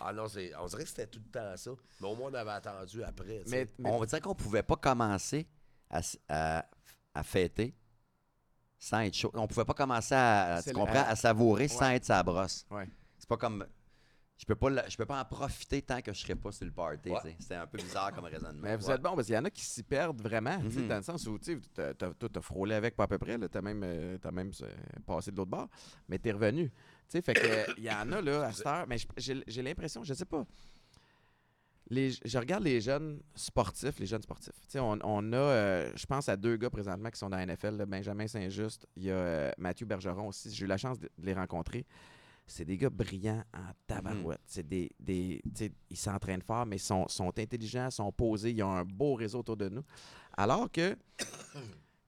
[0.00, 1.70] Ah non, c'est- on dirait que c'était tout le temps ça.
[2.00, 3.42] Mais au moins, on avait attendu après.
[3.44, 3.50] t'sais.
[3.50, 5.46] Mais, mais- On dirait qu'on pouvait pas commencer
[5.90, 6.66] à, à-
[7.14, 7.74] à fêter
[8.84, 9.30] sans être chaud.
[9.34, 12.66] On pouvait pas commencer à, tu comprends, à- savourer sans être sa brosse.
[12.70, 12.88] Ouais.
[13.16, 13.64] C'est pas comme.
[14.36, 16.72] Je peux pas, je peux pas en profiter tant que je serais pas sur le
[16.72, 17.10] party.
[17.10, 17.36] Ouais.
[17.38, 18.60] C'était un peu bizarre comme raisonnement.
[18.60, 20.88] Mais vous êtes bon parce qu'il y en a qui s'y perdent vraiment, sais, Mhm.
[20.88, 23.82] dans le sens où tu t'as frôlé avec pas à peu près, tu as même,
[23.84, 24.68] euh, t'as même euh,
[25.06, 25.68] passé de l'autre bord,
[26.08, 26.70] mais t'es revenu.
[26.70, 26.74] Tu
[27.18, 30.12] sais, fait que il y en a là à cette heure, mais j'ai l'impression, je
[30.12, 30.44] sais pas.
[31.92, 34.54] Les, je regarde les jeunes sportifs, les jeunes sportifs.
[34.62, 37.36] Tu sais, on, on a, euh, je pense à deux gars présentement qui sont dans
[37.36, 40.50] la NFL, là, Benjamin Saint-Just, il y a euh, Mathieu Bergeron aussi.
[40.50, 41.84] J'ai eu la chance de, de les rencontrer.
[42.46, 44.40] C'est des gars brillants en tabarouette.
[44.46, 45.42] C'est des, des,
[45.90, 49.40] ils s'entraînent fort, mais ils sont, sont intelligents, sont posés, ils ont un beau réseau
[49.40, 49.84] autour de nous.
[50.34, 50.96] Alors que,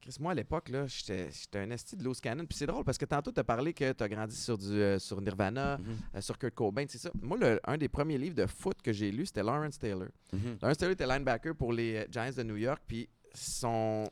[0.04, 2.44] Chris, moi, à l'époque, là, j'étais j'étais un esti de loose cannon.
[2.44, 4.66] Puis c'est drôle parce que tantôt, tu as parlé que tu as grandi sur, du,
[4.70, 5.84] euh, sur Nirvana, Mhm.
[6.14, 7.10] euh, sur Kurt Cobain, c'est ça.
[7.22, 10.08] Moi, le- un des premiers livres de foot que j'ai lu, c'était Lawrence Taylor.
[10.32, 10.58] Mhm.
[10.60, 12.82] Lawrence Taylor était linebacker pour les euh, Giants de New York.
[12.86, 14.04] Puis son,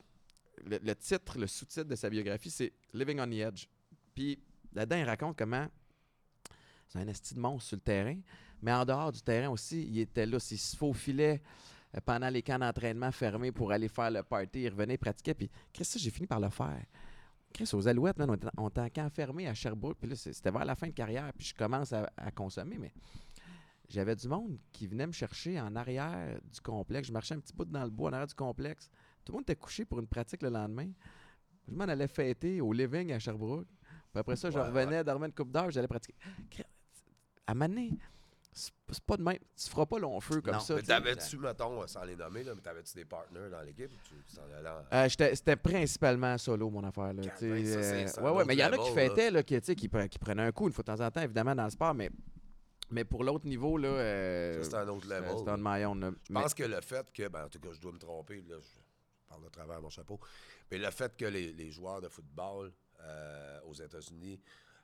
[0.65, 3.67] le, le titre, le sous-titre de sa biographie, c'est Living on the Edge.
[4.15, 4.39] Puis
[4.73, 5.67] là-dedans, il raconte comment
[6.89, 8.17] c'est un esti de monstre sur le terrain,
[8.63, 10.39] mais en dehors du terrain aussi, il était là.
[10.51, 11.43] Il se faufilait
[12.01, 14.63] pendant les camps d'entraînement fermés pour aller faire le party.
[14.63, 15.35] Il revenait, il pratiquait.
[15.35, 16.85] Puis, Chris, j'ai fini par le faire.
[17.53, 19.99] Chris, aux Alouettes, man, on était, en camp fermé à Sherbrooke.
[20.01, 21.31] Puis là, c'était vers la fin de carrière.
[21.37, 22.93] Puis je commence à, à consommer, mais
[23.89, 27.09] j'avais du monde qui venait me chercher en arrière du complexe.
[27.09, 28.89] Je marchais un petit bout dans le bois en arrière du complexe.
[29.23, 30.91] Tout le monde était couché pour une pratique le lendemain.
[31.69, 33.67] Je m'en allais fêter au living à Sherbrooke.
[34.13, 36.15] Puis après ça, je Ouais, revenais, dormais une coupe d'heure, j'allais pratiquer.
[37.47, 37.91] À Mané,
[38.55, 39.39] c'est pas de même.
[39.57, 40.75] Tu feras pas long feu comme Non, ça.
[40.77, 44.15] Mais t'avais-tu, mettons, sans les nommer, là, mais t'avais-tu des partners dans l'équipe ou tu
[44.29, 47.13] tu t'en allais en- Euh, C'était principalement solo, mon affaire.
[47.15, 49.43] Là, ça, c'est- euh, un ouais, ouais, mais il y en a qui fêtaient, là,
[49.43, 51.65] qui, qui, pre- qui prenaient un coup une fois de temps en temps, évidemment, dans
[51.65, 52.11] le sport, mais,
[52.91, 55.31] mais pour l'autre niveau, là, euh, Ça, c'est un autre level.
[55.39, 56.11] c'était on my own, là.
[56.29, 58.43] Je Mais- pense que le fait que, ben, en tout cas, je dois me tromper,
[58.49, 60.21] là, je parle de travers mon chapeau.
[60.71, 64.39] Mais le fait que les, les joueurs de football euh, aux États-Unis,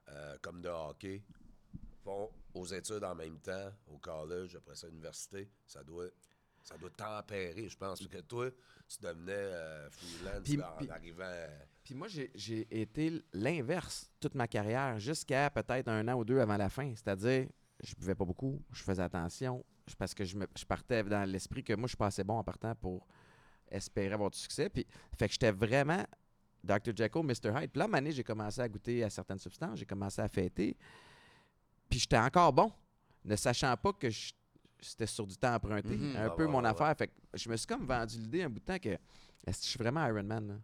[0.09, 1.23] euh, comme de hockey,
[2.55, 6.07] aux études en même temps, au college, après ça, à l'université, ça doit,
[6.63, 8.01] ça doit tempérer, je pense.
[8.01, 8.51] Parce que toi,
[8.89, 11.47] tu devenais euh, freelance Puis- en puis- arrivant.
[11.85, 12.31] Puis moi, j'ai-
[12.71, 16.93] été l'inverse toute ma carrière, jusqu'à peut-être un an ou deux avant la fin.
[16.95, 17.49] C'est-à-dire,
[17.83, 19.65] je buvais pas beaucoup, je faisais attention,
[19.97, 22.39] parce que je, me- je partais dans l'esprit que moi, je suis pas assez bon
[22.39, 23.07] en partant pour
[23.71, 24.69] espérer avoir du succès.
[24.69, 24.87] Puis,
[25.17, 26.05] fait que j'étais vraiment
[26.65, 26.93] Dr.
[26.97, 27.53] Jekyll, Mr.
[27.63, 27.71] Hyde.
[27.71, 30.77] Puis là, à j'ai commencé à goûter à certaines substances, j'ai commencé à fêter.
[31.89, 32.72] Puis j'étais encore bon,
[33.24, 34.32] ne sachant pas que je-
[34.80, 36.16] c'était sur du temps emprunté, Mhm.
[36.16, 36.95] un Ah peu ouais, mon ouais, affaire.
[36.97, 39.64] Fait que je me suis comme vendu l'idée un bout de temps que est-ce que
[39.64, 40.47] je suis vraiment Iron Man.
[40.49, 40.55] Là?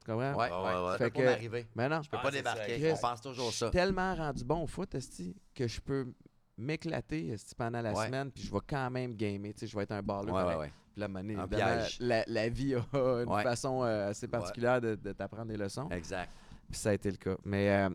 [0.00, 0.34] Tu comprends?
[0.34, 1.66] Ouais, ouais, ouais, Fait que- m'arriver.
[1.74, 2.02] Mais non.
[2.02, 2.92] Je peux Ah, pas débarquer.
[2.92, 3.66] On pense toujours Je ça.
[3.66, 6.12] suis tellement rendu bon au foot, esti, que je peux
[6.58, 8.06] m'éclater pendant la Ouais.
[8.06, 9.52] semaine, puis je vais quand même gamer.
[9.52, 10.30] tu sais, Je vais être un baller.
[10.32, 10.72] Ouais, ouais, ouais.
[10.94, 11.98] Puis évidemment, piège.
[12.00, 13.42] La, la vie a une Ouais.
[13.42, 15.88] façon euh, assez particulière de, de t'apprendre des leçons.
[15.90, 16.30] Exact.
[16.70, 17.36] Puis ça a été le cas.
[17.44, 17.90] Mais euh,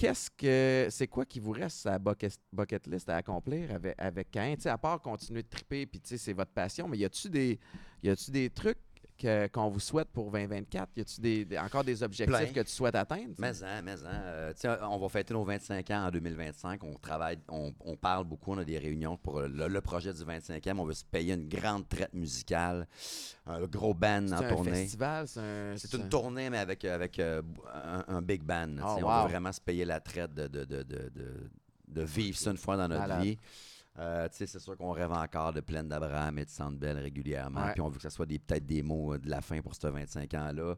[0.00, 4.28] qu'est-ce que c'est quoi qui vous reste à bucket, list à accomplir avec, avec
[4.58, 7.60] sais, à part continuer de triper, puis c'est votre passion, mais y a-tu des,
[8.02, 8.78] y a-tu des trucs
[9.20, 10.88] que- qu'on vous souhaite pour 2024?
[10.96, 12.46] Y a-tu des, des- encore des objectifs Plein.
[12.52, 13.34] que tu souhaites atteindre?
[13.38, 14.22] Mais hein, mais hein.
[14.64, 16.82] Euh, on va fêter nos 25 ans en 2025.
[16.84, 20.20] On travaille, on, on parle beaucoup, on a des réunions pour le, le projet du
[20.22, 20.78] 25e.
[20.78, 22.86] On veut se payer une grande traite musicale,
[23.46, 24.70] un gros band C'est en un tournée.
[24.72, 25.74] festival, c'est un...
[25.76, 27.42] C'est une un- tournée, mais avec, avec euh,
[27.72, 28.68] un, un big band.
[28.84, 29.02] Oh, sais.
[29.04, 29.22] On wow.
[29.24, 31.50] veut vraiment se payer la traite de, de, de, de, de-
[31.88, 33.36] de vivre ça une fois dans notre vie.
[33.98, 37.60] Euh, tu sais, c'est sûr qu'on rêve encore de Plaine d'Abraham et de Sandbell régulièrement.
[37.72, 39.74] Puis on veut que ce soit des- peut-être des mots euh, de la fin pour
[39.74, 40.76] ce 25 ans-là.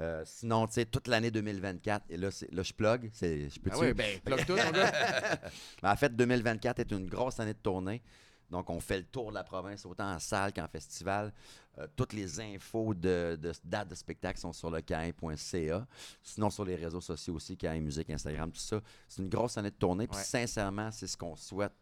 [0.00, 3.60] Euh, sinon, tu sais, toute l'année 2024, et là, c'est- là je plug, c'est- je
[3.60, 4.62] peux Ah oui, ben, plug tout, mais
[5.88, 8.02] en fait, 2024 est une grosse année de tournée.
[8.50, 11.32] Donc, on fait le tour de la province, autant en salle qu'en festival.
[11.78, 15.86] Euh, toutes les infos de, de dates de spectacle sont sur le cain.ca.
[16.22, 18.80] Sinon, sur les réseaux sociaux aussi, Cain Musique, Instagram, tout ça.
[19.06, 20.06] C'est une grosse année de tournée.
[20.08, 21.72] Puis, sincèrement, c'est ce qu'on souhaite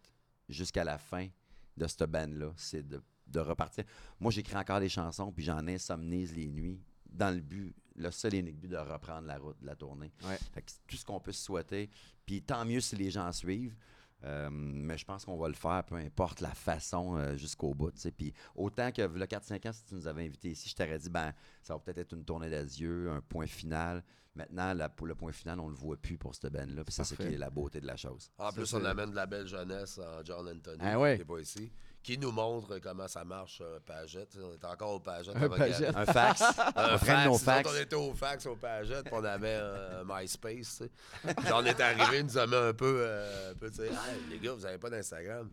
[0.49, 1.28] jusqu'à la fin
[1.76, 2.53] de cette band-là.
[2.57, 3.84] C'est de, de repartir.
[4.20, 6.80] Moi, j'écris encore des chansons, puis j'en insomnise les nuits
[7.11, 10.12] dans le but, le seul et unique but de reprendre la route de la tournée.
[10.24, 10.38] Ouais.
[10.53, 11.90] Fait que c'est tout ce qu'on peut se souhaiter.
[12.24, 13.76] Puis tant mieux si les gens suivent.
[14.24, 17.92] Euh, mais je pense qu'on va le faire, peu importe la façon, euh, jusqu'au bout.
[18.16, 21.10] Puis autant que le 4-5 ans, si tu nous avais invités ici, je t'aurais dit,
[21.10, 24.02] ben, ça va peut-être être une tournée d'adieu, un point final.
[24.34, 26.84] Maintenant, la- pour le point final, on le voit plus pour cette band-là.
[26.84, 28.30] Puis c'est ça qui est la beauté de la chose.
[28.38, 31.14] En plus, on amène de la belle jeunesse en John Anthony, Ah ouais.
[31.14, 31.70] qui n'est pas ici,
[32.07, 34.28] qui nous montre comment ça marche un pagette.
[34.30, 35.34] Tu sais, On est encore au pagette.
[35.34, 35.96] Un avant Pagette.
[35.96, 36.40] Un fax.
[36.76, 37.68] Un nos fax.
[37.68, 40.68] On était au fax, au pagette, puis on avait un MySpace.
[40.68, 40.90] sais.
[41.34, 44.20] Puis on est arrivé, nous a mis un peu, euh, un peu tu sais, Hey,
[44.30, 45.50] les gars, vous n'avez pas d'Instagram.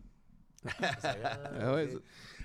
[0.80, 2.02] Instagram, Ah ouais, ok.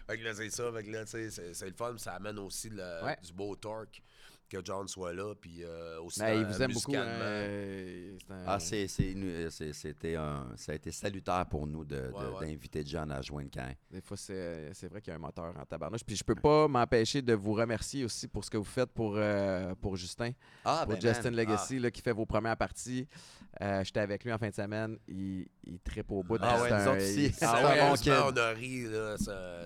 [0.08, 0.72] Fait que là, c'est ça.
[0.74, 1.94] Fait que là, tu sais, c'est c'est le fun.
[1.98, 3.16] Ça amène aussi le- Ouais.
[3.24, 4.02] du beau torque
[4.50, 5.34] que John soit là.
[5.40, 6.96] Puis euh, aussi, Mais il dans- vous aime beaucoup.
[6.96, 12.12] hein, euh, un- Ah, c'est, c'était un, ça a été salutaire pour nous de, de-
[12.12, 12.48] Ouais, ouais.
[12.48, 13.74] d'inviter John à joindre Cain.
[13.92, 16.04] Des fois, c'est c'est vrai qu'il y a un moteur en tabarnouche.
[16.04, 19.14] Puis je peux pas m'empêcher de vous remercier aussi pour ce que vous faites pour,
[19.16, 20.32] euh, pour Justin,
[20.66, 21.36] Ah, pour ben, Justin man.
[21.40, 23.08] Legacy, là, qui fait vos premières parties.
[23.62, 24.98] Euh, J'étais avec lui en fin de semaine.
[25.08, 26.38] Il, il trippe au bout.
[26.42, 27.26] Ah puis ouais, c'est nous un- autres aussi.
[27.26, 28.84] il- Ah on a ri.
[28.84, 29.60] Là, ça-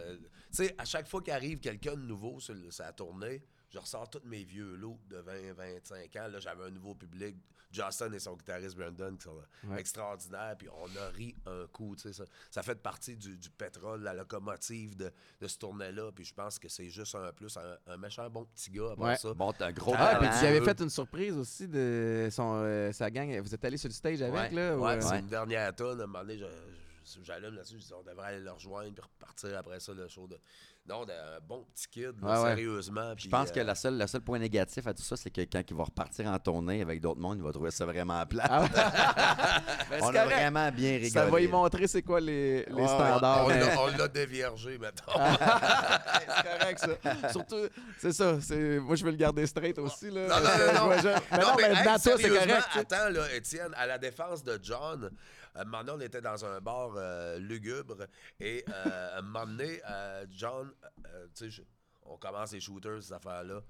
[0.56, 3.42] Tu sais, à chaque fois qu'arrive quelqu'un de nouveau sur le- sa tournée,
[3.74, 6.28] je ressors tous mes vieux lots de 20-25 ans.
[6.28, 7.36] Là, j'avais un nouveau public.
[7.72, 9.80] Justin et son guitariste Brandon qui sont Ouais.
[9.80, 10.56] extraordinaires.
[10.60, 11.96] Puis on a ri un coup.
[11.96, 15.12] tu sais, Ça, ça fait partie du, du pétrole, la locomotive de,
[15.42, 16.12] de ce tournée-là.
[16.14, 19.16] Puis je pense que c'est juste un plus, un, un méchant bon petit gars Ouais.
[19.18, 19.34] ça.
[19.34, 22.92] Bon, t'as un gros Ah, puis tu avais fait une surprise aussi de son, euh,
[22.92, 23.40] sa gang.
[23.40, 24.50] Vous êtes allé sur le stage avec, Ouais.
[24.52, 24.78] là?
[24.78, 26.00] ou, Ouais, euh, c'est une dernière tonne.
[26.00, 26.83] À un moment donné, je- je-
[27.24, 27.80] j'allume là-dessus.
[27.80, 30.38] Je dis, on devrait aller le rejoindre puis repartir après ça, le show de.
[30.86, 32.50] Non, d'un bon petit kid, là, Ouais, ouais.
[32.56, 33.14] sérieusement.
[33.18, 35.40] Je pense que euh, la seule, le seul point négatif à tout ça, c'est que
[35.40, 38.44] quand il va repartir en tournée avec d'autres mondes, il va trouver ça vraiment plat.
[38.50, 38.68] Ah.
[39.90, 40.36] Ben, on a correct.
[40.36, 41.10] vraiment bien rigolé.
[41.10, 43.46] Ça va y montrer c'est quoi les, les Ouais, standards.
[43.46, 45.12] On l'a- on l'a déviergé, mettons.
[45.14, 47.30] c'est correct, ça.
[47.30, 47.68] Surtout,
[48.00, 48.34] c'est ça.
[48.82, 50.10] Moi, je veux le garder straight aussi.
[50.10, 50.28] Là.
[50.28, 50.90] Non, non, non, non.
[51.32, 52.68] Mais non, mais, hey, c'est correct.
[52.76, 55.12] Attends, là, Étienne, à la défense de John,
[55.56, 58.08] un moment donné, on était dans un bar euh, lugubre
[58.40, 60.72] et euh, un moment donné, euh, John,
[61.08, 61.64] euh, tu sais,
[62.04, 63.62] on commence les shooters, ces affaires-là.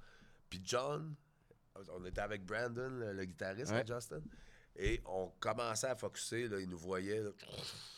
[0.49, 1.15] Puis John,
[1.91, 3.79] on était avec Brandon, le, le guitariste, Ouais.
[3.79, 4.21] hein, Justin,
[4.75, 7.29] et on commençait à focuser, là, il nous voyait, là,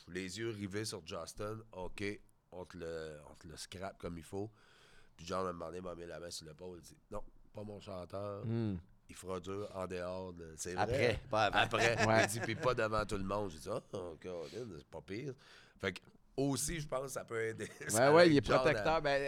[0.07, 1.59] les yeux rivés sur Justin.
[1.73, 2.03] OK,
[2.51, 4.51] on te le, on te le scrape comme il faut.
[5.15, 7.23] Puis John a demandé, m'a mis la main sur l'épaule, il dit Non,
[7.53, 8.75] pas mon chanteur Hmm.
[9.09, 10.53] Il fera dur en dehors de.
[10.57, 10.81] C'est vrai.
[10.83, 11.57] Après, pas avant.
[11.59, 12.05] Après.
[12.07, 12.23] Ouais.
[12.23, 13.51] Il dit, puis pas devant tout le monde.
[13.51, 15.33] J'ai dit, ah, oh, Colin, c'est pas pire.
[15.79, 15.99] Fait que
[16.37, 17.63] aussi, je pense que ça peut aider.
[17.79, 19.01] Ouais, Ça ouais, il est à- protecteur.
[19.01, 19.21] Ben,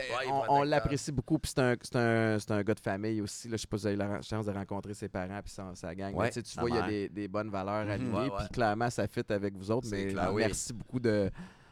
[0.50, 1.40] on- l'apprécie beaucoup.
[1.40, 3.48] Puis c'est un, c'est un, c'est un gars de famille aussi.
[3.48, 3.56] Là.
[3.56, 5.96] Je sais pas si vous avez la chance de rencontrer ses parents puis sa, sa
[5.96, 6.14] gang.
[6.14, 7.92] Ouais, tu sais, tu sa vois, il y a des, des bonnes valeurs Mhm.
[7.92, 8.12] alignées.
[8.14, 8.38] Ouais, ouais.
[8.40, 9.88] Puis clairement, ça fit avec vous autres.
[9.88, 10.42] C'est Mais clair, oui.
[10.46, 11.32] merci beaucoup de,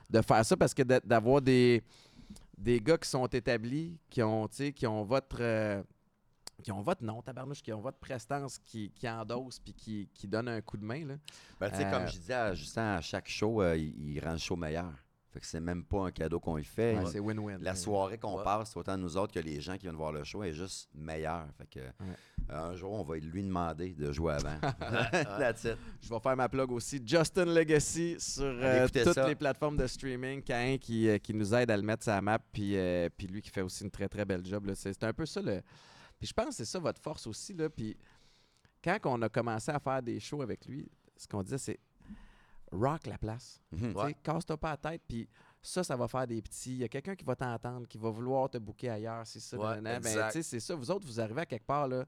[0.10, 1.84] de faire ça parce que d'a- d'avoir des,
[2.58, 5.38] des gars qui sont établis, qui ont, qui ont votre.
[5.42, 5.84] euh,
[6.64, 10.28] qui ont votre nom, tabarnouche, qui ont votre prestance, qui, qui endossent puis qui, qui
[10.28, 11.06] donnent un coup de main.
[11.06, 11.16] Là.
[11.60, 14.20] Ben, tu sais, Euh, comme je disais à Justin, à chaque show, euh, il, il
[14.24, 14.92] rend le show meilleur.
[15.32, 16.98] Fait que c'est même pas un cadeau qu'on lui fait.
[16.98, 17.58] Ouais, c'est win-win.
[17.62, 18.44] La soirée qu'on Ouais.
[18.46, 21.46] passe, autant nous autres que les gens qui viennent voir le show, est juste meilleure.
[21.58, 22.14] Fait que, euh,
[22.48, 24.58] un jour, on va lui demander de jouer avant.
[25.38, 25.78] That's it.
[26.02, 27.02] Je vais faire ma plug aussi.
[27.06, 29.28] Justin Legacy sur euh, toutes ça.
[29.28, 30.42] les plateformes de streaming.
[30.42, 32.40] Cain qui, euh, qui nous aide à le mettre sur la map.
[32.40, 34.72] Puis, euh, puis lui qui fait aussi une très très belle job.
[34.74, 35.62] c'est un peu ça le.
[36.20, 37.54] Puis je pense que c'est ça votre force aussi.
[37.54, 37.70] Là.
[37.70, 37.98] Puis
[38.84, 41.80] quand on a commencé à faire des shows avec lui, ce qu'on disait, c'est
[42.72, 43.62] rock la place.
[43.72, 43.94] Mhm.
[44.24, 45.02] Casse-toi pas la tête.
[45.08, 45.28] Puis
[45.62, 46.72] ça, ça va faire des petits.
[46.74, 49.26] Il y a quelqu'un qui va t'entendre, qui va vouloir te booker ailleurs.
[49.26, 49.58] C'est ça.
[49.58, 49.82] Ouais.
[49.82, 50.28] Ben, exact.
[50.32, 50.76] tu sais, c'est ça.
[50.76, 51.88] Vous autres, vous arrivez à quelque part.
[51.88, 52.06] Là,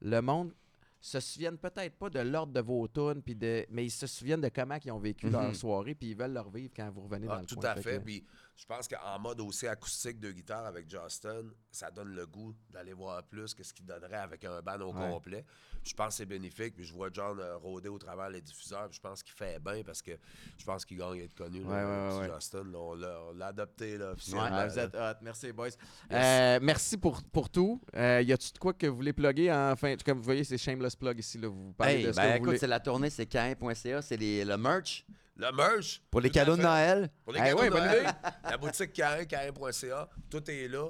[0.00, 0.52] le monde
[1.00, 4.40] se souviennent peut-être pas de l'ordre de vos tunes, puis de, mais ils se souviennent
[4.40, 5.54] de comment ils ont vécu leur Mhm.
[5.54, 7.70] soirée, puis ils veulent leur vivre quand vous revenez dans Ah, le tout coin.
[7.70, 8.24] à Fait Puis
[8.56, 12.94] je pense qu'en mode aussi acoustique de guitare avec Justin, ça donne le goût d'aller
[12.94, 15.10] voir plus que ce qu'il donnerait avec un band au Ouais.
[15.10, 15.44] complet.
[15.84, 16.74] Je pense que c'est bénéfique.
[16.74, 18.88] Puis je vois John euh, rôder au travers les diffuseurs.
[18.88, 20.12] Puis je pense qu'il fait bien parce que
[20.58, 21.62] je pense qu'il gagne à être connu.
[21.62, 22.34] là, Ouais, ouais, ce ouais, ouais.
[22.34, 24.44] Justin, là, on l'a adopté là, Ouais, officiellement.
[24.68, 24.82] vous là.
[24.84, 25.18] êtes hot.
[25.22, 25.66] Merci, boys.
[25.66, 25.76] Yes.
[26.12, 27.80] Euh, merci pour, pour tout.
[27.94, 29.52] Euh, y a-tu de quoi que vous voulez plugger?
[29.52, 31.36] Enfin, comme vous voyez, c'est Shameless Plug ici.
[31.38, 31.48] Là.
[31.48, 32.58] Vous parlez Hey, de ce ben, que vous écoute, voulez.
[32.58, 35.04] c'est la tournée, c'est cain.ca, c'est les- le merch
[35.38, 36.00] Le merch.
[36.10, 36.62] pour les cadeaux de.
[36.62, 37.10] Noël?
[37.24, 38.06] Pour les Eh cadeaux ouais, de bonne Noël,
[38.50, 40.08] La boutique Cain, Cain.ca.
[40.30, 40.88] Tout est là.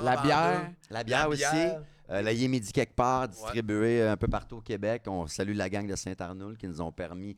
[0.00, 0.70] La bière.
[0.90, 1.44] La bière aussi.
[2.10, 5.02] Euh, la Yémidi quelque part, distribuée un peu partout au Québec.
[5.06, 7.36] On salue la gang de Saint-Arnoul qui nous ont permis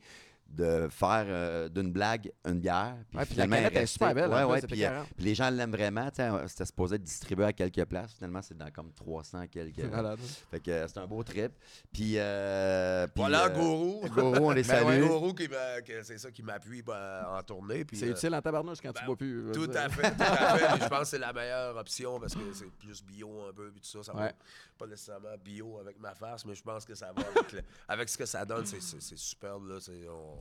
[0.53, 2.95] de faire euh, d'une blague une bière.
[3.09, 5.33] Puis Ouais, puis la elle canette est super belle, Ouais, ouais, puis, euh, puis les
[5.35, 6.09] gens l'aiment vraiment.
[6.11, 8.13] tu sais, C'était supposé être distribué à quelques places.
[8.13, 9.81] Finalement, c'est dans comme 300 quelques.
[10.51, 11.51] Fait que euh, c'est un beau trip.
[11.91, 14.01] Puis, euh, puis, Voilà, euh, Gourou.
[14.13, 15.07] Gourou, on les Ben ouais, salue.
[15.07, 17.83] Gourou, qui m'a- que c'est ça qui m'appuie ben, en tournée.
[17.83, 19.51] puis, C'est euh, utile en tabarnouche quand tu ben, bois plus.
[19.53, 20.83] Tout à fait, tout à fait.
[20.83, 23.81] Je pense que c'est la meilleure option parce que c'est plus bio un peu, puis
[23.81, 24.03] tout ça.
[24.03, 24.31] Ça va
[24.77, 28.09] pas nécessairement bio avec ma face, mais je pense que ça va avec, le- avec
[28.09, 28.65] ce que ça donne.
[28.65, 28.81] C'est,
[29.17, 29.67] superbe.
[29.67, 29.77] Là.
[30.09, 30.37] On,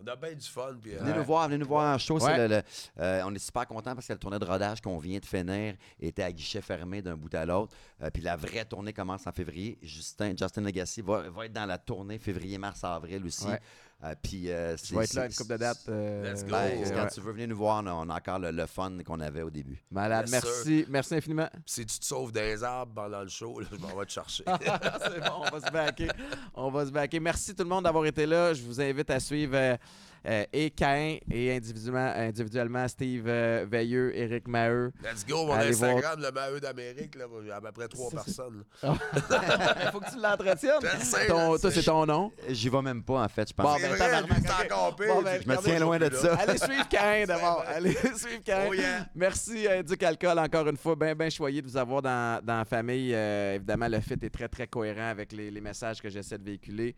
[0.00, 0.74] on a bien du fun.
[0.82, 2.18] Puis, Venez euh, nous voir, venez nous voir en show.
[2.18, 2.48] c'est Ouais.
[2.48, 2.62] le- le-
[3.00, 5.76] euh, on est super contents parce que le tournée de rodage qu'on vient de finir
[6.00, 7.74] était à guichet fermé d'un bout à l'autre.
[8.02, 9.78] Euh, puis la vraie tournée commence en février.
[9.82, 13.46] Justin, Justin Legacy va, va être dans la tournée février, mars, avril aussi.
[13.46, 13.60] Ouais.
[14.04, 15.88] Euh, puis euh, Je vais être là une couple de dates.
[15.88, 16.50] euh, Let's go.
[16.50, 18.92] Ben, quand tu veux venir nous voir, on a, on a encore le, le fun
[19.04, 19.82] qu'on avait au début.
[19.90, 20.28] Malade.
[20.28, 20.84] Yes, merci.
[20.90, 21.48] Merci infiniment.
[21.64, 24.44] si tu te sauves des arbres pendant le show, là, je m'en vais te chercher.
[24.60, 26.08] c'est bon, on va se backer.
[26.54, 27.18] On va se backer.
[27.20, 28.52] Merci tout le monde d'avoir été là.
[28.52, 29.78] Je vous invite à suivre
[30.26, 34.92] euh, et Cain et individuellement, individuellement Steve euh, Veilleux, Éric Maheu.
[35.02, 37.14] Let's go, mon Allez Instagram, le Maheu d'Amérique.
[37.14, 38.64] Là, il y a à peu près trois personnes.
[38.82, 38.88] Il
[39.92, 40.80] faut que tu l'entretiennes.
[41.28, 42.32] Ton- toi, c'est ton nom?
[42.48, 43.66] J'y vais même pas, en fait, je pense.
[43.66, 44.72] Bon, C'est ben, vrai, tabarnak, lui, c'est ok.
[44.72, 45.06] encore pire.
[45.14, 46.34] Bon, ben, puis je me regardez, tiens loin suis de ça.
[46.34, 47.64] Allez suivre Cain d'abord.
[47.66, 48.64] Allez suivre Cain.
[48.68, 49.06] Oh yeah.
[49.14, 50.96] Merci euh, Duc Alcool encore une fois.
[50.96, 53.14] Bien, bien choyé de vous avoir dans, dans la famille.
[53.14, 56.44] Euh, évidemment, le fit est très, très cohérent avec les, les messages que j'essaie de
[56.44, 56.94] véhiculer.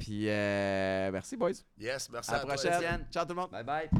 [0.00, 1.52] Puis, euh, merci, boys.
[1.78, 3.06] Yes, merci À à, la prochaine.
[3.12, 3.50] Ciao tout le monde.
[3.50, 3.90] Bye bye.